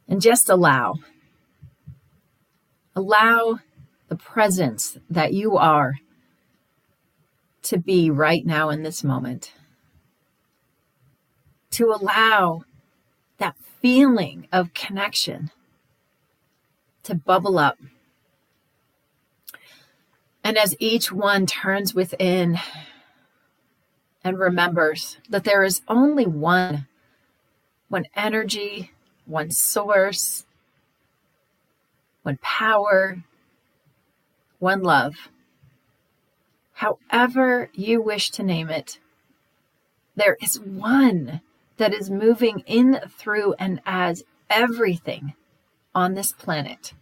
and 0.09 0.21
just 0.21 0.49
allow. 0.49 0.97
Allow 2.97 3.61
the 4.09 4.17
presence 4.17 4.99
that 5.09 5.33
you 5.33 5.57
are 5.57 5.95
to 7.63 7.79
be 7.79 8.11
right 8.11 8.45
now 8.45 8.71
in 8.71 8.83
this 8.83 9.05
moment. 9.05 9.53
To 11.73 11.93
allow 11.93 12.65
that 13.39 13.57
feeling 13.81 14.49
of 14.53 14.75
connection 14.75 15.51
to 17.05 17.15
bubble 17.15 17.59
up. 17.59 17.79
And 20.45 20.59
as 20.59 20.75
each 20.79 21.13
one 21.13 21.47
turns 21.47 21.95
within 21.95 22.59
and 24.25 24.39
remembers 24.39 25.19
that 25.29 25.45
there 25.45 25.63
is 25.63 25.83
only 25.89 26.27
one, 26.27 26.87
one 27.89 28.07
energy, 28.17 28.91
one 29.25 29.51
source, 29.51 30.45
one 32.23 32.39
power, 32.43 33.23
one 34.59 34.83
love. 34.83 35.15
However, 36.75 37.71
you 37.75 38.01
wish 38.01 38.31
to 38.33 38.43
name 38.43 38.71
it, 38.71 38.99
there 40.17 40.37
is 40.41 40.59
one 40.59 41.41
that 41.77 41.95
is 41.95 42.11
moving 42.11 42.61
in, 42.67 43.01
through, 43.09 43.55
and 43.55 43.81
as 43.87 44.25
everything 44.51 45.35
on 45.95 46.15
this 46.15 46.33
planet. 46.33 46.93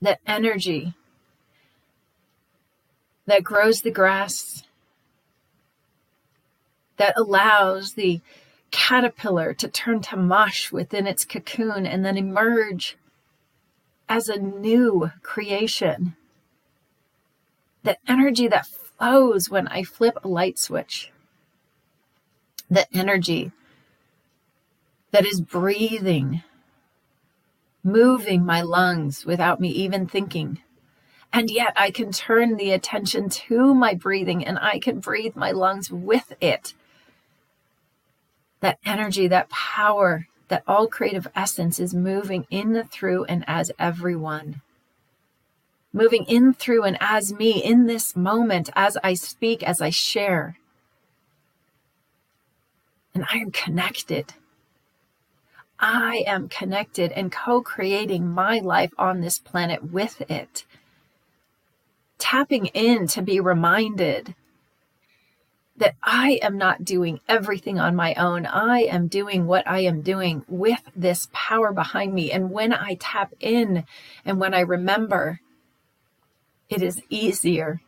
That 0.00 0.20
energy 0.26 0.94
that 3.26 3.44
grows 3.44 3.82
the 3.82 3.90
grass, 3.90 4.64
that 6.96 7.14
allows 7.16 7.94
the 7.94 8.20
caterpillar 8.70 9.54
to 9.54 9.68
turn 9.68 10.00
to 10.00 10.16
mush 10.16 10.72
within 10.72 11.06
its 11.06 11.24
cocoon 11.24 11.86
and 11.86 12.04
then 12.04 12.16
emerge 12.16 12.96
as 14.08 14.28
a 14.28 14.38
new 14.38 15.10
creation. 15.22 16.16
The 17.82 17.96
energy 18.08 18.48
that 18.48 18.66
flows 18.66 19.50
when 19.50 19.68
I 19.68 19.82
flip 19.82 20.18
a 20.22 20.28
light 20.28 20.58
switch. 20.58 21.10
The 22.70 22.86
energy 22.96 23.52
that 25.10 25.26
is 25.26 25.40
breathing, 25.40 26.42
moving 27.84 28.44
my 28.44 28.62
lungs 28.62 29.24
without 29.26 29.60
me 29.60 29.68
even 29.68 30.06
thinking. 30.06 30.60
And 31.32 31.50
yet 31.50 31.72
I 31.76 31.90
can 31.90 32.12
turn 32.12 32.56
the 32.56 32.72
attention 32.72 33.28
to 33.30 33.74
my 33.74 33.94
breathing 33.94 34.44
and 34.44 34.58
I 34.58 34.78
can 34.78 35.00
breathe 35.00 35.34
my 35.34 35.50
lungs 35.50 35.90
with 35.90 36.32
it. 36.40 36.74
That 38.60 38.78
energy, 38.84 39.26
that 39.28 39.48
power, 39.48 40.28
that 40.48 40.62
all 40.68 40.86
creative 40.86 41.26
essence 41.34 41.80
is 41.80 41.94
moving 41.94 42.46
in, 42.50 42.84
through, 42.84 43.24
and 43.24 43.44
as 43.46 43.72
everyone. 43.78 44.60
Moving 45.92 46.24
in, 46.24 46.52
through, 46.52 46.84
and 46.84 46.98
as 47.00 47.32
me 47.32 47.62
in 47.62 47.86
this 47.86 48.14
moment, 48.14 48.68
as 48.76 48.98
I 49.02 49.14
speak, 49.14 49.62
as 49.62 49.80
I 49.80 49.90
share. 49.90 50.58
And 53.14 53.24
I 53.32 53.38
am 53.38 53.50
connected. 53.50 54.34
I 55.82 56.22
am 56.28 56.48
connected 56.48 57.10
and 57.10 57.32
co 57.32 57.60
creating 57.60 58.30
my 58.30 58.60
life 58.60 58.92
on 58.96 59.20
this 59.20 59.40
planet 59.40 59.90
with 59.90 60.22
it. 60.30 60.64
Tapping 62.18 62.66
in 62.66 63.08
to 63.08 63.20
be 63.20 63.40
reminded 63.40 64.36
that 65.76 65.96
I 66.00 66.38
am 66.40 66.56
not 66.56 66.84
doing 66.84 67.18
everything 67.28 67.80
on 67.80 67.96
my 67.96 68.14
own. 68.14 68.46
I 68.46 68.82
am 68.82 69.08
doing 69.08 69.46
what 69.48 69.66
I 69.66 69.80
am 69.80 70.02
doing 70.02 70.44
with 70.46 70.82
this 70.94 71.28
power 71.32 71.72
behind 71.72 72.14
me. 72.14 72.30
And 72.30 72.52
when 72.52 72.72
I 72.72 72.94
tap 73.00 73.32
in 73.40 73.84
and 74.24 74.38
when 74.38 74.54
I 74.54 74.60
remember, 74.60 75.40
it 76.68 76.80
is 76.80 77.02
easier. 77.10 77.80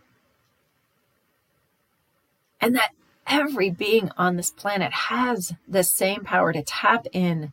And 2.61 2.75
that 2.75 2.91
every 3.29 3.71
being 3.71 4.11
on 4.17 4.35
this 4.35 4.51
planet 4.51 4.93
has 4.93 5.53
the 5.69 5.85
same 5.85 6.25
power 6.25 6.53
to 6.53 6.63
tap 6.63 7.07
in, 7.13 7.53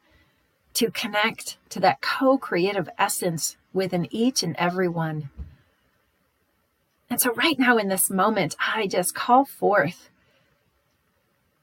to 0.73 0.91
connect 0.91 1.57
to 1.69 1.79
that 1.79 2.01
co 2.01 2.37
creative 2.37 2.89
essence 2.97 3.57
within 3.73 4.07
each 4.11 4.43
and 4.43 4.55
every 4.57 4.87
one. 4.87 5.29
And 7.09 7.19
so, 7.19 7.33
right 7.33 7.59
now 7.59 7.77
in 7.77 7.89
this 7.89 8.09
moment, 8.09 8.55
I 8.59 8.87
just 8.87 9.13
call 9.13 9.45
forth 9.45 10.09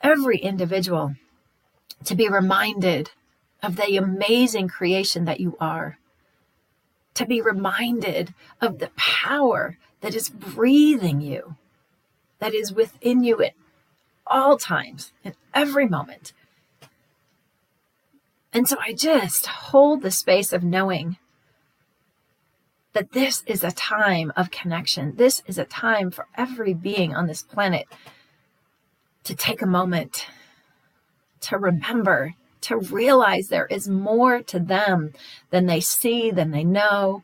every 0.02 0.38
individual 0.38 1.14
to 2.04 2.14
be 2.14 2.28
reminded 2.28 3.10
of 3.62 3.76
the 3.76 3.96
amazing 3.96 4.68
creation 4.68 5.24
that 5.24 5.40
you 5.40 5.56
are, 5.60 5.98
to 7.14 7.26
be 7.26 7.40
reminded 7.40 8.34
of 8.60 8.78
the 8.78 8.90
power 8.96 9.78
that 10.00 10.14
is 10.14 10.28
breathing 10.28 11.20
you, 11.20 11.56
that 12.38 12.54
is 12.54 12.72
within 12.72 13.24
you 13.24 13.42
at 13.42 13.54
all 14.26 14.58
times, 14.58 15.12
in 15.24 15.34
every 15.54 15.88
moment. 15.88 16.32
And 18.52 18.68
so 18.68 18.76
I 18.80 18.92
just 18.92 19.46
hold 19.46 20.02
the 20.02 20.10
space 20.10 20.52
of 20.52 20.64
knowing 20.64 21.18
that 22.94 23.12
this 23.12 23.42
is 23.46 23.62
a 23.62 23.70
time 23.70 24.32
of 24.36 24.50
connection. 24.50 25.14
This 25.16 25.42
is 25.46 25.58
a 25.58 25.64
time 25.64 26.10
for 26.10 26.26
every 26.36 26.74
being 26.74 27.14
on 27.14 27.26
this 27.26 27.42
planet 27.42 27.86
to 29.24 29.34
take 29.34 29.60
a 29.60 29.66
moment 29.66 30.26
to 31.40 31.58
remember, 31.58 32.34
to 32.62 32.78
realize 32.78 33.48
there 33.48 33.66
is 33.66 33.88
more 33.88 34.42
to 34.42 34.58
them 34.58 35.12
than 35.50 35.66
they 35.66 35.80
see, 35.80 36.30
than 36.30 36.50
they 36.50 36.64
know, 36.64 37.22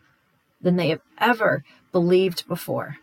than 0.61 0.77
they 0.77 0.89
have 0.91 1.01
ever 1.19 1.65
believed 1.93 2.47
before. 2.47 2.99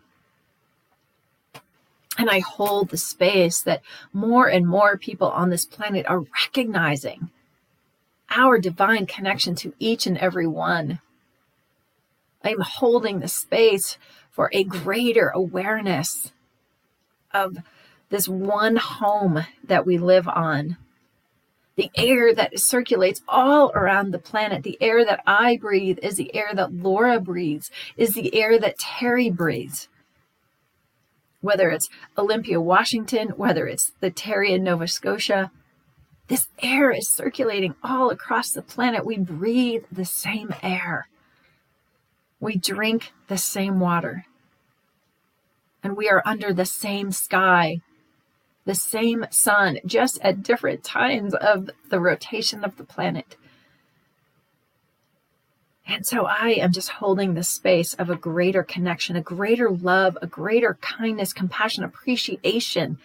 And 2.18 2.30
I 2.30 2.40
hold 2.40 2.90
the 2.90 2.98
space 2.98 3.62
that 3.62 3.82
more 4.14 4.48
and 4.48 4.68
more 4.68 4.98
people 4.98 5.30
on 5.30 5.50
this 5.50 5.66
planet 5.66 6.06
are 6.08 6.24
recognizing 6.44 7.30
our 8.32 8.58
divine 8.58 9.06
connection 9.06 9.56
to 9.56 9.74
each 9.80 10.08
and 10.08 10.18
every 10.18 10.48
one. 10.48 11.00
I'm 12.44 12.62
holding 12.62 13.20
the 13.20 13.28
space 13.28 13.98
for 14.32 14.50
a 14.54 14.64
greater 14.64 15.30
awareness 15.30 16.32
of 17.34 17.58
this 18.10 18.28
one 18.28 18.78
home 18.78 19.46
that 19.64 19.86
we 19.86 19.98
live 19.98 20.28
on. 20.28 20.78
The 21.76 21.92
air 21.96 22.34
that 22.36 22.60
circulates 22.60 23.22
all 23.28 23.72
around 23.74 24.12
the 24.12 24.20
planet, 24.20 24.64
the 24.64 24.78
air 24.82 25.06
that 25.06 25.22
I 25.26 25.58
breathe 25.58 26.00
is 26.04 26.16
the 26.16 26.36
air 26.36 26.50
that 26.54 26.74
Laura 26.74 27.20
breathes, 27.20 27.72
is 27.96 28.14
the 28.14 28.36
air 28.36 28.60
that 28.60 28.78
Terry 28.78 29.30
breathes. 29.30 29.88
Whether 31.40 31.70
it's 31.70 31.90
Olympia, 32.18 32.60
Washington, 32.62 33.30
whether 33.30 33.66
it's 33.66 33.94
the 34.00 34.12
Terry 34.12 34.54
in 34.54 34.64
Nova 34.64 34.88
Scotia, 34.88 35.52
this 36.32 36.48
air 36.64 36.92
is 36.92 37.10
circulating 37.10 37.76
all 37.84 38.10
across 38.10 38.52
the 38.52 38.62
planet. 38.62 39.06
We 39.06 39.18
breathe 39.18 39.84
the 39.92 40.06
same 40.06 40.56
air. 40.64 41.10
We 42.40 42.56
drink 42.56 43.12
the 43.28 43.38
same 43.38 43.82
water. 43.82 44.24
And 45.84 45.98
we 45.98 46.08
are 46.08 46.24
under 46.26 46.54
the 46.54 46.66
same 46.66 47.12
sky 47.12 47.82
the 48.64 48.76
same 48.76 49.26
sun, 49.30 49.80
just 49.86 50.22
at 50.22 50.42
different 50.42 50.86
times 50.86 51.34
of 51.34 51.70
the 51.90 52.00
rotation 52.00 52.64
of 52.64 52.78
the 52.78 52.86
planet. 52.86 53.36
And 55.86 56.06
so 56.06 56.28
I 56.28 56.52
am 56.52 56.72
just 56.72 56.92
holding 56.92 57.34
the 57.34 57.44
space 57.44 57.94
of 57.96 58.10
a 58.10 58.16
greater 58.16 58.64
connection, 58.64 59.18
a 59.18 59.22
greater 59.22 59.70
love, 59.70 60.18
a 60.22 60.28
greater 60.28 60.78
kindness, 60.80 61.34
compassion, 61.34 61.84
appreciation 61.84 63.00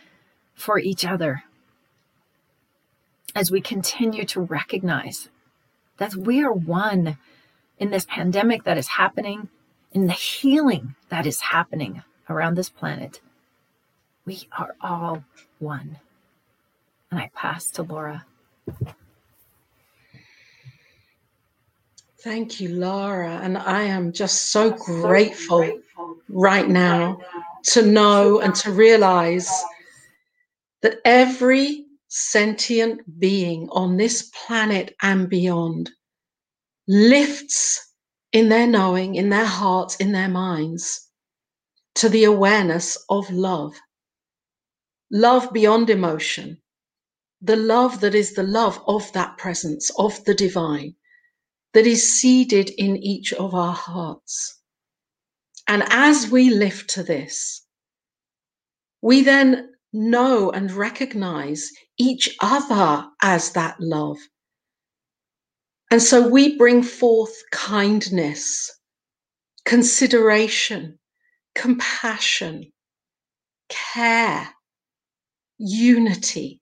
for 0.54 0.78
each 0.78 1.04
other. 1.04 1.42
As 3.36 3.50
we 3.50 3.60
continue 3.60 4.24
to 4.24 4.40
recognize 4.40 5.28
that 5.98 6.16
we 6.16 6.42
are 6.42 6.52
one 6.52 7.18
in 7.78 7.90
this 7.90 8.06
pandemic 8.06 8.64
that 8.64 8.78
is 8.78 8.88
happening, 8.88 9.50
in 9.92 10.06
the 10.06 10.12
healing 10.14 10.94
that 11.10 11.26
is 11.26 11.40
happening 11.40 12.02
around 12.30 12.54
this 12.54 12.70
planet. 12.70 13.20
We 14.24 14.48
are 14.58 14.74
all 14.80 15.22
one. 15.58 15.98
And 17.10 17.20
I 17.20 17.30
pass 17.34 17.70
to 17.72 17.82
Laura. 17.82 18.24
Thank 22.20 22.58
you, 22.58 22.70
Laura. 22.70 23.38
And 23.42 23.58
I 23.58 23.82
am 23.82 24.12
just 24.12 24.50
so 24.50 24.70
grateful 24.70 25.78
right 26.30 26.68
now 26.68 27.20
to 27.64 27.82
know 27.84 28.40
and 28.40 28.54
to 28.56 28.72
realize 28.72 29.50
that 30.80 31.00
every 31.04 31.85
sentient 32.08 33.18
being 33.18 33.68
on 33.70 33.96
this 33.96 34.30
planet 34.30 34.94
and 35.02 35.28
beyond 35.28 35.90
lifts 36.88 37.94
in 38.32 38.48
their 38.48 38.66
knowing, 38.66 39.14
in 39.14 39.28
their 39.28 39.46
hearts, 39.46 39.96
in 39.96 40.12
their 40.12 40.28
minds 40.28 41.10
to 41.96 42.08
the 42.08 42.24
awareness 42.24 42.96
of 43.08 43.30
love. 43.30 43.74
Love 45.10 45.52
beyond 45.52 45.88
emotion, 45.88 46.60
the 47.40 47.56
love 47.56 48.00
that 48.00 48.14
is 48.14 48.34
the 48.34 48.42
love 48.42 48.80
of 48.86 49.10
that 49.12 49.36
presence, 49.38 49.90
of 49.98 50.22
the 50.24 50.34
divine, 50.34 50.94
that 51.72 51.86
is 51.86 52.20
seeded 52.20 52.70
in 52.70 52.96
each 52.96 53.32
of 53.32 53.54
our 53.54 53.74
hearts. 53.74 54.60
And 55.68 55.82
as 55.90 56.30
we 56.30 56.50
lift 56.50 56.90
to 56.90 57.02
this, 57.02 57.64
we 59.00 59.22
then 59.22 59.70
know 59.92 60.50
and 60.50 60.70
recognize 60.72 61.70
each 61.98 62.36
other 62.40 63.06
as 63.22 63.52
that 63.52 63.76
love. 63.80 64.18
And 65.90 66.02
so 66.02 66.28
we 66.28 66.56
bring 66.56 66.82
forth 66.82 67.32
kindness, 67.52 68.70
consideration, 69.64 70.98
compassion, 71.54 72.72
care, 73.68 74.48
unity. 75.58 76.60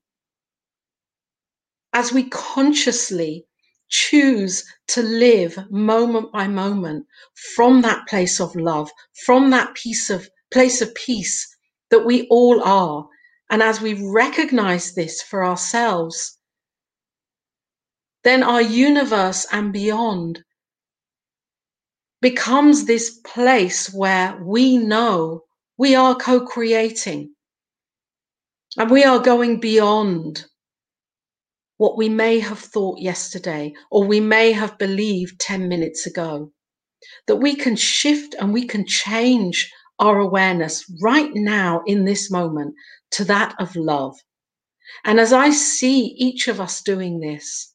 As 1.93 2.13
we 2.13 2.29
consciously 2.29 3.47
choose 3.89 4.65
to 4.89 5.03
live 5.03 5.59
moment 5.71 6.33
by 6.33 6.49
moment 6.49 7.07
from 7.55 7.83
that 7.83 8.07
place 8.09 8.41
of 8.41 8.55
love, 8.57 8.91
from 9.25 9.51
that 9.51 9.75
piece 9.75 10.11
of 10.11 10.29
place 10.53 10.81
of 10.81 10.95
peace 10.95 11.55
that 11.91 12.05
we 12.05 12.27
all 12.29 12.63
are. 12.63 13.07
And 13.55 13.63
as 13.63 13.81
we 13.81 13.95
recognize 13.95 14.95
this 14.95 15.23
for 15.23 15.45
ourselves, 15.45 16.41
then 18.25 18.43
our 18.43 18.61
universe 18.61 19.47
and 19.53 19.73
beyond 19.73 20.43
becomes 22.21 22.85
this 22.85 23.21
place 23.21 23.95
where 23.95 24.37
we 24.43 24.77
know 24.77 25.43
we 25.79 25.95
are 25.95 26.17
co 26.17 26.45
creating 26.45 27.33
and 28.77 28.91
we 28.91 29.05
are 29.05 29.21
going 29.21 29.61
beyond 29.61 30.47
what 31.77 31.97
we 31.97 32.09
may 32.09 32.41
have 32.41 32.59
thought 32.59 32.99
yesterday 32.99 33.73
or 33.89 34.05
we 34.05 34.19
may 34.19 34.51
have 34.51 34.77
believed 34.79 35.39
10 35.39 35.69
minutes 35.69 36.07
ago. 36.07 36.51
That 37.29 37.37
we 37.37 37.55
can 37.55 37.77
shift 37.77 38.35
and 38.41 38.53
we 38.53 38.67
can 38.67 38.85
change 38.85 39.71
our 40.01 40.19
awareness 40.19 40.85
right 41.01 41.31
now 41.35 41.83
in 41.87 42.05
this 42.05 42.33
moment 42.33 42.75
to 43.15 43.25
that 43.25 43.55
of 43.59 43.75
love. 43.77 44.17
And 45.05 45.19
as 45.19 45.33
I 45.33 45.51
see 45.51 46.15
each 46.19 46.49
of 46.49 46.61
us 46.61 46.83
doing 46.83 47.21
this, 47.21 47.73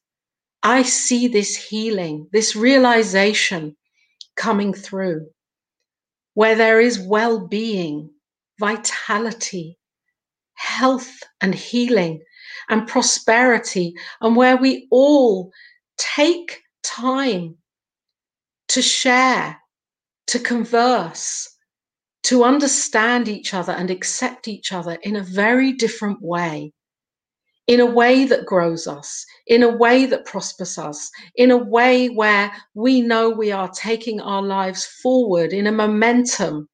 I 0.62 0.82
see 0.82 1.28
this 1.28 1.56
healing, 1.56 2.28
this 2.32 2.54
realization 2.54 3.76
coming 4.36 4.74
through 4.74 5.26
where 6.34 6.54
there 6.54 6.80
is 6.80 6.98
well 6.98 7.46
being, 7.46 8.10
vitality, 8.58 9.78
health, 10.54 11.22
and 11.40 11.54
healing 11.54 12.22
and 12.68 12.86
prosperity, 12.86 13.94
and 14.20 14.36
where 14.36 14.56
we 14.56 14.86
all 14.90 15.50
take 15.96 16.62
time 16.82 17.56
to 18.68 18.80
share, 18.80 19.58
to 20.28 20.38
converse, 20.38 21.48
to 22.30 22.44
understand 22.44 23.26
each 23.26 23.54
other 23.54 23.72
and 23.72 23.90
accept 23.90 24.46
each 24.46 24.72
other 24.72 24.96
in 25.02 25.16
a 25.16 25.22
very 25.22 25.72
different 25.72 26.22
way, 26.22 26.72
in 27.66 27.80
a 27.80 27.86
way 27.86 28.24
that 28.24 28.46
grows 28.46 28.86
us, 28.86 29.26
in 29.48 29.64
a 29.64 29.76
way 29.76 30.06
that 30.06 30.24
prospers 30.24 30.78
us, 30.78 31.10
in 31.34 31.50
a 31.50 31.56
way 31.56 32.06
where 32.06 32.52
we 32.74 33.00
know 33.00 33.30
we 33.30 33.50
are 33.50 33.68
taking 33.70 34.20
our 34.20 34.42
lives 34.42 34.86
forward 35.02 35.52
in 35.52 35.66
a 35.66 35.72
momentum, 35.72 36.68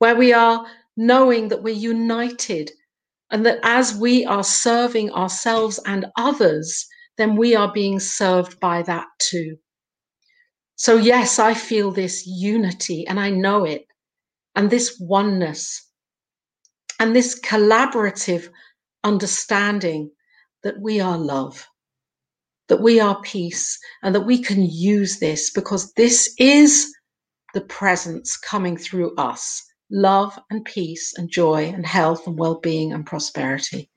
where 0.00 0.16
we 0.16 0.32
are 0.32 0.66
knowing 0.96 1.46
that 1.46 1.62
we're 1.62 1.72
united 1.72 2.72
and 3.30 3.46
that 3.46 3.60
as 3.62 3.94
we 3.94 4.24
are 4.24 4.42
serving 4.42 5.12
ourselves 5.12 5.78
and 5.86 6.06
others, 6.16 6.88
then 7.18 7.36
we 7.36 7.54
are 7.54 7.72
being 7.72 8.00
served 8.00 8.58
by 8.58 8.82
that 8.82 9.06
too. 9.20 9.56
So, 10.74 10.96
yes, 10.96 11.38
I 11.38 11.54
feel 11.54 11.92
this 11.92 12.26
unity 12.26 13.06
and 13.06 13.20
I 13.20 13.30
know 13.30 13.64
it 13.64 13.87
and 14.58 14.70
this 14.70 14.98
oneness 14.98 15.88
and 16.98 17.14
this 17.14 17.40
collaborative 17.40 18.48
understanding 19.04 20.10
that 20.64 20.74
we 20.80 21.00
are 21.00 21.16
love, 21.16 21.64
that 22.66 22.80
we 22.80 22.98
are 22.98 23.22
peace, 23.22 23.78
and 24.02 24.12
that 24.16 24.26
we 24.26 24.42
can 24.42 24.60
use 24.64 25.20
this 25.20 25.52
because 25.52 25.92
this 25.92 26.34
is 26.40 26.92
the 27.54 27.60
presence 27.60 28.36
coming 28.36 28.76
through 28.76 29.14
us 29.14 29.64
love 29.92 30.36
and 30.50 30.64
peace 30.64 31.14
and 31.16 31.30
joy 31.30 31.72
and 31.72 31.86
health 31.86 32.26
and 32.26 32.36
well 32.36 32.58
being 32.58 32.92
and 32.92 33.06
prosperity. 33.06 33.88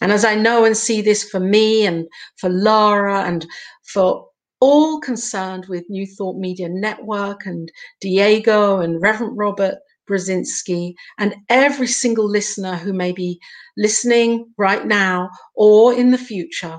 And 0.00 0.10
as 0.10 0.24
I 0.24 0.34
know 0.34 0.64
and 0.64 0.76
see 0.76 1.00
this 1.00 1.22
for 1.30 1.38
me 1.38 1.86
and 1.86 2.08
for 2.38 2.50
Laura 2.50 3.20
and 3.22 3.46
for 3.84 4.26
all 4.62 5.00
concerned 5.00 5.66
with 5.66 5.90
New 5.90 6.06
Thought 6.06 6.38
Media 6.38 6.68
Network 6.68 7.46
and 7.46 7.68
Diego 8.00 8.78
and 8.78 9.02
Reverend 9.02 9.36
Robert 9.36 9.74
Brzezinski 10.08 10.94
and 11.18 11.34
every 11.48 11.88
single 11.88 12.28
listener 12.28 12.76
who 12.76 12.92
may 12.92 13.10
be 13.10 13.40
listening 13.76 14.46
right 14.56 14.86
now 14.86 15.28
or 15.56 15.92
in 15.92 16.12
the 16.12 16.18
future, 16.18 16.78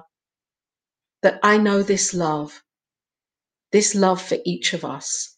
that 1.23 1.39
I 1.43 1.57
know 1.57 1.83
this 1.83 2.13
love, 2.13 2.63
this 3.73 3.95
love 3.95 4.21
for 4.21 4.37
each 4.45 4.71
of 4.71 4.85
us, 4.85 5.35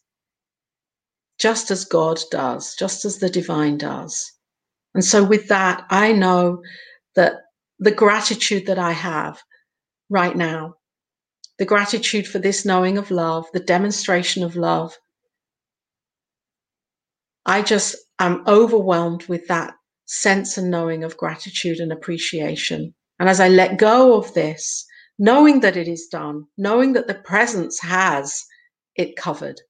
just 1.40 1.72
as 1.72 1.84
God 1.84 2.20
does, 2.30 2.76
just 2.76 3.04
as 3.04 3.18
the 3.18 3.28
divine 3.28 3.76
does. 3.76 4.24
And 4.94 5.04
so, 5.04 5.24
with 5.24 5.48
that, 5.48 5.84
I 5.90 6.12
know 6.12 6.62
that 7.16 7.32
the 7.80 7.90
gratitude 7.90 8.66
that 8.66 8.78
I 8.78 8.92
have 8.92 9.42
right 10.08 10.36
now 10.36 10.74
the 11.58 11.64
gratitude 11.64 12.26
for 12.26 12.38
this 12.38 12.64
knowing 12.64 12.98
of 12.98 13.10
love, 13.10 13.46
the 13.52 13.60
demonstration 13.60 14.42
of 14.42 14.56
love. 14.56 14.96
I 17.46 17.62
just 17.62 17.96
am 18.18 18.42
overwhelmed 18.46 19.26
with 19.26 19.46
that 19.48 19.74
sense 20.06 20.58
and 20.58 20.70
knowing 20.70 21.04
of 21.04 21.16
gratitude 21.16 21.78
and 21.78 21.92
appreciation. 21.92 22.94
And 23.18 23.28
as 23.28 23.40
I 23.40 23.48
let 23.48 23.78
go 23.78 24.16
of 24.16 24.34
this, 24.34 24.84
knowing 25.18 25.60
that 25.60 25.76
it 25.76 25.88
is 25.88 26.08
done, 26.10 26.44
knowing 26.58 26.92
that 26.92 27.06
the 27.06 27.14
presence 27.14 27.80
has 27.80 28.44
it 28.96 29.16
covered, 29.16 29.60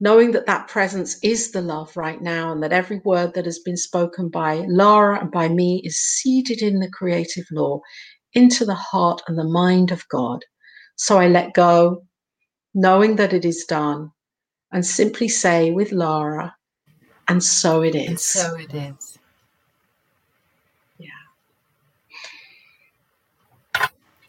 knowing 0.00 0.32
that 0.32 0.46
that 0.46 0.68
presence 0.68 1.18
is 1.22 1.50
the 1.50 1.62
love 1.62 1.96
right 1.96 2.20
now, 2.20 2.52
and 2.52 2.62
that 2.62 2.72
every 2.72 3.00
word 3.04 3.34
that 3.34 3.46
has 3.46 3.58
been 3.60 3.76
spoken 3.76 4.28
by 4.28 4.64
Lara 4.68 5.20
and 5.20 5.30
by 5.30 5.48
me 5.48 5.80
is 5.84 5.98
seeded 5.98 6.62
in 6.62 6.80
the 6.80 6.90
creative 6.90 7.46
law 7.50 7.80
into 8.34 8.64
the 8.64 8.74
heart 8.74 9.22
and 9.28 9.38
the 9.38 9.44
mind 9.44 9.90
of 9.90 10.06
God. 10.08 10.44
So 10.96 11.18
I 11.18 11.28
let 11.28 11.54
go, 11.54 12.04
knowing 12.74 13.16
that 13.16 13.32
it 13.32 13.44
is 13.44 13.64
done, 13.64 14.12
and 14.72 14.84
simply 14.84 15.28
say 15.28 15.70
with 15.70 15.92
Laura, 15.92 16.54
and 17.28 17.42
so 17.42 17.82
it 17.82 17.94
is. 17.94 18.08
And 18.08 18.20
so 18.20 18.56
it 18.56 18.74
is. 18.74 19.18
Yeah. 20.98 21.08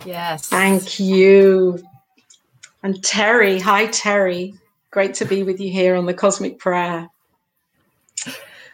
Yes. 0.06 0.48
Thank 0.48 1.00
you. 1.00 1.80
And 2.84 3.04
Terry, 3.04 3.60
hi 3.60 3.88
Terry. 3.88 4.56
Great 4.92 5.16
to 5.16 5.26
be 5.26 5.44
with 5.44 5.60
you 5.60 5.72
here 5.72 5.96
on 5.96 6.06
the 6.06 6.14
Cosmic 6.14 6.60
Prayer. 6.60 7.10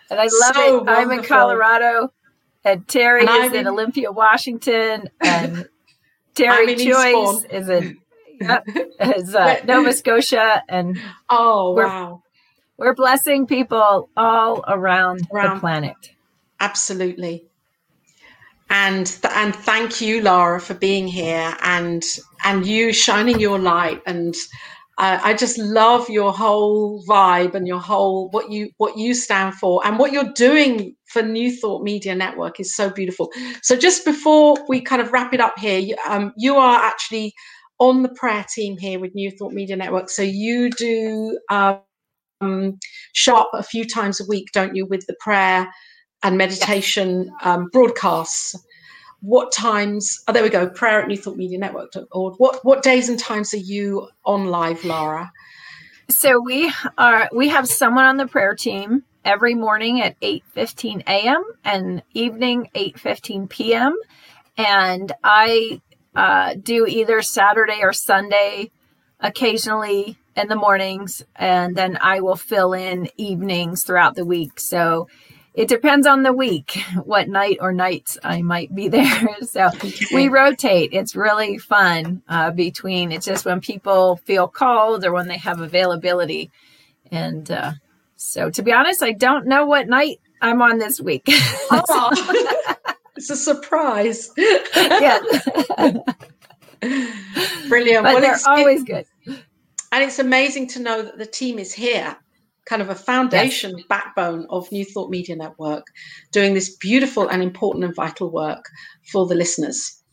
And 0.10 0.20
I 0.20 0.24
love 0.24 0.32
so 0.32 0.78
it. 0.78 0.86
Wonderful. 0.86 0.94
I'm 0.94 1.12
in 1.12 1.24
Colorado, 1.24 2.14
and 2.66 2.88
Terry 2.88 3.26
and 3.26 3.46
is 3.46 3.54
in, 3.54 3.62
in 3.62 3.68
Olympia, 3.68 4.12
Washington, 4.12 5.10
and 5.22 5.68
Terry 6.42 6.76
Joyce 6.76 7.46
is 7.52 7.70
in 7.70 7.98
yep, 8.40 8.66
is 9.18 9.36
uh, 9.36 9.62
Nova 9.66 9.94
Scotia, 9.94 10.64
and 10.70 11.00
oh 11.30 11.74
we're, 11.76 11.88
wow, 11.88 12.24
we're 12.78 12.96
blessing 12.96 13.48
people 13.48 14.10
all 14.18 14.64
around, 14.68 15.28
around 15.32 15.56
the 15.56 15.60
planet. 15.60 15.96
Absolutely. 16.60 17.46
and 18.70 19.06
th- 19.08 19.34
and 19.36 19.56
thank 19.56 20.02
you, 20.02 20.22
Laura, 20.22 20.60
for 20.60 20.74
being 20.74 21.08
here 21.08 21.56
and 21.62 22.04
and 22.44 22.66
you 22.66 22.94
shining 22.94 23.40
your 23.40 23.60
light 23.60 24.02
and. 24.06 24.36
Uh, 24.98 25.20
I 25.24 25.34
just 25.34 25.58
love 25.58 26.10
your 26.10 26.32
whole 26.32 27.04
vibe 27.06 27.56
and 27.56 27.66
your 27.68 27.80
whole 27.80 28.30
what 28.30 28.52
you 28.52 28.70
what 28.78 28.98
you 28.98 29.16
stand 29.16 29.56
for 29.56 29.82
and 29.88 29.98
what 29.98 30.12
you're 30.12 30.34
doing 30.34 30.96
for 31.12 31.22
New 31.22 31.56
Thought 31.56 31.84
Media 31.84 32.16
Network 32.16 32.60
is 32.60 32.76
so 32.76 32.90
beautiful. 32.90 33.32
So 33.62 33.76
just 33.76 34.06
before 34.06 34.56
we 34.70 34.82
kind 34.82 35.02
of 35.02 35.12
wrap 35.12 35.34
it 35.34 35.42
up 35.42 35.60
here, 35.60 35.80
you, 35.80 35.96
um, 36.08 36.34
you 36.38 36.56
are 36.56 36.80
actually 36.80 37.34
on 37.80 38.04
the 38.04 38.10
prayer 38.10 38.46
team 38.54 38.78
here 38.78 39.00
with 39.00 39.14
New 39.14 39.32
Thought 39.32 39.54
Media 39.54 39.76
Network. 39.76 40.10
So 40.10 40.22
you 40.22 40.70
do 40.70 41.38
um, 41.50 42.80
show 43.14 43.38
up 43.38 43.50
a 43.54 43.64
few 43.64 43.86
times 43.86 44.22
a 44.22 44.26
week, 44.26 44.50
don't 44.54 44.76
you, 44.76 44.86
with 44.86 45.06
the 45.08 45.16
prayer 45.20 45.68
and 46.24 46.38
meditation 46.38 47.30
um, 47.44 47.70
broadcasts? 47.74 48.56
What 49.22 49.52
times? 49.52 50.20
Oh, 50.28 50.34
there 50.34 50.44
we 50.44 50.50
go. 50.50 50.70
Prayer 50.70 51.02
at 51.02 51.08
New 51.08 51.18
Thought 51.18 51.38
Media 51.38 51.60
Network. 51.60 51.92
Or 52.12 52.32
what 52.38 52.64
what 52.66 52.82
days 52.82 53.10
and 53.10 53.20
times 53.20 53.54
are 53.54 53.58
you 53.58 54.08
on 54.26 54.46
live, 54.46 54.84
Lara? 54.84 55.32
So 56.10 56.40
we 56.40 56.74
are. 56.98 57.30
We 57.32 57.48
have 57.50 57.68
someone 57.68 58.06
on 58.06 58.18
the 58.18 58.26
prayer 58.26 58.56
team 58.56 59.04
every 59.24 59.56
morning 59.56 60.02
at 60.02 60.16
eight 60.22 60.44
fifteen 60.46 61.04
a.m. 61.08 61.44
and 61.64 62.04
evening 62.14 62.70
eight 62.76 63.00
fifteen 63.00 63.48
p.m. 63.48 63.96
And 64.58 65.12
I 65.24 65.82
uh, 66.16 66.56
do 66.62 66.86
either 66.86 67.22
Saturday 67.22 67.80
or 67.82 67.94
Sunday 67.94 68.72
occasionally 69.20 70.18
in 70.36 70.48
the 70.48 70.56
mornings, 70.56 71.24
and 71.36 71.76
then 71.76 71.98
I 72.02 72.22
will 72.22 72.36
fill 72.36 72.74
in 72.74 73.10
evenings 73.18 73.84
throughout 73.84 74.16
the 74.16 74.26
week. 74.26 74.60
So 74.60 75.08
it 75.54 75.68
depends 75.68 76.08
on 76.08 76.24
the 76.24 76.34
week 76.34 76.72
what 77.04 77.28
night 77.28 77.58
or 77.60 77.74
nights 77.74 78.18
I 78.24 78.42
might 78.42 78.74
be 78.74 78.88
there. 78.90 79.36
so 79.42 79.70
we 80.14 80.28
rotate. 80.28 80.94
It's 80.94 81.16
really 81.16 81.58
fun 81.58 82.22
uh, 82.28 82.52
between, 82.52 83.12
it's 83.12 83.26
just 83.26 83.46
when 83.46 83.62
people 83.62 84.18
feel 84.26 84.48
called 84.48 85.06
or 85.06 85.12
when 85.14 85.28
they 85.28 85.38
have 85.38 85.60
availability. 85.60 86.50
And 87.12 87.50
uh, 87.52 87.74
so 88.22 88.52
to 88.52 88.62
be 88.62 88.72
honest, 88.72 89.02
I 89.02 89.14
don't 89.14 89.48
know 89.48 89.66
what 89.66 89.88
night 89.88 90.22
I'm 90.42 90.62
on 90.62 90.78
this 90.78 91.02
week. 91.02 91.28
Oh. 91.74 92.10
it's 93.16 93.30
a 93.30 93.36
surprise. 93.36 94.30
yeah. 94.38 95.20
Brilliant. 97.70 98.04
But 98.04 98.14
well, 98.14 98.22
they're 98.22 98.38
always 98.46 98.84
good. 98.84 99.06
And 99.26 100.04
it's 100.04 100.20
amazing 100.20 100.68
to 100.70 100.82
know 100.82 101.02
that 101.02 101.18
the 101.18 101.26
team 101.26 101.58
is 101.58 101.74
here, 101.74 102.18
kind 102.66 102.82
of 102.82 102.90
a 102.90 102.96
foundation 102.96 103.78
yes. 103.78 103.88
backbone 103.88 104.48
of 104.50 104.70
New 104.70 104.84
Thought 104.84 105.10
Media 105.10 105.38
Network, 105.38 105.88
doing 106.32 106.54
this 106.54 106.76
beautiful 106.76 107.30
and 107.30 107.42
important 107.42 107.86
and 107.86 107.96
vital 107.96 108.30
work 108.30 108.66
for 109.12 109.26
the 109.26 109.36
listeners 109.36 110.04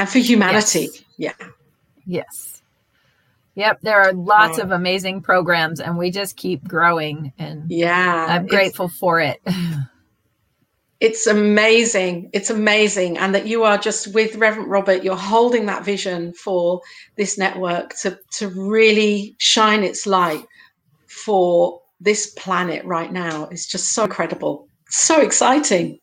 and 0.00 0.08
for 0.08 0.18
humanity. 0.18 0.88
Yes. 1.16 1.36
Yeah. 1.38 1.46
Yes. 2.06 2.61
Yep, 3.54 3.80
there 3.82 4.00
are 4.00 4.12
lots 4.12 4.58
of 4.58 4.70
amazing 4.70 5.20
programs 5.20 5.80
and 5.80 5.98
we 5.98 6.10
just 6.10 6.36
keep 6.36 6.66
growing 6.66 7.32
and 7.38 7.70
yeah. 7.70 8.26
I'm 8.28 8.46
grateful 8.46 8.88
for 8.88 9.20
it. 9.20 9.40
it's 11.00 11.26
amazing 11.26 12.30
it's 12.32 12.48
amazing 12.48 13.18
and 13.18 13.34
that 13.34 13.44
you 13.44 13.64
are 13.64 13.76
just 13.76 14.14
with 14.14 14.36
reverend 14.36 14.70
robert 14.70 15.02
you're 15.02 15.16
holding 15.16 15.66
that 15.66 15.84
vision 15.84 16.32
for 16.32 16.80
this 17.16 17.36
network 17.36 17.92
to 17.96 18.16
to 18.30 18.46
really 18.50 19.34
shine 19.38 19.82
its 19.82 20.06
light 20.06 20.44
for 21.08 21.82
this 22.02 22.26
planet 22.36 22.84
right 22.84 23.12
now. 23.12 23.44
It's 23.44 23.66
just 23.66 23.92
so 23.92 24.04
incredible. 24.04 24.68
So 24.88 25.20
exciting. 25.20 25.98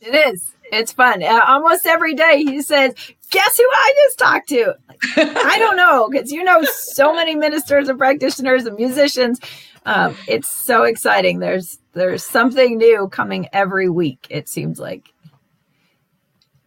It 0.00 0.14
is. 0.14 0.52
It's 0.70 0.92
fun. 0.92 1.22
Uh, 1.22 1.40
almost 1.46 1.86
every 1.86 2.14
day 2.14 2.44
he 2.44 2.62
says 2.62 2.94
guess 3.30 3.56
who 3.56 3.68
i 3.72 3.92
just 4.06 4.18
talked 4.18 4.48
to 4.48 4.74
i 5.16 5.56
don't 5.58 5.76
know 5.84 6.08
because 6.10 6.32
you 6.32 6.42
know 6.42 6.62
so 6.64 7.14
many 7.14 7.34
ministers 7.34 7.88
and 7.88 7.98
practitioners 7.98 8.66
and 8.66 8.76
musicians 8.76 9.40
um, 9.88 10.16
it's 10.26 10.48
so 10.48 10.82
exciting. 10.82 11.38
There's 11.38 11.78
there's 11.94 12.22
something 12.22 12.76
new 12.76 13.08
coming 13.08 13.48
every 13.54 13.88
week. 13.88 14.26
It 14.28 14.46
seems 14.46 14.78
like 14.78 15.08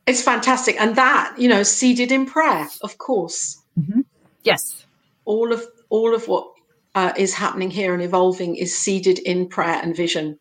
it's 0.07 0.23
fantastic, 0.23 0.75
and 0.81 0.95
that 0.95 1.35
you 1.37 1.47
know, 1.47 1.61
seeded 1.61 2.11
in 2.11 2.25
prayer, 2.25 2.67
of 2.81 2.97
course. 2.97 3.61
Mm-hmm. 3.79 4.01
Yes, 4.43 4.85
all 5.25 5.53
of 5.53 5.63
all 5.89 6.15
of 6.15 6.27
what 6.27 6.47
uh, 6.95 7.13
is 7.15 7.35
happening 7.35 7.69
here 7.69 7.93
and 7.93 8.01
evolving 8.01 8.55
is 8.55 8.75
seeded 8.75 9.19
in 9.19 9.47
prayer 9.47 9.79
and 9.83 9.95
vision. 9.95 10.39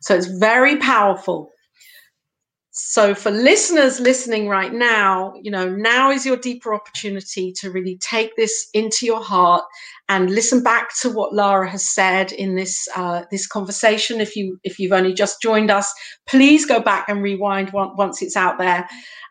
So 0.00 0.14
it's 0.14 0.26
very 0.26 0.76
powerful. 0.76 1.50
So, 2.80 3.12
for 3.12 3.32
listeners 3.32 3.98
listening 3.98 4.46
right 4.48 4.72
now, 4.72 5.34
you 5.42 5.50
know, 5.50 5.68
now 5.68 6.12
is 6.12 6.24
your 6.24 6.36
deeper 6.36 6.72
opportunity 6.72 7.52
to 7.54 7.72
really 7.72 7.98
take 7.98 8.36
this 8.36 8.68
into 8.72 9.04
your 9.04 9.20
heart 9.20 9.64
and 10.08 10.30
listen 10.30 10.62
back 10.62 10.96
to 11.00 11.10
what 11.10 11.34
Lara 11.34 11.68
has 11.68 11.88
said 11.88 12.30
in 12.30 12.54
this 12.54 12.86
uh, 12.94 13.24
this 13.32 13.48
conversation. 13.48 14.20
If 14.20 14.36
you 14.36 14.60
if 14.62 14.78
you've 14.78 14.92
only 14.92 15.12
just 15.12 15.42
joined 15.42 15.72
us, 15.72 15.92
please 16.28 16.66
go 16.66 16.78
back 16.78 17.08
and 17.08 17.20
rewind 17.20 17.72
once 17.72 18.22
it's 18.22 18.36
out 18.36 18.58
there 18.58 18.88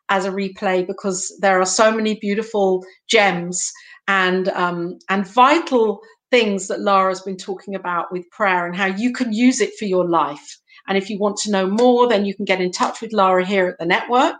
as 0.09 0.25
a 0.25 0.31
replay 0.31 0.85
because 0.85 1.33
there 1.39 1.61
are 1.61 1.65
so 1.65 1.89
many 1.89 2.15
beautiful 2.19 2.83
gems 3.07 3.71
and 4.09 4.49
um, 4.49 4.99
and 5.07 5.25
vital 5.25 6.01
things 6.31 6.67
that 6.67 6.81
Lara's 6.81 7.21
been 7.21 7.37
talking 7.37 7.75
about 7.75 8.11
with 8.11 8.29
prayer 8.29 8.65
and 8.65 8.75
how 8.75 8.87
you 8.87 9.13
can 9.13 9.31
use 9.31 9.61
it 9.61 9.71
for 9.79 9.85
your 9.85 10.05
life. 10.05 10.59
And 10.87 10.97
if 10.97 11.09
you 11.09 11.19
want 11.19 11.37
to 11.37 11.51
know 11.51 11.67
more, 11.67 12.07
then 12.07 12.25
you 12.25 12.35
can 12.35 12.45
get 12.45 12.61
in 12.61 12.71
touch 12.71 13.01
with 13.01 13.13
Lara 13.13 13.45
here 13.45 13.67
at 13.67 13.77
the 13.77 13.85
network. 13.85 14.37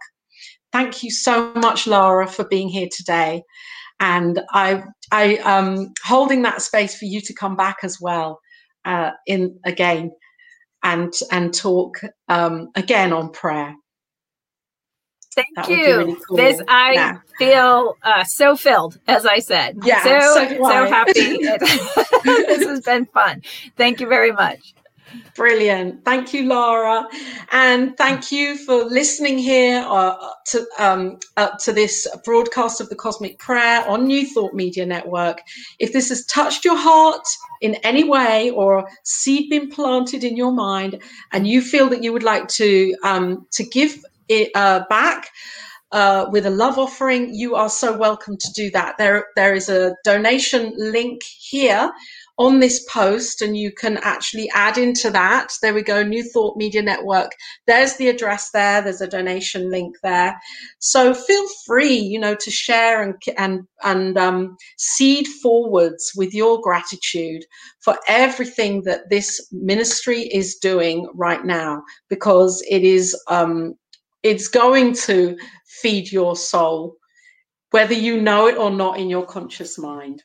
Thank 0.72 1.04
you 1.04 1.12
so 1.12 1.54
much, 1.56 1.88
Lara, 1.88 2.28
for 2.28 2.45
being 2.45 2.70
here 2.70 2.89
today. 2.95 3.43
And 4.00 4.41
I, 4.52 4.84
I 5.12 5.38
um, 5.38 5.93
holding 6.04 6.43
that 6.43 6.62
space 6.62 6.98
for 6.98 7.06
you 7.06 7.20
to 7.22 7.34
come 7.34 7.56
back 7.56 7.78
as 7.84 8.00
well 8.00 8.39
uh, 8.86 9.12
in 9.26 9.60
again 9.66 10.12
and 10.84 11.14
and 11.32 11.54
talk 11.54 12.00
um, 12.30 12.70
again 12.76 13.12
on 13.12 13.32
prayer. 13.32 13.76
Thank 15.36 15.56
that 15.56 15.70
you. 15.70 15.98
Really 15.98 16.18
cool. 16.28 16.38
This 16.38 16.62
I 16.68 16.93
yeah. 16.93 17.18
feel 17.38 17.95
uh, 18.02 18.24
so 18.24 18.56
filled, 18.56 19.00
as 19.08 19.26
I 19.26 19.39
said. 19.39 19.78
Yeah, 19.84 20.04
so 20.04 20.20
so, 20.20 20.48
so 20.50 20.88
happy. 20.88 21.38
this 22.24 22.66
has 22.66 22.82
been 22.82 23.06
fun. 23.08 23.43
Thank 23.76 24.00
you 24.00 24.08
very 24.08 24.32
much. 24.32 24.74
Brilliant. 25.36 26.03
Thank 26.03 26.34
you, 26.34 26.45
Lara. 26.45 27.08
And 27.51 27.95
thank 27.97 28.32
you 28.32 28.58
for 28.58 28.84
listening 28.84 29.38
here 29.38 29.86
uh, 29.88 30.16
to, 30.47 30.66
um, 30.80 31.20
uh, 31.38 31.49
to 31.64 31.72
this 31.72 32.08
broadcast 32.26 32.82
of 32.82 32.89
the 32.89 32.95
Cosmic 32.95 33.39
Prayer 33.39 33.88
on 33.88 34.05
New 34.05 34.26
Thought 34.26 34.53
Media 34.53 34.86
Network. 34.86 35.41
If 35.80 35.93
this 35.93 36.10
has 36.10 36.26
touched 36.26 36.66
your 36.66 36.78
heart 36.78 37.26
in 37.62 37.76
any 37.76 38.03
way 38.03 38.49
or 38.51 38.88
seed 39.03 39.49
been 39.49 39.70
planted 39.70 40.24
in 40.24 40.36
your 40.36 40.51
mind 40.51 41.01
and 41.32 41.47
you 41.47 41.62
feel 41.62 41.89
that 41.89 42.03
you 42.03 42.12
would 42.14 42.24
like 42.24 42.47
to, 42.49 42.95
um, 43.03 43.47
to 43.51 43.64
give 43.64 43.97
it 44.28 44.51
uh, 44.55 44.84
back, 44.89 45.30
uh, 45.93 46.26
with 46.32 46.45
a 46.45 46.49
love 46.49 46.78
offering, 46.78 47.34
you 47.34 47.55
are 47.55 47.70
so 47.70 47.95
welcome 47.95 48.36
to 48.36 48.51
do 48.53 48.70
that. 48.72 48.97
There, 48.97 49.28
there 49.38 49.53
is 49.53 49.70
a 49.70 49.95
donation 50.03 50.74
link 50.76 51.22
here 51.24 51.89
on 52.38 52.59
this 52.59 52.85
post 52.85 53.41
and 53.41 53.57
you 53.57 53.71
can 53.71 53.97
actually 53.97 54.49
add 54.51 54.77
into 54.77 55.09
that. 55.09 55.51
There 55.61 55.73
we 55.73 55.81
go, 55.81 56.03
New 56.03 56.23
Thought 56.23 56.55
Media 56.55 56.81
Network. 56.83 57.31
There's 57.65 57.95
the 57.95 58.09
address 58.09 58.51
there. 58.51 58.81
There's 58.81 59.01
a 59.01 59.07
donation 59.07 59.71
link 59.71 59.95
there. 60.03 60.39
So 60.79 61.13
feel 61.13 61.47
free, 61.65 61.95
you 61.95 62.19
know, 62.19 62.35
to 62.35 62.51
share 62.51 63.01
and 63.01 63.15
and 63.38 63.61
and 63.83 64.17
um, 64.17 64.55
seed 64.77 65.27
forwards 65.27 66.11
with 66.15 66.33
your 66.33 66.61
gratitude 66.61 67.43
for 67.79 67.97
everything 68.07 68.83
that 68.83 69.09
this 69.09 69.47
ministry 69.51 70.21
is 70.21 70.55
doing 70.57 71.09
right 71.15 71.43
now, 71.43 71.81
because 72.09 72.63
it 72.69 72.83
is 72.83 73.19
um, 73.29 73.73
it's 74.21 74.47
going 74.47 74.93
to 74.93 75.38
feed 75.81 76.11
your 76.11 76.35
soul, 76.35 76.97
whether 77.71 77.93
you 77.93 78.21
know 78.21 78.47
it 78.47 78.57
or 78.57 78.69
not 78.69 78.99
in 78.99 79.09
your 79.09 79.25
conscious 79.25 79.79
mind. 79.79 80.23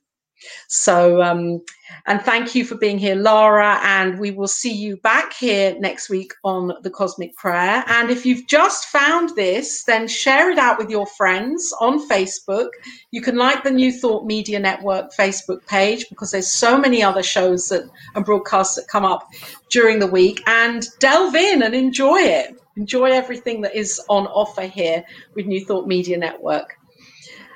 So, 0.68 1.22
um, 1.22 1.62
and 2.06 2.20
thank 2.22 2.54
you 2.54 2.64
for 2.64 2.76
being 2.76 2.98
here, 2.98 3.14
Lara. 3.14 3.78
And 3.82 4.18
we 4.18 4.30
will 4.30 4.48
see 4.48 4.72
you 4.72 4.96
back 4.98 5.34
here 5.34 5.76
next 5.78 6.08
week 6.08 6.32
on 6.44 6.72
the 6.82 6.90
Cosmic 6.90 7.36
Prayer. 7.36 7.84
And 7.86 8.10
if 8.10 8.24
you've 8.24 8.46
just 8.46 8.86
found 8.86 9.36
this, 9.36 9.84
then 9.84 10.08
share 10.08 10.50
it 10.50 10.58
out 10.58 10.78
with 10.78 10.90
your 10.90 11.06
friends 11.06 11.72
on 11.80 12.08
Facebook. 12.08 12.68
You 13.10 13.20
can 13.20 13.36
like 13.36 13.62
the 13.62 13.70
New 13.70 13.92
Thought 13.92 14.26
Media 14.26 14.58
Network 14.58 15.12
Facebook 15.14 15.66
page 15.66 16.08
because 16.08 16.30
there's 16.30 16.50
so 16.50 16.78
many 16.78 17.02
other 17.02 17.22
shows 17.22 17.68
that 17.68 17.88
and 18.14 18.24
broadcasts 18.24 18.76
that 18.76 18.88
come 18.88 19.04
up 19.04 19.28
during 19.70 19.98
the 19.98 20.06
week. 20.06 20.42
And 20.46 20.86
delve 20.98 21.34
in 21.34 21.62
and 21.62 21.74
enjoy 21.74 22.20
it. 22.20 22.58
Enjoy 22.76 23.10
everything 23.10 23.60
that 23.62 23.74
is 23.74 24.00
on 24.08 24.26
offer 24.28 24.62
here 24.62 25.04
with 25.34 25.46
New 25.46 25.64
Thought 25.64 25.86
Media 25.86 26.16
Network. 26.16 26.78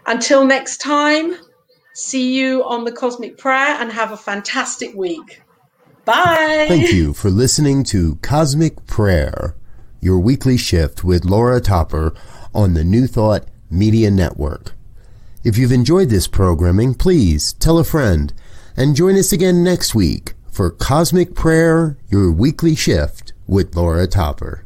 Until 0.06 0.44
next 0.44 0.78
time, 0.78 1.36
See 1.98 2.38
you 2.38 2.62
on 2.64 2.84
the 2.84 2.92
Cosmic 2.92 3.38
Prayer 3.38 3.74
and 3.80 3.90
have 3.90 4.12
a 4.12 4.18
fantastic 4.18 4.94
week. 4.94 5.40
Bye. 6.04 6.66
Thank 6.68 6.92
you 6.92 7.14
for 7.14 7.30
listening 7.30 7.84
to 7.84 8.16
Cosmic 8.16 8.84
Prayer. 8.84 9.56
your 9.98 10.18
weekly 10.18 10.58
shift 10.58 11.02
with 11.04 11.24
Laura 11.24 11.58
Topper 11.58 12.12
on 12.54 12.74
the 12.74 12.84
New 12.84 13.06
Thought 13.06 13.48
Media 13.70 14.10
Network. 14.10 14.74
If 15.42 15.56
you've 15.56 15.72
enjoyed 15.72 16.10
this 16.10 16.28
programming, 16.28 16.92
please 16.92 17.54
tell 17.54 17.78
a 17.78 17.84
friend 17.84 18.34
and 18.76 18.94
join 18.94 19.16
us 19.16 19.32
again 19.32 19.64
next 19.64 19.94
week 19.94 20.34
for 20.50 20.70
Cosmic 20.70 21.34
Prayer, 21.34 21.96
your 22.10 22.30
weekly 22.30 22.74
shift 22.74 23.32
with 23.46 23.74
Laura 23.74 24.06
Topper. 24.06 24.65